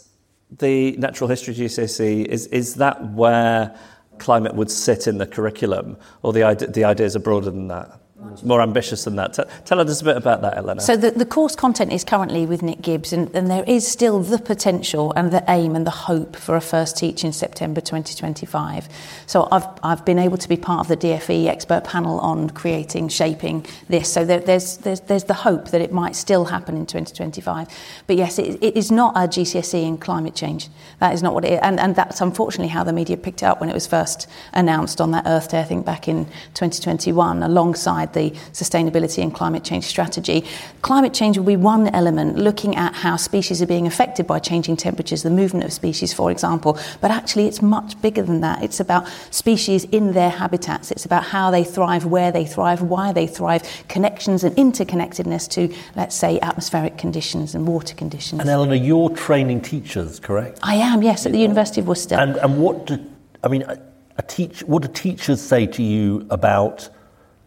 the 0.58 0.92
natural 0.98 1.28
history 1.30 1.54
GCSE, 1.54 2.26
is, 2.26 2.46
is 2.48 2.74
that 2.74 3.14
where 3.14 3.74
climate 4.20 4.54
would 4.54 4.70
sit 4.70 5.06
in 5.06 5.18
the 5.18 5.26
curriculum? 5.26 5.96
Or 6.22 6.33
the, 6.33 6.68
the 6.72 6.85
ideas 6.85 7.16
are 7.16 7.20
broader 7.20 7.50
than 7.50 7.68
that? 7.68 7.98
More 8.42 8.61
ambitious 8.61 9.04
than 9.04 9.16
that? 9.16 9.38
Tell 9.64 9.80
us 9.80 10.02
a 10.02 10.04
bit 10.04 10.16
about 10.16 10.42
that, 10.42 10.59
Elena. 10.59 10.83
So 10.83 10.94
the, 10.94 11.11
the 11.11 11.24
course 11.24 11.56
content 11.56 11.90
is 11.90 12.04
currently 12.04 12.44
with 12.44 12.62
Nick 12.62 12.83
Gibbs, 12.83 13.14
and, 13.14 13.35
and 13.35 13.50
there 13.50 13.64
is 13.66 13.87
still 13.87 14.20
the 14.20 14.38
potential 14.38 15.12
and 15.16 15.30
the 15.30 15.42
aim 15.48 15.74
and 15.74 15.87
the 15.87 15.90
hope 15.90 16.37
for 16.37 16.54
a 16.54 16.61
first 16.61 16.98
teach 16.98 17.24
in 17.24 17.33
September 17.33 17.80
2025. 17.80 18.88
So 19.26 19.48
I've, 19.50 19.66
I've 19.83 20.04
been 20.04 20.18
able 20.18 20.37
to 20.37 20.48
be 20.50 20.59
part 20.59 20.80
of 20.80 20.88
the 20.88 20.98
DFE 20.98 21.46
expert 21.46 21.85
panel 21.85 22.20
on 22.20 22.50
creating, 22.50 23.09
shaping 23.09 23.64
this. 23.88 24.12
So 24.12 24.26
there, 24.26 24.40
there's, 24.40 24.76
there's, 24.78 25.00
there's 25.00 25.24
the 25.24 25.35
hope 25.35 25.68
that 25.70 25.80
it 25.80 25.92
might 25.92 26.14
still 26.14 26.44
happen 26.44 26.76
in 26.76 26.85
2025. 26.85 27.68
But 28.06 28.16
yes, 28.16 28.38
it, 28.38 28.62
it 28.62 28.76
is 28.76 28.90
not 28.90 29.16
a 29.16 29.20
GCSE 29.20 29.83
in 29.83 29.96
climate 29.96 30.35
change. 30.35 30.68
That 30.98 31.14
is 31.14 31.22
not 31.22 31.33
what 31.33 31.46
it 31.46 31.54
is. 31.54 31.61
And, 31.62 31.80
and 31.80 31.96
that's 31.96 32.20
unfortunately 32.20 32.68
how 32.68 32.85
the 32.85 32.92
media 32.92 33.16
picked 33.16 33.42
it 33.42 33.46
up 33.46 33.61
when 33.61 33.70
it 33.70 33.74
was 33.74 33.87
first 33.87 34.28
announced 34.52 35.00
on 35.00 35.12
that 35.12 35.26
Earth 35.26 35.50
Day, 35.50 35.61
I 35.61 35.64
think 35.64 35.87
back 35.87 36.06
in 36.06 36.26
2021, 36.52 37.42
alongside 37.42 38.09
the 38.12 38.30
sustainability 38.52 39.22
and 39.22 39.34
climate 39.34 39.64
change 39.64 39.84
strategy. 39.84 40.44
Climate 40.82 41.14
change 41.14 41.38
will 41.38 41.44
be 41.44 41.56
one 41.56 41.88
element, 41.88 42.36
looking 42.36 42.76
at 42.76 42.94
how 42.94 43.16
species 43.16 43.60
are 43.62 43.66
being 43.66 43.86
affected 43.86 44.26
by 44.26 44.38
changing 44.38 44.76
temperatures, 44.76 45.22
the 45.22 45.30
movement 45.30 45.64
of 45.64 45.72
species, 45.72 46.12
for 46.12 46.30
example. 46.30 46.78
But 47.00 47.10
actually, 47.10 47.46
it's 47.46 47.62
much 47.62 48.00
bigger 48.02 48.22
than 48.22 48.40
that. 48.40 48.62
It's 48.62 48.80
about 48.80 49.08
species 49.30 49.84
in 49.84 50.12
their 50.12 50.30
habitats. 50.30 50.90
It's 50.90 51.04
about 51.04 51.24
how 51.24 51.50
they 51.50 51.64
thrive, 51.64 52.04
where 52.04 52.32
they 52.32 52.44
thrive, 52.44 52.82
why 52.82 53.12
they 53.12 53.26
thrive, 53.26 53.62
connections 53.88 54.44
and 54.44 54.54
interconnectedness 54.56 55.48
to, 55.50 55.74
let's 55.96 56.16
say, 56.16 56.40
atmospheric 56.40 56.98
conditions 56.98 57.54
and 57.54 57.66
water 57.66 57.94
conditions. 57.94 58.40
And 58.40 58.50
Eleanor, 58.50 58.74
you're 58.74 59.10
training 59.10 59.62
teachers, 59.62 60.20
correct? 60.20 60.58
I 60.62 60.76
am, 60.76 61.02
yes, 61.02 61.26
at 61.26 61.32
the 61.32 61.38
University 61.38 61.80
of 61.80 61.88
Worcester. 61.88 62.16
And, 62.16 62.36
and 62.36 62.60
what 62.60 62.86
do, 62.86 62.98
I 63.44 63.48
mean, 63.48 63.64
a 64.16 64.22
teach, 64.22 64.62
what 64.64 64.82
do 64.82 64.88
teachers 64.88 65.40
say 65.40 65.66
to 65.66 65.82
you 65.82 66.26
about 66.30 66.88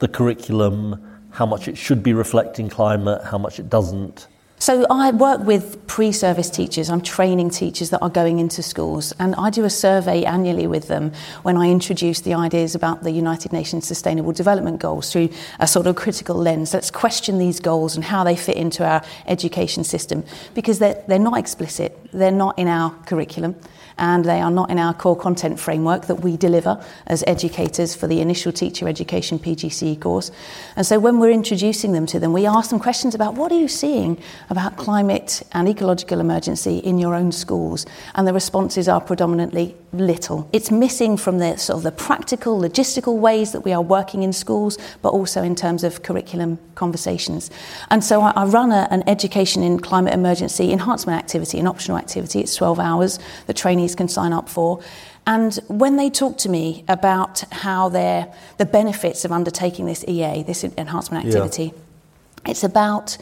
the 0.04 0.08
curriculum, 0.10 1.02
how 1.32 1.46
much 1.46 1.70
it 1.70 1.78
should 1.78 2.04
be 2.04 2.12
reflecting 2.14 2.68
climate, 2.68 3.24
how 3.24 3.38
much 3.38 3.58
it 3.58 3.70
doesn't? 3.70 4.28
So 4.60 4.86
I 4.90 5.12
work 5.12 5.42
with 5.42 5.88
pre-service 5.88 6.50
teachers. 6.50 6.90
I'm 6.90 7.02
training 7.02 7.50
teachers 7.52 7.90
that 7.92 8.02
are 8.02 8.10
going 8.10 8.40
into 8.40 8.62
schools, 8.62 9.14
and 9.18 9.34
I 9.36 9.50
do 9.50 9.64
a 9.64 9.70
survey 9.70 10.26
annually 10.26 10.68
with 10.68 10.90
them 10.90 11.14
when 11.44 11.56
I 11.56 11.70
introduce 11.70 12.20
the 12.20 12.34
ideas 12.34 12.76
about 12.76 13.04
the 13.04 13.12
United 13.12 13.54
Nations 13.54 13.88
Sustainable 13.88 14.34
Development 14.34 14.78
Goals 14.78 15.10
through 15.10 15.30
a 15.60 15.68
sort 15.68 15.88
of 15.88 15.96
critical 15.96 16.36
lens. 16.36 16.74
Let's 16.74 16.92
question 16.92 17.40
these 17.40 17.62
goals 17.62 17.96
and 17.96 18.04
how 18.04 18.26
they 18.26 18.36
fit 18.36 18.58
into 18.58 18.86
our 18.86 19.02
education 19.26 19.86
system 19.86 20.26
because 20.54 20.80
they're, 20.80 21.02
they're 21.08 21.18
not 21.18 21.40
explicit. 21.40 21.98
They're 22.12 22.32
not 22.32 22.60
in 22.60 22.68
our 22.68 22.92
curriculum 23.06 23.56
and 23.98 24.26
they 24.26 24.42
are 24.42 24.52
not 24.52 24.70
in 24.70 24.80
our 24.80 24.94
core 24.94 25.16
content 25.16 25.60
framework 25.60 26.08
that 26.08 26.22
we 26.22 26.38
deliver 26.38 26.84
as 27.08 27.24
educators 27.28 27.96
for 27.96 28.08
the 28.08 28.22
initial 28.22 28.52
teacher 28.52 28.88
education 28.88 29.40
PGCE 29.40 30.00
course. 30.00 30.32
And 30.76 30.86
so 30.86 31.00
when 31.00 31.20
we're 31.20 31.32
introducing 31.32 31.92
them 31.92 32.06
to 32.08 32.20
them, 32.20 32.34
we 32.34 32.46
ask 32.46 32.70
them 32.70 32.80
questions 32.80 33.16
about 33.16 33.36
what 33.36 33.52
are 33.52 33.60
you 33.60 33.68
seeing 33.68 34.22
about 34.50 34.78
climate 34.78 35.44
and 35.52 35.68
ecological 35.68 36.20
emergency 36.20 36.78
in 36.78 36.98
your 36.98 37.16
own 37.16 37.32
schools? 37.32 37.86
And 38.16 38.28
the 38.28 38.34
responses 38.34 38.88
are 38.88 39.02
predominantly 39.02 39.76
little. 39.94 40.50
It's 40.52 40.72
missing 40.72 41.18
from 41.18 41.38
the 41.40 41.58
sort 41.58 41.78
of 41.78 41.84
the 41.84 41.92
practical, 41.92 42.60
logistical 42.60 43.18
ways 43.20 43.52
that 43.52 43.62
we 43.62 43.74
are 43.74 43.82
working 43.82 44.24
in 44.24 44.34
schools, 44.34 44.78
but 45.02 45.10
also 45.10 45.44
in 45.44 45.56
terms 45.56 45.84
of 45.84 46.04
curriculum 46.04 46.58
conversations. 46.76 47.52
And 47.90 48.04
so 48.04 48.22
I, 48.22 48.32
I 48.32 48.46
run 48.46 48.72
a, 48.72 48.88
an 48.92 49.04
education 49.08 49.64
in 49.64 49.80
climate 49.80 50.14
emergency 50.14 50.72
enhancement 50.72 51.20
activity, 51.20 51.60
an 51.60 51.68
optional 51.68 51.98
activity. 51.98 52.40
It's 52.40 52.56
12 52.56 52.80
hours. 52.80 53.20
The 53.48 53.54
trainees 53.84 53.96
can 53.96 54.08
sign 54.08 54.34
up 54.34 54.50
for. 54.50 54.80
And 55.26 55.56
when 55.68 55.98
they 55.98 56.10
talk 56.10 56.38
to 56.40 56.50
me 56.50 56.84
about 56.88 57.44
how 57.52 57.90
they're, 57.90 58.28
the 58.58 58.66
benefits 58.66 59.26
of 59.26 59.32
undertaking 59.32 59.86
this 59.86 60.04
EA, 60.08 60.44
this 60.44 60.64
enhancement 60.64 61.26
activity, 61.26 61.64
yeah. 61.64 62.52
it's 62.52 62.64
about 62.64 63.18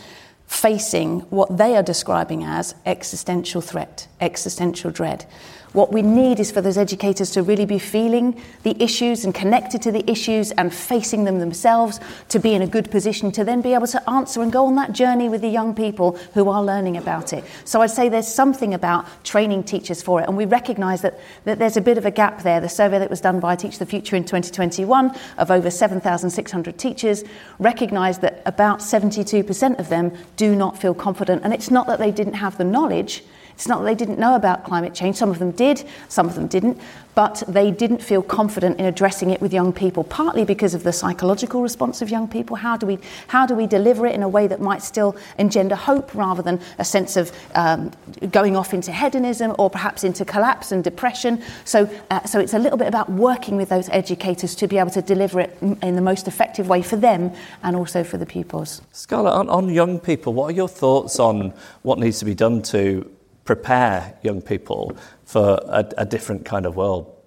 facing 0.47 1.21
what 1.30 1.58
they 1.58 1.76
are 1.78 1.84
describing 1.84 2.43
as 2.43 2.76
existential 2.86 3.62
threat, 3.62 4.08
existential 4.19 4.91
dread. 4.91 5.26
What 5.74 5.94
we 5.94 6.02
need 6.02 6.42
is 6.42 6.52
for 6.52 6.60
those 6.60 6.78
educators 6.78 7.32
to 7.32 7.44
really 7.44 7.66
be 7.66 7.80
feeling 7.80 8.42
the 8.64 8.76
issues 8.84 9.24
and 9.24 9.34
connected 9.34 9.82
to 9.84 9.92
the 9.92 10.10
issues 10.10 10.52
and 10.52 10.74
facing 10.74 11.24
them 11.24 11.40
themselves 11.40 12.02
to 12.28 12.40
be 12.40 12.54
in 12.54 12.62
a 12.62 12.68
good 12.68 12.92
position 12.92 13.32
to 13.32 13.46
then 13.46 13.62
be 13.62 13.74
able 13.74 13.88
to 13.88 14.10
answer 14.10 14.42
and 14.42 14.52
go 14.52 14.66
on 14.66 14.76
that 14.76 14.92
journey 14.92 15.30
with 15.30 15.40
the 15.40 15.48
young 15.48 15.74
people 15.74 16.18
who 16.34 16.50
are 16.50 16.62
learning 16.62 16.98
about 16.98 17.32
it. 17.32 17.46
So 17.64 17.82
I'd 17.82 17.92
say 17.92 18.10
there's 18.10 18.28
something 18.28 18.74
about 18.74 19.06
training 19.24 19.64
teachers 19.64 20.02
for 20.02 20.20
it, 20.22 20.28
and 20.28 20.36
we 20.36 20.46
recognise 20.46 21.04
that, 21.04 21.18
that 21.46 21.58
there's 21.58 21.78
a 21.78 21.82
bit 21.82 21.98
of 21.98 22.06
a 22.06 22.12
gap 22.12 22.44
there. 22.44 22.60
The 22.60 22.68
survey 22.68 23.00
that 23.00 23.10
was 23.10 23.22
done 23.22 23.40
by 23.40 23.56
Teach 23.56 23.80
the 23.80 23.86
Future 23.86 24.18
in 24.18 24.26
2021 24.26 25.16
of 25.38 25.52
over 25.52 25.72
7,600 25.72 26.78
teachers 26.78 27.24
recognised 27.60 28.20
that 28.22 28.42
about 28.46 28.80
72% 28.80 29.80
of 29.80 29.88
them 29.88 30.12
do 30.36 30.54
not 30.54 30.78
feel 30.78 30.94
confident, 30.94 31.44
and 31.46 31.54
it's 31.54 31.72
not 31.72 31.88
that 31.88 32.00
they 32.00 32.12
didn't 32.12 32.34
have 32.34 32.58
the 32.58 32.66
knowledge 32.66 33.24
it's 33.62 33.67
not 33.67 33.82
that 33.82 33.86
they 33.86 33.93
didn't 33.93 34.17
know 34.17 34.34
about 34.34 34.63
climate 34.63 34.95
change, 34.95 35.17
some 35.17 35.30
of 35.30 35.38
them 35.38 35.52
did, 35.52 35.88
some 36.10 36.28
of 36.28 36.34
them 36.34 36.47
didn't, 36.47 36.82
but 37.13 37.43
they 37.47 37.69
didn't 37.69 38.02
feel 38.02 38.24
confident 38.24 38.80
in 38.80 38.86
addressing 38.86 39.30
it 39.30 39.39
with 39.39 39.54
young 39.54 39.71
people, 39.71 40.04
partly 40.04 40.43
because 40.43 40.74
of 40.74 40.82
the 40.82 40.91
psychological 40.91 41.62
response 41.62 42.02
of 42.02 42.10
young 42.10 42.28
people. 42.28 42.56
How 42.56 42.76
do 42.76 42.88
we, 42.88 42.97
how 43.28 43.45
do 43.45 43.54
we 43.54 43.67
deliver 43.67 44.08
it 44.08 44.15
in 44.15 44.24
a 44.24 44.28
way 44.28 44.47
that 44.47 44.62
might 44.62 44.82
still 44.82 45.15
engender 45.38 45.76
hope 45.76 46.15
rather 46.15 46.41
than 46.41 46.60
a 46.80 46.84
sense 46.84 47.15
of 47.15 47.32
um, 47.54 47.91
going 48.32 48.56
off 48.58 48.74
into 48.74 48.91
hedonism 48.91 49.56
or 49.60 49.69
perhaps 49.69 50.04
into 50.04 50.26
collapse 50.26 50.71
and 50.71 50.84
depression? 50.84 51.43
So, 51.63 51.88
uh, 52.10 52.24
so 52.24 52.39
it's 52.39 52.56
a 52.56 52.60
little 52.60 52.80
bit 52.80 52.88
about 52.88 53.12
working 53.12 53.58
with 53.58 53.69
those 53.69 53.89
educators 53.89 54.56
to 54.56 54.67
be 54.67 54.80
able 54.80 54.89
to 54.89 55.04
deliver 55.04 55.39
it 55.39 55.56
in 55.62 55.93
the 55.93 56.02
most 56.02 56.28
effective 56.28 56.67
way 56.67 56.82
for 56.82 56.95
them 56.95 57.32
and 57.62 57.76
also 57.76 58.04
for 58.04 58.17
the 58.17 58.26
pupils. 58.26 58.82
Scarlett, 58.91 59.34
on, 59.34 59.50
on 59.50 59.69
young 59.69 60.00
people, 60.00 60.34
what 60.34 60.45
are 60.45 60.56
your 60.56 60.67
thoughts 60.67 61.19
on 61.19 61.54
what 61.84 62.00
needs 62.00 62.17
to 62.17 62.26
be 62.26 62.34
done 62.34 62.63
to 62.63 63.08
prepare 63.45 64.17
young 64.21 64.41
people 64.41 64.95
for 65.25 65.60
a, 65.65 65.89
a 65.97 66.06
different 66.06 66.45
kind 66.45 66.65
of 66.65 66.75
world? 66.75 67.21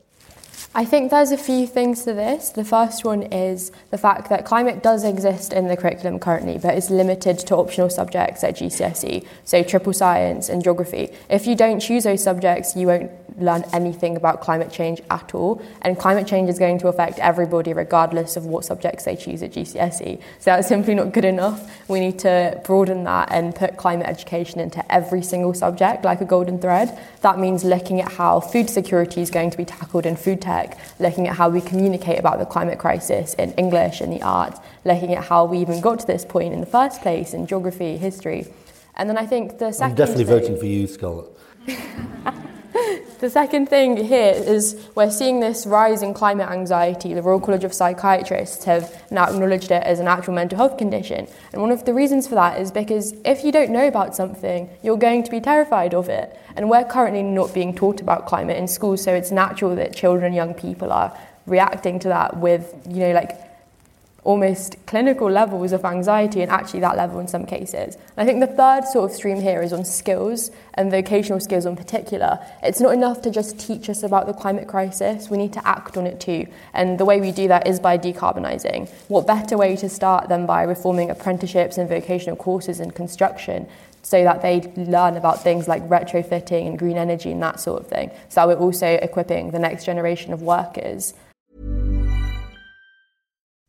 I 0.76 0.84
think 0.84 1.12
there's 1.12 1.30
a 1.30 1.36
few 1.36 1.68
things 1.68 2.02
to 2.02 2.12
this. 2.12 2.48
The 2.48 2.64
first 2.64 3.04
one 3.04 3.22
is 3.22 3.70
the 3.92 3.98
fact 3.98 4.28
that 4.30 4.44
climate 4.44 4.82
does 4.82 5.04
exist 5.04 5.52
in 5.52 5.68
the 5.68 5.76
curriculum 5.76 6.18
currently, 6.18 6.58
but 6.58 6.74
is 6.74 6.90
limited 6.90 7.38
to 7.46 7.56
optional 7.56 7.88
subjects 7.88 8.42
at 8.42 8.56
GCSE, 8.56 9.24
so 9.44 9.62
triple 9.62 9.92
science 9.92 10.48
and 10.48 10.64
geography. 10.64 11.10
If 11.30 11.46
you 11.46 11.54
don't 11.54 11.78
choose 11.78 12.02
those 12.02 12.24
subjects, 12.24 12.74
you 12.74 12.88
won't 12.88 13.12
learn 13.38 13.64
anything 13.72 14.16
about 14.16 14.40
climate 14.40 14.70
change 14.70 15.00
at 15.10 15.34
all. 15.34 15.60
And 15.82 15.98
climate 15.98 16.26
change 16.26 16.48
is 16.48 16.58
going 16.58 16.78
to 16.78 16.88
affect 16.88 17.18
everybody 17.18 17.72
regardless 17.72 18.36
of 18.36 18.46
what 18.46 18.64
subjects 18.64 19.04
they 19.04 19.16
choose 19.16 19.42
at 19.42 19.52
GCSE. 19.52 20.18
So 20.38 20.44
that's 20.44 20.68
simply 20.68 20.94
not 20.94 21.12
good 21.12 21.24
enough. 21.24 21.88
We 21.88 22.00
need 22.00 22.18
to 22.20 22.60
broaden 22.64 23.04
that 23.04 23.30
and 23.32 23.54
put 23.54 23.76
climate 23.76 24.06
education 24.06 24.60
into 24.60 24.92
every 24.92 25.22
single 25.22 25.54
subject 25.54 26.04
like 26.04 26.20
a 26.20 26.24
golden 26.24 26.58
thread. 26.58 26.98
That 27.22 27.38
means 27.38 27.64
looking 27.64 28.00
at 28.00 28.12
how 28.12 28.40
food 28.40 28.70
security 28.70 29.20
is 29.20 29.30
going 29.30 29.50
to 29.50 29.56
be 29.56 29.64
tackled 29.64 30.06
in 30.06 30.16
food 30.16 30.40
tech, 30.40 30.63
looking 30.98 31.28
at 31.28 31.36
how 31.36 31.48
we 31.48 31.60
communicate 31.60 32.18
about 32.18 32.38
the 32.38 32.46
climate 32.46 32.78
crisis 32.78 33.34
in 33.34 33.52
English 33.52 34.00
and 34.00 34.12
the 34.12 34.22
arts, 34.22 34.60
looking 34.84 35.14
at 35.14 35.24
how 35.24 35.44
we 35.44 35.58
even 35.58 35.80
got 35.80 35.98
to 36.00 36.06
this 36.06 36.24
point 36.24 36.52
in 36.52 36.60
the 36.60 36.66
first 36.66 37.02
place 37.02 37.34
in 37.34 37.46
geography, 37.46 37.96
history. 37.96 38.46
And 38.96 39.08
then 39.08 39.18
I 39.18 39.26
think 39.26 39.58
the 39.58 39.72
second 39.72 39.92
I'm 39.92 39.96
definitely 39.96 40.24
thing, 40.24 40.40
voting 40.40 40.58
for 40.58 40.66
you, 40.66 40.86
Scarlett. 40.86 41.30
The 43.20 43.30
second 43.30 43.70
thing 43.70 43.96
here 43.96 44.34
is 44.34 44.88
we're 44.94 45.10
seeing 45.10 45.40
this 45.40 45.64
rise 45.64 46.02
in 46.02 46.12
climate 46.12 46.50
anxiety. 46.50 47.14
The 47.14 47.22
Royal 47.22 47.40
College 47.40 47.64
of 47.64 47.72
Psychiatrists 47.72 48.64
have 48.64 49.02
now 49.10 49.24
acknowledged 49.30 49.70
it 49.70 49.82
as 49.82 49.98
an 49.98 50.08
actual 50.08 50.34
mental 50.34 50.58
health 50.58 50.76
condition. 50.76 51.26
And 51.52 51.62
one 51.62 51.70
of 51.70 51.86
the 51.86 51.94
reasons 51.94 52.28
for 52.28 52.34
that 52.34 52.60
is 52.60 52.70
because 52.70 53.14
if 53.24 53.42
you 53.42 53.50
don't 53.50 53.70
know 53.70 53.86
about 53.86 54.14
something, 54.14 54.68
you're 54.82 54.98
going 54.98 55.22
to 55.22 55.30
be 55.30 55.40
terrified 55.40 55.94
of 55.94 56.10
it. 56.10 56.38
And 56.56 56.68
we're 56.68 56.84
currently 56.84 57.22
not 57.22 57.54
being 57.54 57.74
taught 57.74 58.02
about 58.02 58.26
climate 58.26 58.58
in 58.58 58.68
schools, 58.68 59.02
so 59.02 59.14
it's 59.14 59.30
natural 59.30 59.74
that 59.76 59.94
children 59.94 60.26
and 60.26 60.34
young 60.34 60.52
people 60.52 60.92
are 60.92 61.16
reacting 61.46 61.98
to 62.00 62.08
that 62.08 62.36
with, 62.36 62.74
you 62.88 62.96
know, 62.96 63.12
like 63.12 63.38
almost 64.24 64.76
clinical 64.86 65.30
levels 65.30 65.72
of 65.72 65.84
anxiety 65.84 66.40
and 66.40 66.50
actually 66.50 66.80
that 66.80 66.96
level 66.96 67.20
in 67.20 67.28
some 67.28 67.44
cases. 67.44 67.94
And 67.94 68.02
I 68.16 68.24
think 68.24 68.40
the 68.40 68.54
third 68.54 68.84
sort 68.84 69.10
of 69.10 69.16
stream 69.16 69.40
here 69.40 69.62
is 69.62 69.72
on 69.72 69.84
skills 69.84 70.50
and 70.74 70.90
vocational 70.90 71.40
skills 71.40 71.66
in 71.66 71.76
particular. 71.76 72.38
It's 72.62 72.80
not 72.80 72.94
enough 72.94 73.20
to 73.22 73.30
just 73.30 73.60
teach 73.60 73.88
us 73.88 74.02
about 74.02 74.26
the 74.26 74.32
climate 74.32 74.66
crisis, 74.66 75.28
we 75.28 75.36
need 75.36 75.52
to 75.52 75.68
act 75.68 75.96
on 75.96 76.06
it 76.06 76.20
too. 76.20 76.46
And 76.72 76.98
the 76.98 77.04
way 77.04 77.20
we 77.20 77.32
do 77.32 77.48
that 77.48 77.66
is 77.66 77.78
by 77.78 77.98
decarbonising. 77.98 78.88
What 79.08 79.26
better 79.26 79.56
way 79.58 79.76
to 79.76 79.88
start 79.88 80.28
than 80.28 80.46
by 80.46 80.62
reforming 80.62 81.10
apprenticeships 81.10 81.76
and 81.76 81.88
vocational 81.88 82.36
courses 82.36 82.80
in 82.80 82.90
construction 82.90 83.68
so 84.02 84.22
that 84.22 84.42
they 84.42 84.60
learn 84.76 85.16
about 85.16 85.42
things 85.42 85.66
like 85.66 85.82
retrofitting 85.88 86.66
and 86.66 86.78
green 86.78 86.96
energy 86.98 87.32
and 87.32 87.42
that 87.42 87.58
sort 87.58 87.80
of 87.80 87.88
thing. 87.88 88.10
So 88.28 88.46
we're 88.46 88.54
also 88.54 88.86
equipping 88.86 89.50
the 89.50 89.58
next 89.58 89.84
generation 89.86 90.32
of 90.32 90.42
workers 90.42 91.14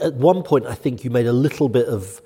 At 0.00 0.14
one 0.14 0.42
point, 0.42 0.66
I 0.66 0.74
think 0.74 1.04
you 1.04 1.10
made 1.10 1.26
a 1.26 1.32
little 1.32 1.68
bit 1.68 1.86
of 1.86 2.20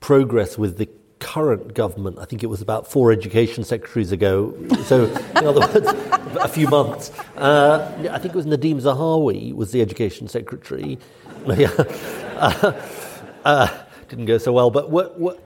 progress 0.00 0.58
with 0.58 0.78
the 0.78 0.88
current 1.18 1.74
government. 1.74 2.18
I 2.18 2.24
think 2.26 2.42
it 2.42 2.48
was 2.48 2.60
about 2.60 2.90
four 2.90 3.10
education 3.10 3.64
secretaries 3.64 4.12
ago. 4.12 4.54
So, 4.84 5.04
in 5.36 5.46
other 5.46 5.60
words, 5.60 5.86
a 6.40 6.48
few 6.48 6.68
months. 6.68 7.10
Uh, 7.36 8.08
I 8.10 8.18
think 8.18 8.34
it 8.34 8.36
was 8.36 8.46
Nadhim 8.46 8.80
Zahawi 8.80 9.54
was 9.54 9.72
the 9.72 9.80
education 9.82 10.28
secretary. 10.28 10.98
Uh, 12.36 12.78
uh, 13.46 13.84
didn't 14.10 14.26
go 14.26 14.36
so 14.36 14.52
well. 14.52 14.70
But 14.70 14.90
wh- 14.90 15.16
wh- 15.18 15.38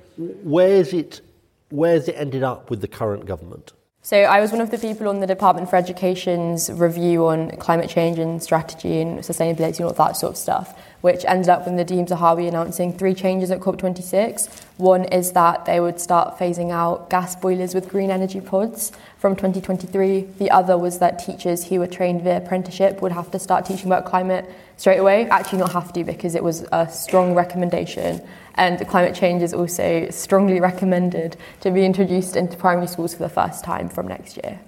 where's 0.45 0.93
it? 0.93 1.21
Where's 1.69 2.09
it 2.09 2.17
ended 2.17 2.43
up 2.43 2.69
with 2.69 2.81
the 2.81 2.89
current 2.89 3.27
government? 3.27 3.73
So 4.03 4.17
I 4.17 4.41
was 4.41 4.51
one 4.51 4.61
of 4.61 4.71
the 4.71 4.79
people 4.79 5.09
on 5.09 5.21
the 5.21 5.27
Department 5.27 5.69
for 5.69 5.77
Education's 5.77 6.69
review 6.73 7.27
on 7.27 7.51
climate 7.59 7.91
change 7.91 8.19
and 8.19 8.43
strategy 8.43 9.01
and 9.01 9.21
sustainability 9.21 9.77
and 9.77 9.87
all 9.87 9.93
that 9.93 10.17
sort 10.17 10.33
of 10.33 10.37
stuff, 10.37 10.75
which 11.01 11.25
ended 11.27 11.49
up 11.49 11.67
with 11.67 11.75
Nadhim 11.75 12.07
Zahawi 12.07 12.49
announcing 12.49 12.93
three 12.93 13.15
changes 13.15 13.51
at 13.51 13.61
COP26. 13.61 14.65
One 14.77 15.05
is 15.05 15.33
that 15.33 15.65
they 15.65 15.81
would 15.81 16.01
start 16.01 16.39
phasing 16.39 16.71
out 16.71 17.11
gas 17.11 17.37
boilers 17.37 17.75
with 17.75 17.89
green 17.89 18.11
energy 18.11 18.41
pods 18.41 18.93
from 19.19 19.37
2023. 19.37 20.23
The 20.39 20.51
other 20.51 20.77
was 20.77 20.99
that 20.99 21.19
teachers 21.19 21.65
who 21.65 21.79
were 21.79 21.87
trained 21.87 22.23
via 22.23 22.39
apprenticeship 22.39 23.03
would 23.03 23.13
have 23.13 23.31
to 23.31 23.39
start 23.39 23.67
teaching 23.67 23.87
about 23.87 24.05
climate 24.05 24.51
straight 24.77 24.99
away. 24.99 25.29
Actually, 25.29 25.59
not 25.59 25.73
have 25.73 25.93
to 25.93 26.05
because 26.05 26.35
it 26.35 26.45
was 26.45 26.67
a 26.73 26.89
strong 26.91 27.35
recommendation. 27.35 28.27
And 28.55 28.87
climate 28.89 29.15
change 29.15 29.43
is 29.43 29.55
also 29.55 30.09
strongly 30.11 30.61
recommended 30.61 31.37
to 31.61 31.71
be 31.71 31.85
introduced 31.85 32.37
into 32.37 32.57
primary 32.57 32.89
schools 32.89 33.15
for 33.15 33.23
the 33.23 33.29
first 33.29 33.65
time 33.65 33.89
from 33.89 34.09
next 34.09 34.37
year. 34.37 34.61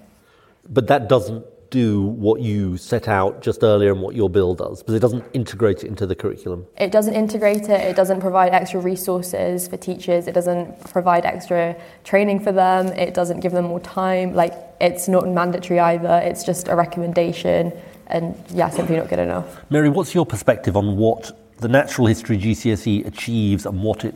But 0.67 0.87
that 0.87 1.09
doesn't 1.09 1.45
do 1.73 2.03
what 2.03 2.39
you 2.39 2.77
set 2.77 3.07
out 3.07 3.41
just 3.41 3.63
earlier 3.63 3.91
and 3.91 3.99
what 3.99 4.13
your 4.13 4.29
bill 4.29 4.53
does, 4.53 4.83
because 4.83 4.93
it 4.93 4.99
doesn't 4.99 5.25
integrate 5.33 5.83
it 5.83 5.87
into 5.87 6.05
the 6.05 6.13
curriculum. 6.13 6.67
It 6.77 6.91
doesn't 6.91 7.15
integrate 7.15 7.63
it, 7.63 7.81
it 7.81 7.95
doesn't 7.95 8.21
provide 8.21 8.53
extra 8.53 8.79
resources 8.79 9.67
for 9.67 9.75
teachers, 9.75 10.27
it 10.27 10.33
doesn't 10.33 10.79
provide 10.91 11.25
extra 11.25 11.75
training 12.03 12.41
for 12.41 12.51
them, 12.51 12.87
it 12.89 13.15
doesn't 13.15 13.39
give 13.39 13.53
them 13.53 13.65
more 13.65 13.79
time. 13.79 14.35
Like, 14.35 14.53
it's 14.79 15.07
not 15.07 15.27
mandatory 15.27 15.79
either, 15.79 16.21
it's 16.23 16.43
just 16.43 16.67
a 16.67 16.75
recommendation, 16.75 17.73
and 18.05 18.35
yeah, 18.51 18.69
simply 18.69 18.97
not 18.97 19.09
good 19.09 19.19
enough. 19.19 19.59
Mary, 19.71 19.89
what's 19.89 20.13
your 20.13 20.27
perspective 20.27 20.77
on 20.77 20.95
what 20.97 21.35
the 21.57 21.67
natural 21.67 22.05
history 22.05 22.37
GCSE 22.37 23.07
achieves 23.07 23.65
and 23.65 23.81
what 23.81 24.05
it, 24.05 24.13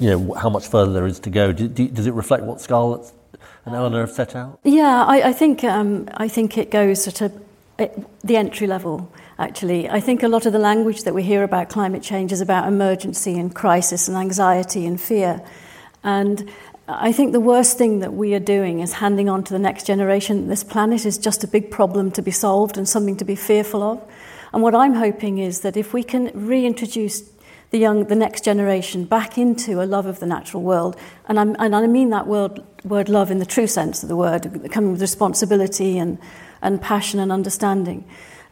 you 0.00 0.10
know, 0.10 0.34
how 0.34 0.50
much 0.50 0.66
further 0.66 0.92
there 0.92 1.06
is 1.06 1.20
to 1.20 1.30
go? 1.30 1.52
Do, 1.52 1.68
do, 1.68 1.86
does 1.86 2.08
it 2.08 2.14
reflect 2.14 2.42
what 2.42 2.60
Scarlett 2.60 3.12
and 3.64 3.74
Eleanor 3.74 4.00
have 4.00 4.10
set 4.10 4.34
out? 4.34 4.58
Yeah, 4.64 5.04
I, 5.04 5.28
I 5.28 5.32
think 5.32 5.64
um, 5.64 6.08
I 6.14 6.28
think 6.28 6.58
it 6.58 6.70
goes 6.70 7.06
at 7.08 7.20
a, 7.20 7.32
the 8.24 8.36
entry 8.36 8.66
level. 8.66 9.12
Actually, 9.38 9.88
I 9.88 10.00
think 10.00 10.22
a 10.22 10.28
lot 10.28 10.46
of 10.46 10.52
the 10.52 10.58
language 10.58 11.04
that 11.04 11.14
we 11.14 11.22
hear 11.22 11.42
about 11.42 11.68
climate 11.68 12.02
change 12.02 12.32
is 12.32 12.40
about 12.40 12.68
emergency 12.68 13.38
and 13.38 13.54
crisis 13.54 14.08
and 14.08 14.16
anxiety 14.16 14.86
and 14.86 15.00
fear, 15.00 15.42
and 16.04 16.50
I 16.88 17.12
think 17.12 17.32
the 17.32 17.40
worst 17.40 17.78
thing 17.78 18.00
that 18.00 18.12
we 18.12 18.34
are 18.34 18.40
doing 18.40 18.80
is 18.80 18.94
handing 18.94 19.28
on 19.28 19.44
to 19.44 19.52
the 19.52 19.58
next 19.58 19.86
generation 19.86 20.48
this 20.48 20.64
planet 20.64 21.06
is 21.06 21.16
just 21.16 21.44
a 21.44 21.46
big 21.46 21.70
problem 21.70 22.10
to 22.12 22.22
be 22.22 22.32
solved 22.32 22.76
and 22.76 22.88
something 22.88 23.16
to 23.16 23.24
be 23.24 23.36
fearful 23.36 23.82
of. 23.82 24.02
And 24.52 24.62
what 24.62 24.74
I'm 24.74 24.94
hoping 24.94 25.38
is 25.38 25.60
that 25.60 25.76
if 25.76 25.94
we 25.94 26.02
can 26.02 26.30
reintroduce 26.34 27.22
the 27.72 27.78
young, 27.78 28.04
the 28.04 28.14
next 28.14 28.44
generation 28.44 29.04
back 29.04 29.38
into 29.38 29.82
a 29.82 29.86
love 29.86 30.06
of 30.06 30.20
the 30.20 30.26
natural 30.26 30.62
world, 30.62 30.94
and, 31.26 31.40
I'm, 31.40 31.56
and 31.58 31.74
I 31.74 31.86
mean 31.86 32.10
that 32.10 32.26
word, 32.26 32.62
word 32.84 33.08
love 33.08 33.30
in 33.30 33.38
the 33.38 33.46
true 33.46 33.66
sense 33.66 34.02
of 34.02 34.10
the 34.10 34.16
word, 34.16 34.70
coming 34.70 34.92
with 34.92 35.00
responsibility 35.00 35.98
and, 35.98 36.18
and 36.60 36.80
passion 36.80 37.18
and 37.18 37.32
understanding. 37.32 38.04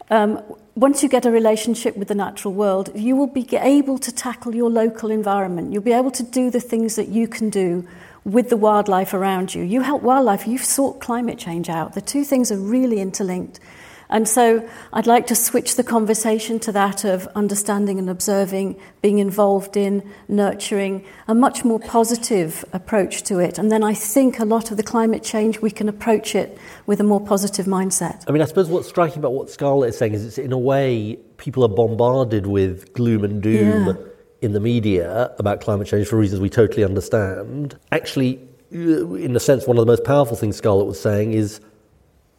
Um, 0.08 0.42
once 0.74 1.02
you 1.02 1.08
get 1.10 1.26
a 1.26 1.30
relationship 1.30 1.96
with 1.98 2.08
the 2.08 2.14
natural 2.14 2.54
world, 2.54 2.90
you 2.94 3.14
will 3.14 3.26
be 3.26 3.46
able 3.56 3.98
to 3.98 4.10
tackle 4.10 4.54
your 4.54 4.70
local 4.70 5.10
environment. 5.10 5.72
You'll 5.72 5.82
be 5.82 5.92
able 5.92 6.10
to 6.12 6.22
do 6.22 6.50
the 6.50 6.60
things 6.60 6.96
that 6.96 7.08
you 7.08 7.28
can 7.28 7.50
do 7.50 7.86
with 8.24 8.48
the 8.48 8.56
wildlife 8.56 9.12
around 9.12 9.54
you. 9.54 9.62
You 9.62 9.82
help 9.82 10.02
wildlife, 10.02 10.46
you've 10.46 10.64
sought 10.64 11.00
climate 11.00 11.38
change 11.38 11.68
out. 11.68 11.92
The 11.92 12.00
two 12.00 12.24
things 12.24 12.50
are 12.50 12.58
really 12.58 13.00
interlinked. 13.00 13.60
And 14.10 14.28
so 14.28 14.68
I'd 14.92 15.06
like 15.06 15.26
to 15.28 15.34
switch 15.34 15.76
the 15.76 15.84
conversation 15.84 16.58
to 16.60 16.72
that 16.72 17.04
of 17.04 17.26
understanding 17.28 17.98
and 17.98 18.10
observing, 18.10 18.78
being 19.02 19.18
involved 19.18 19.76
in, 19.76 20.02
nurturing, 20.28 21.04
a 21.28 21.34
much 21.34 21.64
more 21.64 21.78
positive 21.78 22.64
approach 22.72 23.22
to 23.24 23.38
it. 23.38 23.56
And 23.58 23.70
then 23.70 23.82
I 23.84 23.94
think 23.94 24.38
a 24.40 24.44
lot 24.44 24.70
of 24.70 24.76
the 24.76 24.82
climate 24.82 25.22
change, 25.22 25.60
we 25.60 25.70
can 25.70 25.88
approach 25.88 26.34
it 26.34 26.58
with 26.86 27.00
a 27.00 27.04
more 27.04 27.20
positive 27.20 27.66
mindset. 27.66 28.24
I 28.28 28.32
mean, 28.32 28.42
I 28.42 28.46
suppose 28.46 28.68
what's 28.68 28.88
striking 28.88 29.18
about 29.18 29.32
what 29.32 29.48
Scarlett 29.48 29.90
is 29.90 29.98
saying 29.98 30.14
is 30.14 30.24
it's 30.24 30.38
in 30.38 30.52
a 30.52 30.58
way 30.58 31.16
people 31.36 31.64
are 31.64 31.68
bombarded 31.68 32.46
with 32.46 32.92
gloom 32.92 33.24
and 33.24 33.40
doom 33.40 33.86
Yeah. 33.86 33.94
in 34.42 34.52
the 34.52 34.60
media 34.60 35.32
about 35.38 35.60
climate 35.60 35.86
change 35.86 36.08
for 36.08 36.16
reasons 36.16 36.40
we 36.40 36.50
totally 36.50 36.82
understand. 36.84 37.76
Actually, 37.92 38.40
in 38.72 39.34
a 39.36 39.40
sense, 39.40 39.66
one 39.66 39.78
of 39.78 39.86
the 39.86 39.90
most 39.90 40.04
powerful 40.04 40.36
things 40.36 40.56
Scarlett 40.56 40.86
was 40.86 41.00
saying 41.00 41.32
is 41.32 41.60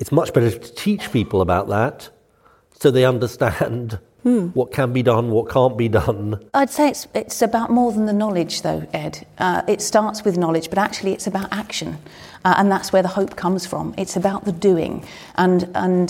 it's 0.02 0.12
much 0.12 0.34
better 0.34 0.50
to 0.50 0.76
teach 0.76 1.12
people 1.12 1.42
about 1.42 1.70
that 1.70 2.10
so 2.80 2.90
they 2.90 3.06
understand 3.06 4.00
what 4.24 4.72
can 4.72 4.94
be 4.94 5.02
done, 5.02 5.32
what 5.32 5.50
can't 5.50 5.78
be 5.78 5.88
done. 5.88 6.44
I'd 6.54 6.70
say 6.70 6.90
it's, 6.90 7.08
it's 7.14 7.42
about 7.42 7.72
more 7.72 7.92
than 7.92 8.06
the 8.06 8.14
knowledge, 8.14 8.62
though, 8.62 8.88
Ed. 8.94 9.26
Uh, 9.38 9.64
it 9.68 9.82
starts 9.82 10.24
with 10.24 10.38
knowledge, 10.38 10.70
but 10.70 10.78
actually 10.78 11.14
it's 11.14 11.26
about 11.26 11.52
action. 11.52 11.98
Uh, 12.46 12.56
and 12.58 12.72
that's 12.72 12.92
where 12.92 13.02
the 13.02 13.08
hope 13.08 13.36
comes 13.36 13.66
from. 13.66 13.96
It's 13.98 14.16
about 14.16 14.46
the 14.46 14.52
doing. 14.52 15.06
And, 15.36 15.70
and 15.76 16.10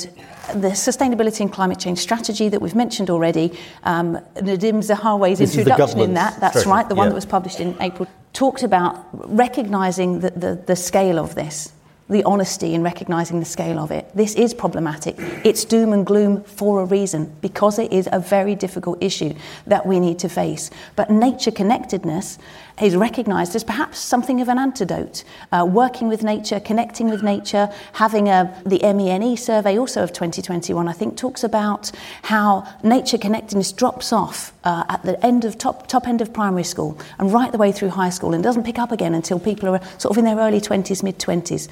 the 0.54 0.70
sustainability 0.70 1.42
and 1.42 1.52
climate 1.52 1.80
change 1.80 2.00
strategy 2.00 2.50
that 2.50 2.62
we've 2.62 2.76
mentioned 2.76 3.10
already, 3.10 3.58
um, 3.84 4.18
Nadhim 4.36 4.82
Zahawi's 4.84 5.40
This 5.40 5.56
introduction 5.58 6.00
in 6.00 6.14
that, 6.16 6.40
that's 6.40 6.62
strategy, 6.62 6.70
right, 6.70 6.90
the 6.90 6.96
one 6.96 7.06
yeah. 7.06 7.10
that 7.10 7.16
was 7.16 7.26
published 7.26 7.60
in 7.60 7.76
April, 7.82 8.10
talked 8.34 8.64
about 8.64 9.06
recognising 9.14 10.20
the, 10.20 10.32
the, 10.32 10.64
the 10.68 10.76
scale 10.76 11.18
of 11.20 11.36
this 11.36 11.74
the 12.12 12.24
honesty 12.26 12.76
in 12.76 12.84
recognizing 12.84 13.39
the 13.39 13.45
scale 13.45 13.80
of 13.80 13.89
it. 13.89 14.10
This 14.13 14.36
is 14.36 14.54
problematic. 14.54 15.15
It's 15.45 15.63
doom 15.63 15.93
and 15.93 16.06
gloom 16.06 16.43
for 16.43 16.82
a 16.82 16.86
reason, 16.86 17.34
because 17.41 17.80
it 17.80 17.91
is 17.91 18.10
a 18.12 18.19
very 18.19 18.54
difficult 18.54 19.02
issue 19.02 19.34
that 19.65 19.86
we 19.86 20.00
need 20.00 20.19
to 20.19 20.30
face. 20.30 20.69
But 20.97 21.10
nature 21.10 21.52
connectedness 21.52 22.38
is 22.82 22.95
recognized 22.95 23.56
as 23.56 23.63
perhaps 23.63 24.00
something 24.00 24.41
of 24.41 24.50
an 24.50 24.58
antidote. 24.58 25.24
Uh, 25.52 25.65
working 25.69 26.10
with 26.10 26.24
nature, 26.24 26.60
connecting 26.60 27.10
with 27.10 27.24
nature, 27.24 27.69
having 27.93 28.28
a, 28.28 28.62
the 28.65 28.80
MENE 28.80 29.38
survey 29.38 29.78
also 29.78 30.04
of 30.04 30.12
2021, 30.12 30.88
I 30.88 30.93
think, 30.93 31.15
talks 31.15 31.43
about 31.43 31.91
how 32.24 32.67
nature 32.84 33.17
connectedness 33.17 33.71
drops 33.71 34.12
off 34.12 34.54
uh, 34.63 34.84
at 34.89 35.04
the 35.04 35.24
end 35.26 35.45
of 35.45 35.58
top, 35.58 35.88
top 35.88 36.08
end 36.08 36.21
of 36.21 36.34
primary 36.34 36.63
school 36.63 36.97
and 37.19 37.32
right 37.32 37.52
the 37.52 37.58
way 37.58 37.71
through 37.71 37.89
high 37.89 38.10
school 38.10 38.34
and 38.34 38.43
doesn't 38.43 38.63
pick 38.63 38.80
up 38.80 38.91
again 38.91 39.13
until 39.13 39.39
people 39.39 39.69
are 39.69 39.82
sort 39.97 40.12
of 40.12 40.17
in 40.17 40.26
their 40.26 40.38
early 40.38 40.60
20s, 40.60 41.04
mid 41.04 41.19
20s. 41.19 41.69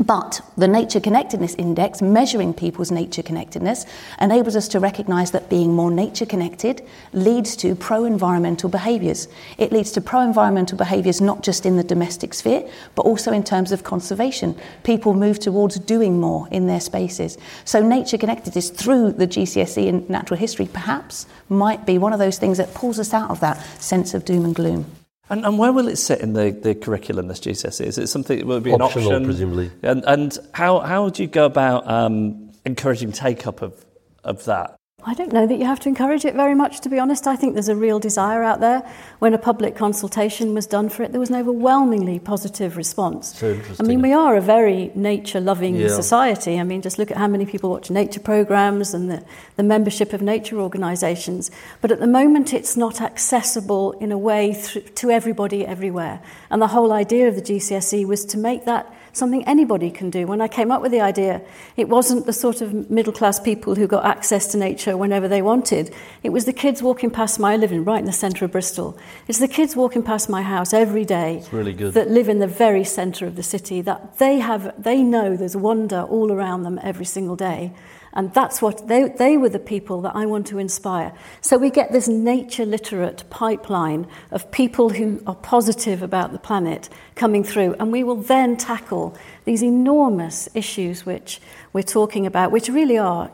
But 0.00 0.40
the 0.56 0.66
Nature 0.66 0.98
Connectedness 0.98 1.54
Index, 1.56 2.00
measuring 2.00 2.54
people's 2.54 2.90
nature 2.90 3.22
connectedness, 3.22 3.84
enables 4.18 4.56
us 4.56 4.66
to 4.68 4.80
recognise 4.80 5.30
that 5.32 5.50
being 5.50 5.74
more 5.74 5.90
nature 5.90 6.24
connected 6.24 6.80
leads 7.12 7.54
to 7.56 7.74
pro 7.74 8.06
environmental 8.06 8.70
behaviours. 8.70 9.28
It 9.58 9.72
leads 9.72 9.92
to 9.92 10.00
pro 10.00 10.20
environmental 10.22 10.78
behaviours 10.78 11.20
not 11.20 11.42
just 11.42 11.66
in 11.66 11.76
the 11.76 11.84
domestic 11.84 12.32
sphere, 12.32 12.66
but 12.94 13.02
also 13.02 13.30
in 13.30 13.44
terms 13.44 13.72
of 13.72 13.84
conservation. 13.84 14.58
People 14.84 15.12
move 15.12 15.38
towards 15.38 15.78
doing 15.78 16.18
more 16.18 16.48
in 16.50 16.66
their 16.66 16.80
spaces. 16.80 17.36
So, 17.66 17.82
nature 17.82 18.16
connectedness 18.16 18.70
through 18.70 19.12
the 19.12 19.26
GCSE 19.26 19.86
in 19.86 20.06
natural 20.08 20.40
history 20.40 20.66
perhaps 20.72 21.26
might 21.50 21.84
be 21.84 21.98
one 21.98 22.14
of 22.14 22.18
those 22.18 22.38
things 22.38 22.56
that 22.56 22.72
pulls 22.72 22.98
us 22.98 23.12
out 23.12 23.28
of 23.28 23.40
that 23.40 23.60
sense 23.82 24.14
of 24.14 24.24
doom 24.24 24.46
and 24.46 24.54
gloom. 24.54 24.86
And, 25.30 25.46
and 25.46 25.58
where 25.58 25.72
will 25.72 25.86
it 25.86 25.96
sit 25.96 26.20
in 26.20 26.32
the, 26.32 26.50
the 26.50 26.74
curriculum, 26.74 27.28
this 27.28 27.38
GCSE? 27.38 27.86
Is 27.86 27.98
it 27.98 28.08
something 28.08 28.38
that 28.38 28.46
will 28.46 28.60
be 28.60 28.72
an 28.72 28.82
Optional, 28.82 29.12
option? 29.12 29.24
presumably. 29.24 29.70
And, 29.82 30.04
and 30.04 30.36
how, 30.52 30.80
how 30.80 31.08
do 31.08 31.22
you 31.22 31.28
go 31.28 31.46
about 31.46 31.88
um, 31.88 32.50
encouraging 32.66 33.12
take 33.12 33.46
up 33.46 33.62
of, 33.62 33.84
of 34.24 34.44
that? 34.46 34.79
I 35.02 35.14
don't 35.14 35.32
know 35.32 35.46
that 35.46 35.58
you 35.58 35.64
have 35.64 35.80
to 35.80 35.88
encourage 35.88 36.26
it 36.26 36.34
very 36.34 36.54
much, 36.54 36.80
to 36.80 36.90
be 36.90 36.98
honest. 36.98 37.26
I 37.26 37.34
think 37.34 37.54
there's 37.54 37.68
a 37.70 37.74
real 37.76 37.98
desire 37.98 38.42
out 38.42 38.60
there. 38.60 38.82
When 39.18 39.32
a 39.32 39.38
public 39.38 39.74
consultation 39.74 40.54
was 40.54 40.66
done 40.66 40.90
for 40.90 41.02
it, 41.02 41.12
there 41.12 41.20
was 41.20 41.30
an 41.30 41.36
overwhelmingly 41.36 42.18
positive 42.18 42.76
response. 42.76 43.34
So 43.38 43.52
interesting. 43.52 43.86
I 43.86 43.88
mean, 43.88 44.02
we 44.02 44.12
are 44.12 44.36
a 44.36 44.42
very 44.42 44.90
nature 44.94 45.40
loving 45.40 45.76
Yeah. 45.76 45.88
society. 45.88 46.60
I 46.60 46.64
mean, 46.64 46.82
just 46.82 46.98
look 46.98 47.10
at 47.10 47.16
how 47.16 47.28
many 47.28 47.46
people 47.46 47.70
watch 47.70 47.90
nature 47.90 48.20
programs 48.20 48.92
and 48.92 49.10
the, 49.10 49.24
the 49.56 49.62
membership 49.62 50.12
of 50.12 50.20
nature 50.20 50.58
organisations. 50.60 51.50
But 51.80 51.90
at 51.92 52.00
the 52.00 52.06
moment, 52.06 52.52
it's 52.52 52.76
not 52.76 53.00
accessible 53.00 53.92
in 53.92 54.12
a 54.12 54.18
way 54.18 54.52
thr 54.52 54.80
to 54.80 55.10
everybody 55.10 55.64
everywhere. 55.66 56.20
And 56.50 56.60
the 56.60 56.68
whole 56.68 56.92
idea 56.92 57.26
of 57.28 57.36
the 57.36 57.42
GCSE 57.42 58.04
was 58.06 58.24
to 58.26 58.38
make 58.38 58.66
that 58.66 58.92
something 59.12 59.42
anybody 59.48 59.90
can 59.90 60.08
do. 60.08 60.24
When 60.26 60.40
I 60.40 60.46
came 60.46 60.70
up 60.70 60.82
with 60.82 60.92
the 60.92 61.00
idea, 61.00 61.40
it 61.76 61.88
wasn't 61.88 62.26
the 62.26 62.32
sort 62.32 62.60
of 62.60 62.88
middle 62.90 63.12
class 63.12 63.40
people 63.40 63.74
who 63.74 63.88
got 63.88 64.04
access 64.04 64.46
to 64.52 64.58
nature 64.58 64.89
whenever 64.96 65.28
they 65.28 65.42
wanted. 65.42 65.94
It 66.22 66.30
was 66.30 66.44
the 66.44 66.52
kids 66.52 66.82
walking 66.82 67.10
past 67.10 67.38
my 67.38 67.56
living 67.56 67.84
right 67.84 67.98
in 67.98 68.04
the 68.04 68.12
centre 68.12 68.44
of 68.44 68.52
Bristol. 68.52 68.98
It's 69.28 69.38
the 69.38 69.48
kids 69.48 69.76
walking 69.76 70.02
past 70.02 70.28
my 70.28 70.42
house 70.42 70.72
every 70.72 71.04
day 71.04 71.38
It's 71.38 71.52
really 71.52 71.72
good. 71.72 71.94
that 71.94 72.10
live 72.10 72.28
in 72.28 72.38
the 72.38 72.46
very 72.46 72.84
centre 72.84 73.26
of 73.26 73.36
the 73.36 73.42
city 73.42 73.80
that 73.82 74.18
they 74.18 74.38
have 74.38 74.72
they 74.82 75.02
know 75.02 75.36
there's 75.36 75.56
wonder 75.56 76.02
all 76.02 76.32
around 76.32 76.62
them 76.62 76.78
every 76.82 77.04
single 77.04 77.36
day. 77.36 77.72
And 78.12 78.34
that's 78.34 78.60
what 78.60 78.88
they, 78.88 79.08
they 79.08 79.36
were 79.36 79.48
the 79.48 79.60
people 79.60 80.00
that 80.02 80.16
I 80.16 80.26
want 80.26 80.46
to 80.48 80.58
inspire. 80.58 81.12
So 81.40 81.56
we 81.56 81.70
get 81.70 81.92
this 81.92 82.08
nature 82.08 82.66
literate 82.66 83.22
pipeline 83.30 84.08
of 84.32 84.50
people 84.50 84.90
who 84.90 85.22
are 85.26 85.36
positive 85.36 86.02
about 86.02 86.32
the 86.32 86.38
planet 86.38 86.88
coming 87.14 87.44
through, 87.44 87.76
and 87.78 87.92
we 87.92 88.02
will 88.02 88.16
then 88.16 88.56
tackle 88.56 89.16
these 89.44 89.62
enormous 89.62 90.48
issues 90.54 91.06
which 91.06 91.40
we're 91.72 91.82
talking 91.82 92.26
about, 92.26 92.50
which 92.50 92.68
really 92.68 92.98
are 92.98 93.30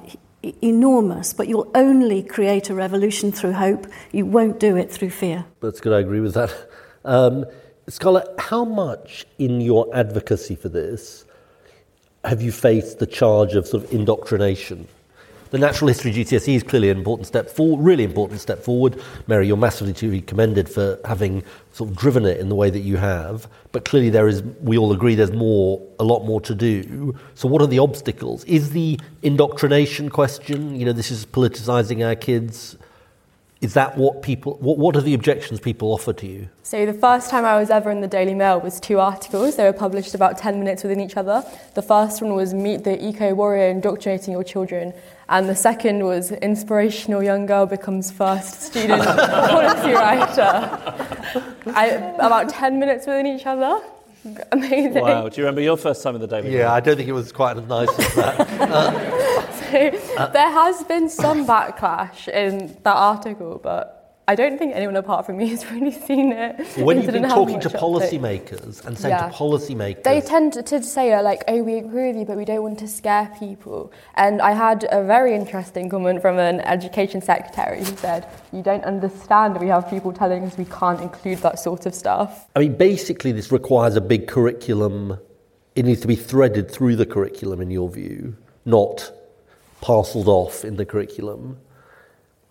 enormous, 0.63 1.33
but 1.33 1.49
you'll 1.49 1.71
only 1.75 2.23
create 2.23 2.71
a 2.71 2.75
revolution 2.75 3.33
through 3.33 3.53
hope. 3.53 3.87
You 4.13 4.27
won't 4.27 4.61
do 4.61 4.77
it 4.77 4.91
through 4.91 5.11
fear. 5.11 5.45
That's 5.61 5.81
good. 5.81 5.93
I 5.93 6.01
agree 6.01 6.21
with 6.21 6.35
that. 6.35 6.53
Um, 7.07 7.45
Scarlett, 7.89 8.27
how 8.37 8.65
much 8.65 9.27
in 9.39 9.61
your 9.61 9.89
advocacy 9.95 10.57
for 10.57 10.69
this 10.69 11.25
have 12.25 12.43
you 12.43 12.51
faced 12.51 12.99
the 12.99 13.07
charge 13.07 13.55
of 13.55 13.69
sort 13.69 13.85
of 13.85 13.93
indoctrination? 13.93 14.89
The 15.51 15.59
natural 15.59 15.89
history 15.89 16.13
GCSE 16.13 16.57
is 16.57 16.63
clearly 16.63 16.91
an 16.91 16.99
important 16.99 17.27
step 17.27 17.49
forward, 17.49 17.85
really 17.85 18.05
important 18.05 18.41
step 18.41 18.63
forward. 18.63 19.01
Mary, 19.27 19.47
you're 19.47 19.57
massively 19.57 19.93
to 19.95 20.11
be 20.11 20.21
commended 20.21 20.69
for 20.69 20.99
having 21.05 21.45
sort 21.73 21.91
of 21.91 21.97
driven 21.97 22.25
it 22.25 22.41
in 22.41 22.49
the 22.49 22.55
way 22.55 22.71
that 22.71 22.81
you 22.81 22.97
have. 22.97 23.49
But 23.73 23.85
clearly, 23.85 24.11
there 24.11 24.27
is, 24.27 24.43
we 24.61 24.77
all 24.77 24.93
agree, 24.93 25.15
there's 25.15 25.33
more, 25.33 25.81
a 26.01 26.05
lot 26.05 26.25
more 26.25 26.41
to 26.41 26.55
do. 26.55 27.15
So, 27.35 27.49
what 27.49 27.63
are 27.63 27.67
the 27.67 27.79
obstacles? 27.79 28.45
Is 28.45 28.71
the 28.71 28.99
indoctrination 29.23 30.09
question, 30.09 30.75
you 30.75 30.85
know, 30.85 30.93
this 30.93 31.11
is 31.11 31.25
politicizing 31.27 32.05
our 32.05 32.17
kids, 32.17 32.77
is 33.67 33.75
that 33.75 33.99
what 33.99 34.23
people, 34.23 34.57
what, 34.61 34.79
what 34.79 34.95
are 34.95 35.01
the 35.01 35.13
objections 35.13 35.59
people 35.59 35.93
offer 35.93 36.13
to 36.13 36.25
you? 36.25 36.49
So 36.63 36.87
the 36.87 36.93
first 36.95 37.31
time 37.31 37.45
I 37.45 37.59
was 37.59 37.69
ever 37.69 37.91
in 37.91 38.01
the 38.01 38.07
Daily 38.07 38.33
Mail 38.33 38.61
was 38.61 38.79
two 38.79 39.01
articles. 39.01 39.57
They 39.57 39.65
were 39.65 39.73
published 39.73 40.15
about 40.15 40.39
10 40.39 40.61
minutes 40.61 40.85
within 40.85 41.01
each 41.01 41.17
other. 41.17 41.45
The 41.75 41.83
first 41.83 42.23
one 42.23 42.35
was 42.35 42.55
Meet 42.55 42.85
the 42.85 43.05
Eco 43.05 43.35
Warrior 43.35 43.69
Indoctrinating 43.71 44.31
Your 44.31 44.45
Children. 44.45 44.95
And 45.29 45.49
the 45.49 45.57
second 45.57 46.05
was 46.05 46.31
Inspirational 46.31 47.25
Young 47.25 47.45
Girl 47.47 47.67
Becomes 47.67 48.13
First 48.13 48.63
Student 48.63 49.03
Policy 49.05 49.91
Writer. 49.91 51.43
I, 51.75 51.87
about 52.21 52.49
10 52.49 52.79
minutes 52.79 53.05
within 53.05 53.27
each 53.27 53.47
other. 53.47 53.81
Amazing. 54.53 55.03
Wow. 55.03 55.29
Do 55.29 55.41
you 55.41 55.45
remember 55.45 55.61
your 55.61 55.77
first 55.77 56.05
time 56.05 56.15
in 56.15 56.21
the 56.21 56.29
Daily 56.29 56.51
Mail? 56.51 56.59
Yeah, 56.59 56.73
I 56.73 56.79
don't 56.79 56.97
think 56.97 57.09
it 57.09 57.13
was 57.13 57.33
quite 57.33 57.57
as 57.57 57.67
nice 57.67 57.89
as 57.99 58.15
that. 58.15 58.47
Uh, 58.67 59.16
So 59.71 60.31
there 60.33 60.51
has 60.51 60.83
been 60.85 61.09
some 61.09 61.47
backlash 61.47 62.29
in 62.29 62.77
that 62.85 62.97
article, 62.97 63.61
but 63.63 63.97
I 64.29 64.35
don't 64.35 64.59
think 64.59 64.75
anyone 64.75 64.97
apart 64.97 65.25
from 65.25 65.37
me 65.37 65.47
has 65.49 65.71
really 65.71 65.93
seen 65.93 66.33
it. 66.33 66.59
when 66.79 66.99
It 66.99 67.05
you've 67.05 67.13
been 67.13 67.29
talking 67.29 67.61
to 67.61 67.69
policymakers 67.69 68.85
and 68.85 68.99
saying 68.99 69.15
Yeah. 69.15 69.29
to 69.29 69.35
policymakers, 69.35 70.03
They 70.03 70.21
tend 70.21 70.53
to, 70.55 70.63
to 70.65 70.83
say, 70.83 71.13
uh, 71.13 71.23
like, 71.23 71.45
oh, 71.47 71.63
we 71.63 71.77
agree 71.79 72.09
with 72.09 72.17
you, 72.17 72.25
but 72.25 72.37
we 72.37 72.45
don't 72.45 72.63
want 72.63 72.81
to 72.81 72.89
scare 72.89 73.31
people. 73.39 73.93
And 74.17 74.43
I 74.43 74.51
had 74.53 74.85
a 74.91 75.05
very 75.05 75.33
interesting 75.35 75.89
comment 75.89 76.23
from 76.23 76.39
an 76.41 76.61
education 76.63 77.21
secretary 77.23 77.79
who 77.79 77.97
said, 77.97 78.27
you 78.53 78.63
don't 78.63 78.85
understand. 78.85 79.61
We 79.61 79.69
have 79.69 79.89
people 79.89 80.13
telling 80.13 80.45
us 80.45 80.59
we 80.59 80.65
can't 80.65 81.01
include 81.01 81.39
that 81.39 81.61
sort 81.61 81.87
of 81.87 81.95
stuff. 81.95 82.47
I 82.57 82.59
mean, 82.61 82.77
basically, 82.77 83.31
this 83.31 83.53
requires 83.53 83.95
a 83.95 84.01
big 84.01 84.27
curriculum. 84.27 85.19
It 85.77 85.85
needs 85.85 86.01
to 86.01 86.09
be 86.09 86.17
threaded 86.17 86.69
through 86.69 86.97
the 86.97 87.07
curriculum, 87.07 87.61
in 87.61 87.71
your 87.71 87.89
view, 87.89 88.37
not 88.65 89.13
parcelled 89.81 90.29
off 90.29 90.65
in 90.65 90.77
the 90.77 90.87
curriculum. 90.87 91.59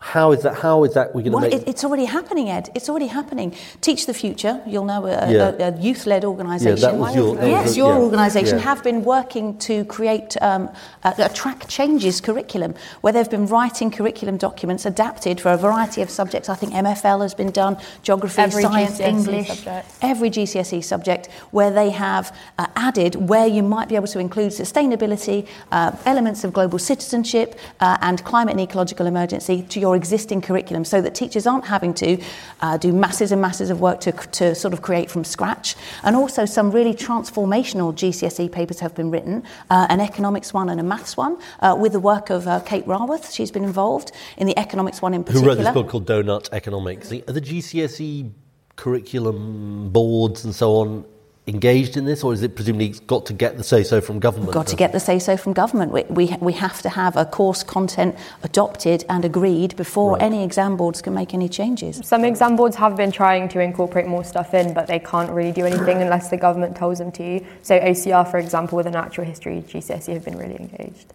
How 0.06 0.32
is 0.34 0.44
that? 0.44 0.54
How 0.54 0.84
is 0.84 0.94
that? 0.94 1.08
We're 1.16 1.24
going 1.24 1.32
to 1.32 1.32
Well, 1.32 1.42
make. 1.50 1.54
it, 1.54 1.68
it's 1.68 1.84
already 1.84 2.06
happening, 2.06 2.48
Ed. 2.48 2.70
It's 2.76 2.90
already 2.90 3.08
happening. 3.08 3.56
Teach 3.82 4.06
the 4.06 4.14
Future, 4.14 4.62
you'll 4.68 4.86
know, 4.86 5.04
a, 5.08 5.32
Yeah. 5.32 5.56
a, 5.60 5.74
a 5.74 5.78
youth-led 5.82 6.24
organisation. 6.24 6.78
Yeah, 6.78 6.92
that 6.92 6.96
was 7.00 7.16
your- 7.16 7.36
that 7.36 7.42
was 7.42 7.50
yes, 7.50 7.70
the- 7.72 7.78
your 7.78 7.94
yeah, 7.94 8.00
organisation 8.08 8.58
yeah. 8.60 8.64
have 8.66 8.84
been 8.84 9.04
working 9.04 9.58
to 9.68 9.84
create 9.86 10.38
um, 10.44 10.70
a, 11.04 11.14
a 11.18 11.30
track 11.30 11.68
changes 11.68 12.22
curriculum, 12.22 12.76
where 13.02 13.14
they've 13.14 13.30
been 13.38 13.48
writing 13.48 13.90
curriculum 13.90 14.38
documents 14.38 14.86
adapted 14.86 15.42
for 15.42 15.52
a 15.52 15.58
variety 15.58 16.04
of 16.04 16.12
subjects. 16.12 16.50
I 16.50 16.56
think 16.56 16.72
MFL 16.74 17.22
has 17.24 17.34
been 17.34 17.50
done, 17.50 17.76
geography, 18.04 18.44
Every 18.44 18.62
science, 18.62 19.00
GCSE 19.00 19.08
English, 19.08 19.48
subject. 19.48 19.92
every 20.04 20.30
GCSE 20.30 20.84
subject, 20.84 21.32
where 21.50 21.72
they 21.72 21.90
have 21.90 22.32
uh, 22.60 22.68
added 22.76 23.16
where 23.28 23.48
you 23.48 23.64
might 23.64 23.90
be 23.90 23.96
able 23.96 24.08
to 24.16 24.20
include 24.20 24.52
sustainability, 24.52 25.48
uh, 25.72 25.92
elements 26.06 26.44
of 26.44 26.54
global 26.54 26.78
citizenship, 26.78 27.58
uh, 27.80 27.98
and 28.02 28.24
climate 28.24 28.52
and 28.52 28.62
ecological 28.62 29.08
emergency 29.08 29.64
to 29.64 29.80
your 29.80 29.95
existing 29.96 30.42
curriculum 30.42 30.86
so 30.86 31.02
that 31.02 31.16
teachers 31.16 31.48
aren't 31.48 31.66
having 31.66 31.94
to 31.96 32.22
uh, 32.62 32.78
do 32.78 32.94
masses 32.94 33.32
and 33.32 33.42
masses 33.42 33.70
of 33.70 33.82
work 33.82 34.00
to, 34.02 34.12
to 34.12 34.54
sort 34.56 34.74
of 34.74 34.82
create 34.82 35.10
from 35.10 35.24
scratch. 35.24 35.76
And 36.04 36.16
also, 36.16 36.46
some 36.46 36.72
really 36.72 36.94
transformational 36.94 37.94
GCSE 37.94 38.52
papers 38.52 38.80
have 38.80 38.94
been 38.96 39.12
written 39.12 39.44
uh, 39.70 39.88
an 39.90 40.00
economics 40.00 40.54
one 40.54 40.70
and 40.70 40.80
a 40.80 40.84
maths 40.84 41.18
one 41.18 41.38
uh, 41.60 41.76
with 41.80 41.94
the 41.94 42.00
work 42.00 42.30
of 42.30 42.48
uh, 42.48 42.60
Kate 42.62 42.86
Raworth. 42.86 43.34
She's 43.34 43.52
been 43.52 43.64
involved 43.64 44.12
in 44.38 44.48
the 44.48 44.58
economics 44.58 45.02
one 45.02 45.14
in 45.14 45.24
particular. 45.24 45.56
who 45.56 45.58
wrote 45.58 45.64
this 45.64 45.74
book 45.74 45.90
called 45.90 46.06
Doughnut 46.06 46.50
Economics? 46.52 47.12
Are 47.12 47.34
the 47.34 47.42
GCSE 47.42 48.32
curriculum 48.76 49.90
boards 49.90 50.44
and 50.44 50.54
so 50.54 50.76
on 50.76 51.06
engaged 51.48 51.96
in 51.96 52.06
this, 52.06 52.24
or 52.24 52.34
is 52.34 52.42
it 52.42 52.56
presumably 52.56 52.90
got 53.06 53.26
to 53.28 53.34
get 53.34 53.56
the 53.58 53.64
say 53.64 53.84
so 53.84 54.02
from 54.02 54.20
government? 54.20 54.52
got 54.52 54.68
to 54.68 54.76
get 54.76 54.92
the 54.92 55.00
say 55.00 55.20
so 55.20 55.38
from 55.38 55.54
government. 55.54 55.92
We, 55.92 56.04
we, 56.10 56.36
we 56.40 56.54
have 56.54 56.82
to 56.82 56.90
have 56.90 57.16
a 57.16 57.26
course 57.26 57.64
content 57.64 58.16
adopted 58.44 59.06
and 59.10 59.24
agreed 59.24 59.76
before 59.76 60.14
Right. 60.14 60.24
any 60.24 60.44
exam 60.44 60.76
boards 60.76 61.02
can 61.02 61.14
make 61.14 61.34
any 61.34 61.48
changes. 61.48 62.02
Some 62.04 62.26
exam 62.26 62.56
boards 62.56 62.76
have 62.78 62.96
been 62.98 63.12
trying 63.12 63.48
to 63.50 63.60
incorporate 63.60 64.08
more 64.08 64.24
stuff 64.24 64.54
in, 64.54 64.74
but 64.74 64.88
they 64.88 65.00
can't 65.00 65.30
really 65.32 65.52
do 65.52 65.66
anything 65.66 66.02
unless 66.02 66.30
the 66.30 66.38
government 66.38 66.76
tells 66.76 66.98
them 66.98 67.12
to. 67.14 67.40
So 67.62 67.80
OCR, 67.80 68.30
for 68.30 68.40
example, 68.40 68.78
with 68.78 68.86
the 68.86 68.92
natural 68.92 69.28
history 69.28 69.64
GCSE 69.68 70.14
have 70.14 70.26
been 70.26 70.38
really 70.38 70.60
engaged. 70.60 71.14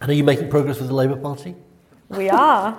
And 0.00 0.10
are 0.10 0.14
you 0.14 0.24
making 0.24 0.50
progress 0.50 0.78
with 0.80 0.88
the 0.88 0.94
Labour 0.94 1.16
Party? 1.16 1.54
We 2.10 2.28
are. 2.28 2.76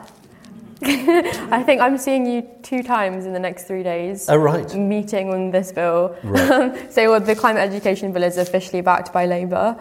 I 1.51 1.63
think 1.63 1.81
I'm 1.81 1.97
seeing 1.97 2.25
you 2.25 2.47
two 2.61 2.83
times 2.83 3.25
in 3.25 3.33
the 3.33 3.39
next 3.39 3.63
three 3.65 3.83
days. 3.83 4.29
Oh, 4.29 4.37
right. 4.37 4.73
Meeting 4.75 5.33
on 5.33 5.51
this 5.51 5.71
bill. 5.71 6.15
Right. 6.23 6.91
so 6.91 7.11
well, 7.11 7.19
the 7.19 7.35
climate 7.35 7.61
education 7.61 8.11
bill 8.13 8.23
is 8.23 8.37
officially 8.37 8.81
backed 8.81 9.11
by 9.13 9.25
Labour. 9.25 9.75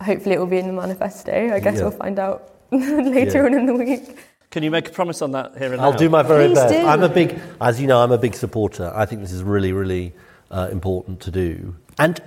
Hopefully, 0.00 0.34
it 0.34 0.38
will 0.38 0.46
be 0.46 0.58
in 0.58 0.66
the 0.66 0.72
manifesto. 0.72 1.32
I 1.54 1.60
guess 1.60 1.76
Yeah. 1.76 1.82
we'll 1.82 1.90
find 1.92 2.18
out 2.18 2.50
later 2.72 3.38
Yeah. 3.40 3.44
on 3.46 3.54
in 3.54 3.66
the 3.66 3.74
week. 3.74 4.18
Can 4.50 4.62
you 4.62 4.70
make 4.70 4.88
a 4.88 4.92
promise 4.92 5.20
on 5.22 5.32
that 5.32 5.56
here 5.58 5.68
and 5.72 5.78
now? 5.78 5.84
I'll 5.86 5.92
now? 5.92 5.98
do 5.98 6.08
my 6.08 6.22
very 6.22 6.46
Please 6.46 6.58
best. 6.58 6.74
do. 6.74 6.86
I'm 6.86 7.02
a 7.02 7.08
big, 7.08 7.40
as 7.60 7.80
you 7.80 7.86
know, 7.88 8.00
I'm 8.00 8.12
a 8.12 8.18
big 8.18 8.34
supporter. 8.34 8.92
I 8.94 9.04
think 9.06 9.20
this 9.20 9.32
is 9.32 9.42
really, 9.42 9.72
really 9.72 10.14
uh, 10.50 10.68
important 10.70 11.20
to 11.22 11.30
do. 11.32 11.74
And 11.98 12.20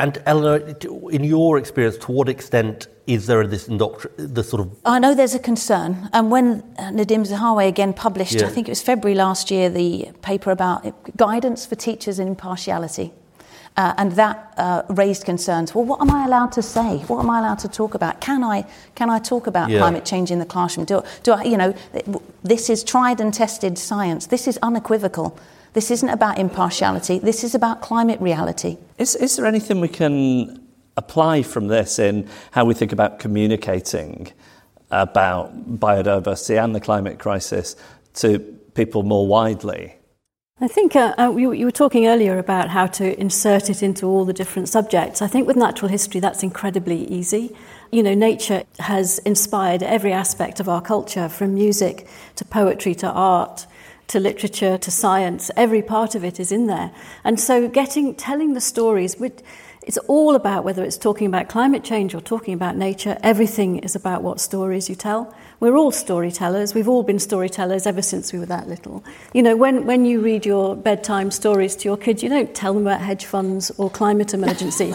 and 0.00 0.20
Eleanor, 0.26 0.58
in 1.10 1.22
your 1.24 1.58
experience, 1.58 1.98
to 1.98 2.12
what 2.12 2.28
extent 2.28 2.88
is 3.06 3.26
there 3.26 3.46
this 3.46 3.68
indoctr- 3.68 4.10
the 4.16 4.42
sort 4.42 4.60
of 4.62 4.68
I 4.84 4.98
know 4.98 5.14
there's 5.14 5.34
a 5.34 5.38
concern, 5.52 6.08
and 6.12 6.30
when 6.30 6.62
Nadhim 6.98 7.24
Zahawi 7.26 7.68
again 7.68 7.92
published, 7.92 8.34
Yeah. 8.40 8.46
I 8.46 8.50
think 8.50 8.68
it 8.68 8.70
was 8.72 8.82
February 8.82 9.14
last 9.16 9.50
year, 9.50 9.68
the 9.68 10.10
paper 10.22 10.50
about 10.50 10.80
guidance 11.16 11.66
for 11.66 11.74
teachers 11.76 12.18
and 12.18 12.28
impartiality. 12.28 13.12
Uh, 13.76 13.94
and 13.98 14.12
that 14.12 14.36
uh, 14.58 14.82
raised 14.88 15.24
concerns. 15.24 15.74
Well, 15.74 15.84
what 15.84 16.00
am 16.00 16.10
I 16.10 16.24
allowed 16.24 16.50
to 16.52 16.62
say? 16.62 16.98
What 17.06 17.20
am 17.20 17.30
I 17.30 17.38
allowed 17.38 17.60
to 17.60 17.68
talk 17.68 17.94
about? 17.94 18.20
Can 18.20 18.42
I 18.42 18.64
can 18.94 19.08
I 19.16 19.18
talk 19.20 19.46
about 19.46 19.70
Yeah. 19.70 19.78
climate 19.78 20.04
change 20.04 20.32
in 20.32 20.38
the 20.40 20.44
classroom? 20.54 20.86
Do, 20.86 21.02
do 21.22 21.32
I, 21.32 21.42
you 21.44 21.56
know, 21.56 21.72
this 22.42 22.68
is 22.68 22.82
tried 22.82 23.20
and 23.20 23.32
tested 23.32 23.78
science. 23.78 24.26
This 24.26 24.48
is 24.48 24.58
unequivocal. 24.62 25.38
This 25.72 25.90
isn't 25.90 26.08
about 26.08 26.38
impartiality. 26.38 27.18
This 27.18 27.44
is 27.44 27.54
about 27.54 27.80
climate 27.80 28.20
reality. 28.20 28.78
Is, 28.98 29.14
is 29.14 29.36
there 29.36 29.46
anything 29.46 29.80
we 29.80 29.88
can 29.88 30.66
apply 30.96 31.42
from 31.42 31.68
this 31.68 31.98
in 31.98 32.28
how 32.50 32.64
we 32.64 32.74
think 32.74 32.92
about 32.92 33.18
communicating 33.18 34.32
about 34.90 35.78
biodiversity 35.78 36.62
and 36.62 36.74
the 36.74 36.80
climate 36.80 37.18
crisis 37.18 37.76
to 38.14 38.40
people 38.74 39.02
more 39.02 39.26
widely? 39.26 39.94
I 40.62 40.68
think 40.68 40.94
uh, 40.94 41.14
uh, 41.16 41.34
you, 41.36 41.52
you 41.52 41.64
were 41.64 41.70
talking 41.70 42.06
earlier 42.06 42.36
about 42.36 42.68
how 42.68 42.86
to 42.86 43.18
insert 43.18 43.70
it 43.70 43.82
into 43.82 44.06
all 44.06 44.26
the 44.26 44.34
different 44.34 44.68
subjects. 44.68 45.22
I 45.22 45.26
think 45.26 45.46
with 45.46 45.56
natural 45.56 45.88
history, 45.88 46.20
that's 46.20 46.42
incredibly 46.42 47.04
easy. 47.04 47.56
You 47.90 48.02
know, 48.02 48.14
nature 48.14 48.64
has 48.78 49.20
inspired 49.20 49.82
every 49.82 50.12
aspect 50.12 50.60
of 50.60 50.68
our 50.68 50.82
culture, 50.82 51.30
from 51.30 51.54
music 51.54 52.06
to 52.36 52.44
poetry 52.44 52.94
to 52.96 53.08
art 53.08 53.66
to 54.10 54.20
literature 54.20 54.76
to 54.78 54.90
science. 54.90 55.50
Every 55.56 55.82
part 55.82 56.14
of 56.14 56.24
it 56.24 56.38
is 56.38 56.52
in 56.52 56.66
there. 56.66 56.92
And 57.24 57.40
so, 57.40 57.68
getting 57.68 58.14
telling 58.14 58.54
the 58.54 58.60
stories. 58.60 59.16
With, 59.90 59.96
it's 59.96 60.06
all 60.06 60.36
about 60.36 60.62
whether 60.62 60.84
it's 60.84 60.96
talking 60.96 61.26
about 61.26 61.48
climate 61.48 61.82
change 61.82 62.14
or 62.14 62.20
talking 62.20 62.54
about 62.54 62.76
nature, 62.76 63.18
everything 63.24 63.80
is 63.80 63.96
about 63.96 64.22
what 64.22 64.38
stories 64.38 64.88
you 64.88 64.94
tell. 64.94 65.34
We're 65.58 65.74
all 65.74 65.90
storytellers. 65.90 66.74
We've 66.74 66.88
all 66.88 67.02
been 67.02 67.18
storytellers 67.18 67.88
ever 67.88 68.00
since 68.00 68.32
we 68.32 68.38
were 68.38 68.46
that 68.46 68.68
little. 68.68 69.02
You 69.34 69.42
know, 69.42 69.56
when, 69.56 69.86
when 69.86 70.04
you 70.04 70.20
read 70.20 70.46
your 70.46 70.76
bedtime 70.76 71.32
stories 71.32 71.74
to 71.76 71.88
your 71.88 71.96
kids, 71.96 72.22
you 72.22 72.28
don't 72.28 72.54
tell 72.54 72.72
them 72.72 72.86
about 72.86 73.00
hedge 73.00 73.24
funds 73.24 73.72
or 73.78 73.90
climate 73.90 74.32
emergency. 74.32 74.94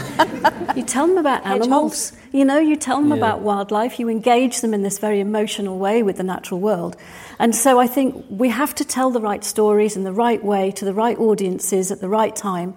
you 0.77 0.83
tell 0.83 1.07
them 1.07 1.17
about 1.17 1.45
animals. 1.45 2.13
You 2.31 2.45
know, 2.45 2.57
you 2.57 2.77
tell 2.77 3.01
them 3.01 3.09
yeah. 3.09 3.17
about 3.17 3.41
wildlife. 3.41 3.99
You 3.99 4.07
engage 4.07 4.61
them 4.61 4.73
in 4.73 4.81
this 4.81 4.97
very 4.99 5.19
emotional 5.19 5.77
way 5.77 6.03
with 6.03 6.15
the 6.15 6.23
natural 6.23 6.61
world. 6.61 6.95
And 7.37 7.53
so 7.53 7.81
I 7.81 7.87
think 7.87 8.25
we 8.29 8.47
have 8.47 8.73
to 8.75 8.85
tell 8.85 9.11
the 9.11 9.21
right 9.21 9.43
stories 9.43 9.97
in 9.97 10.05
the 10.05 10.13
right 10.13 10.41
way 10.41 10.71
to 10.71 10.85
the 10.85 10.93
right 10.93 11.17
audiences 11.19 11.91
at 11.91 11.99
the 11.99 12.07
right 12.07 12.33
time. 12.33 12.75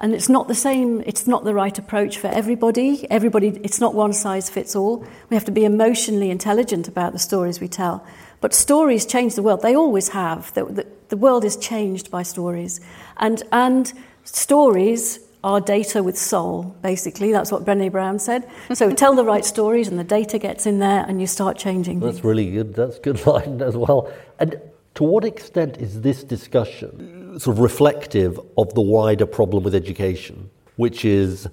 And 0.00 0.14
it's 0.14 0.30
not 0.30 0.48
the 0.48 0.54
same, 0.54 1.02
it's 1.06 1.26
not 1.26 1.44
the 1.44 1.54
right 1.54 1.78
approach 1.78 2.16
for 2.18 2.28
everybody. 2.28 3.06
Everybody, 3.10 3.48
it's 3.62 3.80
not 3.80 3.94
one 3.94 4.14
size 4.14 4.48
fits 4.48 4.74
all. 4.74 5.04
We 5.28 5.36
have 5.36 5.44
to 5.44 5.52
be 5.52 5.64
emotionally 5.64 6.30
intelligent 6.30 6.88
about 6.88 7.12
the 7.12 7.18
stories 7.18 7.60
we 7.60 7.68
tell. 7.68 8.04
But 8.40 8.54
stories 8.54 9.04
change 9.04 9.34
the 9.34 9.42
world. 9.42 9.60
They 9.60 9.76
always 9.76 10.08
have. 10.08 10.54
The, 10.54 10.64
the, 10.64 10.86
the 11.10 11.16
world 11.18 11.44
is 11.44 11.56
changed 11.56 12.10
by 12.10 12.22
stories. 12.22 12.80
And, 13.18 13.42
and 13.52 13.92
stories 14.24 15.20
are 15.44 15.60
data 15.60 16.02
with 16.02 16.18
soul, 16.18 16.74
basically. 16.82 17.32
That's 17.32 17.52
what 17.52 17.64
Brené 17.64 17.90
Brown 17.90 18.18
said. 18.18 18.48
So 18.72 18.90
tell 18.94 19.14
the 19.14 19.24
right 19.24 19.44
stories, 19.44 19.88
and 19.88 19.98
the 19.98 20.04
data 20.04 20.38
gets 20.38 20.66
in 20.66 20.78
there, 20.78 21.04
and 21.06 21.20
you 21.20 21.26
start 21.26 21.58
changing. 21.58 22.00
That's 22.00 22.24
really 22.24 22.50
good. 22.50 22.74
That's 22.74 22.98
good 22.98 23.26
line 23.26 23.60
as 23.60 23.76
well. 23.76 24.10
And 24.38 24.60
to 24.94 25.04
what 25.04 25.24
extent 25.24 25.78
is 25.78 26.00
this 26.02 26.24
discussion 26.24 27.38
sort 27.38 27.56
of 27.56 27.62
reflective 27.62 28.40
of 28.56 28.74
the 28.74 28.80
wider 28.80 29.26
problem 29.26 29.62
with 29.62 29.74
education, 29.74 30.50
which 30.76 31.04
is 31.04 31.48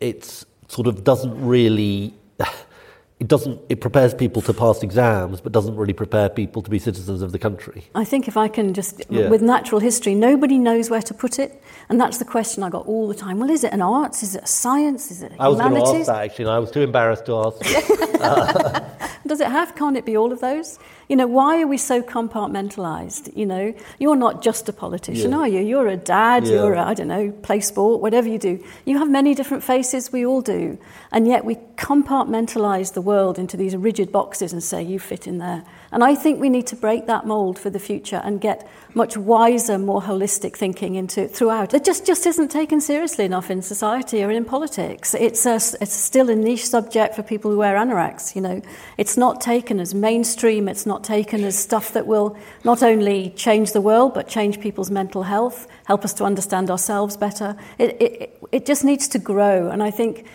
it's 0.00 0.44
sort 0.68 0.86
of 0.86 1.04
doesn't 1.04 1.44
really 1.44 2.14
it 3.20 3.26
doesn't 3.26 3.60
it 3.68 3.80
prepares 3.80 4.14
people 4.14 4.40
to 4.40 4.54
pass 4.54 4.82
exams 4.82 5.40
but 5.40 5.50
doesn't 5.50 5.76
really 5.76 5.92
prepare 5.92 6.28
people 6.28 6.62
to 6.62 6.70
be 6.70 6.78
citizens 6.78 7.20
of 7.20 7.32
the 7.32 7.38
country? 7.38 7.84
I 7.94 8.04
think 8.04 8.28
if 8.28 8.36
i 8.36 8.48
can 8.48 8.74
just 8.74 9.02
yeah. 9.10 9.28
with 9.28 9.42
natural 9.42 9.80
history 9.80 10.14
nobody 10.14 10.58
knows 10.58 10.88
where 10.88 11.02
to 11.02 11.14
put 11.14 11.38
it. 11.38 11.62
And 11.88 12.00
that's 12.00 12.18
the 12.18 12.24
question 12.24 12.62
i 12.62 12.70
got 12.70 12.86
all 12.86 13.08
the 13.08 13.14
time. 13.14 13.38
Well 13.38 13.50
is 13.50 13.64
it 13.64 13.72
an 13.72 13.82
arts? 13.82 14.22
Is 14.22 14.34
it 14.36 14.44
a 14.44 14.46
science? 14.46 15.10
Is 15.10 15.22
it 15.22 15.32
humanities? 15.32 15.40
i 15.40 15.48
was 15.48 15.58
going 15.58 15.74
to 15.74 15.98
ask 15.98 16.06
that 16.06 16.24
actually 16.24 16.44
and 16.44 16.54
i 16.54 16.58
was 16.58 16.70
too 16.70 16.82
embarrassed 16.82 17.26
to 17.26 17.36
ask 17.36 17.58
does 19.28 19.40
it 19.40 19.48
have 19.48 19.74
can't 19.74 19.96
it 19.96 20.04
be 20.04 20.16
all 20.16 20.32
of 20.32 20.40
those 20.40 20.78
you 21.08 21.16
know, 21.16 21.26
why 21.26 21.62
are 21.62 21.66
we 21.66 21.78
so 21.78 22.02
compartmentalized? 22.02 23.34
You 23.34 23.46
know, 23.46 23.74
you're 23.98 24.16
not 24.16 24.42
just 24.42 24.68
a 24.68 24.74
politician, 24.74 25.30
yeah. 25.30 25.38
are 25.38 25.48
you? 25.48 25.60
You're 25.60 25.88
a 25.88 25.96
dad, 25.96 26.44
yeah. 26.44 26.52
you're, 26.52 26.74
a, 26.74 26.84
I 26.84 26.92
don't 26.92 27.08
know, 27.08 27.32
play 27.42 27.60
sport, 27.60 28.02
whatever 28.02 28.28
you 28.28 28.38
do. 28.38 28.62
You 28.84 28.98
have 28.98 29.08
many 29.08 29.34
different 29.34 29.64
faces, 29.64 30.12
we 30.12 30.26
all 30.26 30.42
do. 30.42 30.78
And 31.10 31.26
yet 31.26 31.46
we 31.46 31.54
compartmentalize 31.76 32.92
the 32.92 33.00
world 33.00 33.38
into 33.38 33.56
these 33.56 33.74
rigid 33.74 34.12
boxes 34.12 34.52
and 34.52 34.62
say, 34.62 34.82
you 34.82 34.98
fit 34.98 35.26
in 35.26 35.38
there. 35.38 35.64
And 35.90 36.04
I 36.04 36.14
think 36.14 36.40
we 36.40 36.50
need 36.50 36.66
to 36.66 36.76
break 36.76 37.06
that 37.06 37.26
mold 37.26 37.58
for 37.58 37.70
the 37.70 37.78
future 37.78 38.20
and 38.22 38.38
get 38.38 38.68
much 38.98 39.16
wiser, 39.16 39.78
more 39.78 40.02
holistic 40.02 40.56
thinking 40.56 40.96
into 40.96 41.28
throughout. 41.28 41.72
It 41.72 41.84
just, 41.84 42.04
just 42.04 42.26
isn't 42.26 42.50
taken 42.50 42.80
seriously 42.80 43.24
enough 43.24 43.48
in 43.48 43.62
society 43.62 44.22
or 44.24 44.30
in 44.30 44.44
politics. 44.44 45.14
It's, 45.14 45.46
a, 45.46 45.54
it's 45.80 45.94
still 45.94 46.28
a 46.28 46.34
niche 46.34 46.66
subject 46.66 47.14
for 47.14 47.22
people 47.22 47.52
who 47.52 47.58
wear 47.58 47.76
anoraks, 47.76 48.34
you 48.34 48.42
know. 48.42 48.60
It's 48.98 49.16
not 49.16 49.40
taken 49.40 49.78
as 49.78 49.94
mainstream, 49.94 50.68
it's 50.68 50.84
not 50.84 51.04
taken 51.04 51.44
as 51.44 51.56
stuff 51.56 51.92
that 51.92 52.08
will 52.08 52.36
not 52.64 52.82
only 52.82 53.30
change 53.30 53.72
the 53.72 53.80
world, 53.80 54.14
but 54.14 54.28
change 54.28 54.60
people's 54.60 54.90
mental 54.90 55.22
health, 55.22 55.68
help 55.84 56.04
us 56.04 56.12
to 56.14 56.24
understand 56.24 56.68
ourselves 56.68 57.16
better. 57.16 57.56
It, 57.78 58.02
it, 58.02 58.38
it 58.50 58.66
just 58.66 58.84
needs 58.84 59.06
to 59.08 59.20
grow. 59.20 59.70
And 59.70 59.80
I 59.80 59.92
think 59.92 60.26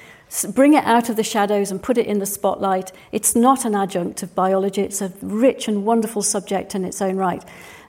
bring 0.56 0.74
it 0.74 0.84
out 0.86 1.10
of 1.10 1.16
the 1.16 1.24
shadows 1.24 1.70
and 1.70 1.82
put 1.82 1.98
it 1.98 2.08
in 2.08 2.20
the 2.20 2.26
spotlight. 2.26 2.92
It's 3.12 3.36
not 3.36 3.66
an 3.66 3.76
adjunct 3.76 4.24
of 4.24 4.34
biology, 4.34 4.82
it's 4.82 5.02
a 5.02 5.12
rich 5.22 5.68
and 5.68 5.86
wonderful 5.86 6.24
subject 6.24 6.76
in 6.76 6.86
its 6.86 7.02
own 7.02 7.18
right. 7.18 7.44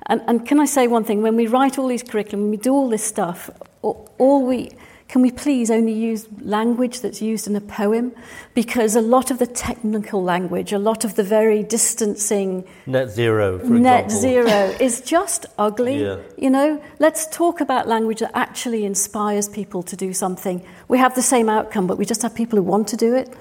And, 0.07 0.23
and 0.27 0.47
can 0.47 0.61
I 0.61 0.67
say 0.67 0.87
one 0.87 1.05
thing? 1.05 1.23
When 1.23 1.37
we 1.37 1.47
write 1.47 1.79
all 1.79 1.89
these 1.89 2.03
curriculum, 2.03 2.43
when 2.43 2.51
we 2.51 2.57
do 2.57 2.73
all 2.73 2.89
this 2.89 3.05
stuff, 3.05 3.51
all 3.83 4.47
we 4.47 4.71
can 5.15 5.23
we 5.23 5.31
please 5.31 5.71
only 5.71 5.93
use 5.93 6.27
language 6.41 7.01
that's 7.01 7.21
used 7.21 7.47
in 7.47 7.55
a 7.55 7.61
poem? 7.61 8.13
Because 8.55 8.97
a 8.97 9.01
lot 9.01 9.31
of 9.31 9.39
the 9.39 9.47
technical 9.47 10.23
language, 10.23 10.73
a 10.73 10.79
lot 10.79 11.05
of 11.05 11.15
the 11.15 11.23
very 11.23 11.63
distancing. 11.63 12.65
Net 12.87 13.11
zero, 13.11 13.59
for 13.59 13.67
Net 13.67 14.07
example. 14.07 14.21
zero 14.21 14.77
is 14.81 15.01
just 15.03 15.47
ugly. 15.59 16.03
Yeah. 16.03 16.17
You 16.37 16.51
know, 16.51 16.83
let's 16.99 17.27
talk 17.29 17.61
about 17.61 17.87
language 17.87 18.21
that 18.21 18.33
actually 18.35 18.85
inspires 18.85 19.49
people 19.49 19.83
to 19.85 19.95
do 19.95 20.13
something. 20.13 20.65
We 20.89 20.99
have 20.99 21.15
the 21.15 21.23
same 21.23 21.49
outcome, 21.49 21.87
but 21.87 21.99
we 21.99 22.07
just 22.07 22.23
have 22.23 22.35
people 22.35 22.57
who 22.57 22.65
want 22.65 22.89
to 22.89 22.97
do 22.97 23.15
it. 23.15 23.33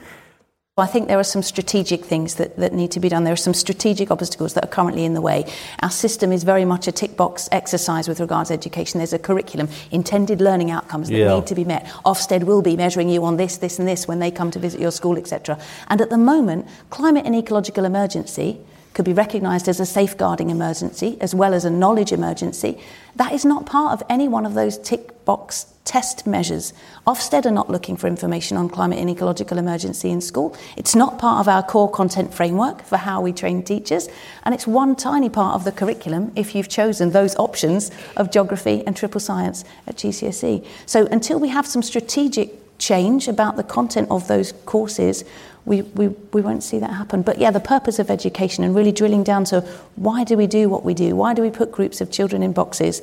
I 0.76 0.88
think 0.88 1.08
there 1.08 1.20
are 1.20 1.24
some 1.24 1.44
strategic 1.44 2.04
things 2.04 2.34
that, 2.36 2.58
that 2.58 2.74
need 2.74 2.90
to 2.94 3.00
be 3.00 3.08
done. 3.08 3.26
There 3.26 3.34
are 3.34 3.36
some 3.36 3.54
strategic 3.54 4.10
obstacles 4.10 4.56
that 4.56 4.66
are 4.66 4.70
currently 4.70 5.06
in 5.06 5.14
the 5.14 5.22
way. 5.22 5.46
Our 5.84 5.92
system 5.92 6.32
is 6.32 6.44
very 6.44 6.66
much 6.66 6.88
a 6.88 6.92
tick 6.92 7.16
box 7.16 7.48
exercise 7.52 8.08
with 8.08 8.20
regards 8.20 8.48
to 8.48 8.56
education. 8.56 8.98
There's 8.98 9.14
a 9.14 9.20
curriculum, 9.20 9.70
intended 9.92 10.42
learning 10.42 10.72
outcomes 10.72 11.10
that 11.10 11.16
yeah. 11.16 11.36
need 11.36 11.46
to 11.46 11.54
be 11.54 11.64
met. 11.64 11.86
Ofsted 12.06 12.46
will 12.46 12.64
be 12.64 12.76
measuring 12.76 13.08
you 13.08 13.24
on 13.24 13.38
this, 13.38 13.58
this, 13.58 13.78
and 13.78 13.88
this 13.88 14.08
when 14.08 14.18
they 14.18 14.32
come 14.32 14.50
to 14.50 14.58
visit 14.58 14.82
your 14.82 14.90
school, 14.90 15.16
etc. 15.16 15.60
And 15.90 16.02
at 16.02 16.10
the 16.10 16.18
moment, 16.18 16.68
climate 16.90 17.28
and 17.28 17.36
ecological 17.36 17.86
emergency 17.86 18.60
could 18.94 19.06
be 19.06 19.14
recognised 19.14 19.68
as 19.68 19.80
a 19.80 19.86
safeguarding 19.86 20.50
emergency 20.50 21.18
as 21.20 21.34
well 21.34 21.54
as 21.54 21.66
a 21.66 21.70
knowledge 21.70 22.12
emergency. 22.12 22.80
That 23.16 23.34
is 23.34 23.46
not 23.46 23.66
part 23.66 23.94
of 23.94 24.04
any 24.10 24.28
one 24.28 24.46
of 24.46 24.54
those 24.54 24.78
tick 24.78 25.26
box 25.26 25.68
test 25.86 26.26
measures. 26.26 26.74
Ofsted 27.06 27.46
are 27.46 27.52
not 27.52 27.70
looking 27.70 27.98
for 27.98 28.08
information 28.08 28.56
on 28.56 28.70
climate 28.70 29.00
and 29.00 29.10
ecological 29.10 29.58
emergency 29.58 30.10
in 30.10 30.22
school. 30.22 30.56
It's 30.78 30.96
not 30.96 31.20
part 31.20 31.42
of 31.42 31.48
our 31.48 31.62
core 31.62 31.92
content 31.92 32.34
framework 32.34 32.84
for 32.84 32.98
how 32.98 33.22
we 33.22 33.34
train 33.34 33.64
teachers, 33.64 34.08
and 34.44 34.56
it's 34.56 34.66
one 34.66 34.96
tiny 34.96 35.30
part 35.30 35.56
of 35.56 35.66
the 35.66 35.72
curriculum 35.72 36.32
if 36.36 36.56
you've 36.56 36.70
chosen 36.70 37.12
those 37.12 37.36
options 37.36 37.92
of 38.16 38.32
geography 38.32 38.84
and 38.88 38.96
triple 38.96 39.20
science 39.20 39.66
at 39.88 39.98
GCSE. 39.98 40.66
So 40.86 41.06
until 41.08 41.40
we 41.40 41.50
have 41.50 41.68
some 41.68 41.82
strategic 41.82 42.78
change 42.78 43.28
about 43.28 43.56
the 43.56 43.64
content 43.64 44.08
of 44.10 44.28
those 44.28 44.52
courses, 44.66 45.24
we, 45.66 45.82
we, 45.82 46.08
we 46.08 46.42
won't 46.42 46.64
see 46.64 46.80
that 46.80 46.92
happen. 46.92 47.22
But 47.22 47.38
yeah, 47.38 47.52
the 47.52 47.60
purpose 47.60 48.00
of 48.00 48.10
education 48.10 48.64
and 48.64 48.76
really 48.76 48.92
drilling 48.92 49.24
down 49.24 49.46
to 49.46 49.62
why 49.96 50.24
do 50.24 50.36
we 50.36 50.48
do 50.48 50.70
what 50.70 50.84
we 50.84 50.94
do? 50.94 51.16
Why 51.16 51.34
do 51.34 51.42
we 51.42 51.50
put 51.50 51.72
groups 51.72 52.02
of 52.02 52.12
children 52.12 52.44
in 52.44 52.54
boxes 52.54 53.02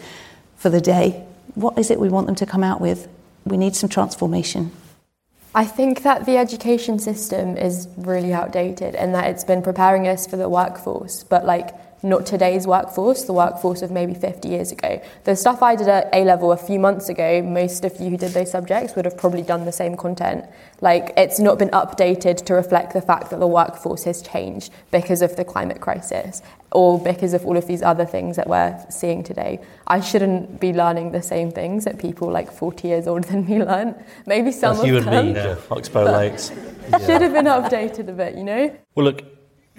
for 0.56 0.68
the 0.68 0.80
day? 0.80 1.24
What 1.54 1.78
is 1.78 1.90
it 1.90 1.98
we 1.98 2.08
want 2.08 2.26
them 2.26 2.36
to 2.36 2.46
come 2.46 2.62
out 2.62 2.80
with? 2.80 3.08
We 3.44 3.56
need 3.56 3.74
some 3.74 3.88
transformation. 3.88 4.72
I 5.54 5.64
think 5.64 6.02
that 6.02 6.26
the 6.26 6.36
education 6.36 6.98
system 6.98 7.56
is 7.56 7.88
really 7.96 8.32
outdated 8.32 8.94
and 8.94 9.14
that 9.14 9.28
it's 9.28 9.42
been 9.42 9.62
preparing 9.62 10.06
us 10.06 10.26
for 10.26 10.36
the 10.36 10.48
workforce, 10.48 11.24
but 11.24 11.44
like 11.44 11.74
not 12.02 12.26
today's 12.26 12.66
workforce, 12.66 13.24
the 13.24 13.32
workforce 13.32 13.82
of 13.82 13.90
maybe 13.90 14.14
50 14.14 14.48
years 14.48 14.72
ago. 14.72 15.02
The 15.24 15.36
stuff 15.36 15.62
I 15.62 15.76
did 15.76 15.88
at 15.88 16.08
A 16.14 16.24
level 16.24 16.52
a 16.52 16.56
few 16.56 16.78
months 16.78 17.08
ago, 17.08 17.42
most 17.42 17.84
of 17.84 17.98
you 18.00 18.10
who 18.10 18.16
did 18.16 18.32
those 18.32 18.50
subjects 18.50 18.96
would 18.96 19.04
have 19.04 19.16
probably 19.16 19.42
done 19.42 19.64
the 19.64 19.72
same 19.72 19.96
content. 19.96 20.44
Like, 20.80 21.12
it's 21.16 21.38
not 21.38 21.58
been 21.58 21.68
updated 21.70 22.44
to 22.46 22.54
reflect 22.54 22.92
the 22.94 23.02
fact 23.02 23.30
that 23.30 23.40
the 23.40 23.46
workforce 23.46 24.04
has 24.04 24.22
changed 24.22 24.72
because 24.90 25.20
of 25.20 25.36
the 25.36 25.44
climate 25.44 25.80
crisis 25.80 26.42
or 26.72 26.98
because 27.02 27.34
of 27.34 27.44
all 27.44 27.56
of 27.56 27.66
these 27.66 27.82
other 27.82 28.06
things 28.06 28.36
that 28.36 28.48
we're 28.48 28.78
seeing 28.88 29.22
today. 29.22 29.60
I 29.86 30.00
shouldn't 30.00 30.60
be 30.60 30.72
learning 30.72 31.12
the 31.12 31.22
same 31.22 31.50
things 31.50 31.84
that 31.84 31.98
people 31.98 32.30
like 32.30 32.50
40 32.50 32.88
years 32.88 33.06
older 33.06 33.28
than 33.28 33.44
me 33.46 33.62
learn. 33.62 33.94
Maybe 34.26 34.52
some 34.52 34.74
That's 34.74 34.82
of 34.82 34.86
you 34.86 35.00
them. 35.00 35.12
and 35.12 35.28
me, 35.28 35.34
yeah. 35.34 35.56
Oxbow 35.70 36.04
Lakes. 36.04 36.52
Yeah. 36.90 36.98
Should 37.06 37.22
have 37.22 37.32
been 37.32 37.44
updated 37.44 38.08
a 38.08 38.12
bit, 38.12 38.34
you 38.34 38.42
know? 38.42 38.76
Well, 38.96 39.04
look, 39.04 39.22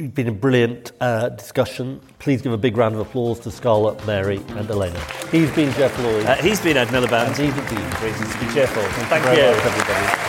been 0.08 0.28
a 0.28 0.32
brilliant 0.32 0.92
uh, 1.00 1.30
discussion. 1.30 2.02
Please 2.20 2.42
give 2.42 2.52
a 2.54 2.58
big 2.58 2.78
round 2.78 2.96
of 2.96 3.02
applause 3.02 3.40
to 3.42 3.52
Scarlett, 3.52 4.06
Mary, 4.06 4.38
and 4.50 4.70
Elena. 4.70 5.00
He's 5.32 5.52
been 5.52 5.74
Geoff 5.74 5.98
Lloyd. 6.00 6.26
Uh, 6.26 6.36
he's 6.36 6.62
been 6.62 6.78
Ed 6.78 6.88
Miliband. 6.90 7.28
And 7.28 7.38
he's 7.38 7.54
been 7.54 8.02
Reasons 8.02 8.34
to 8.34 8.40
be 8.40 8.54
cheerful. 8.54 8.84
Thank, 8.84 9.24
Thank 9.24 9.38
you, 9.38 9.44
you. 9.44 9.52
Much, 9.52 9.66
everybody. 9.66 10.28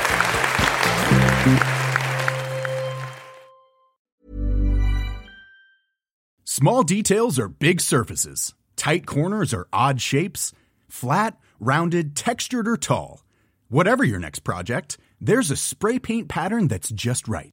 Small 6.44 6.82
details 6.82 7.38
are 7.38 7.48
big 7.48 7.80
surfaces. 7.80 8.54
Tight 8.76 9.06
corners 9.06 9.54
are 9.54 9.68
odd 9.72 10.00
shapes. 10.00 10.52
Flat, 10.88 11.38
rounded, 11.58 12.14
textured, 12.14 12.68
or 12.68 12.76
tall. 12.76 13.22
Whatever 13.68 14.04
your 14.04 14.18
next 14.18 14.40
project, 14.40 14.98
there's 15.20 15.50
a 15.50 15.56
spray 15.56 15.98
paint 15.98 16.28
pattern 16.28 16.68
that's 16.68 16.90
just 16.90 17.26
right 17.26 17.52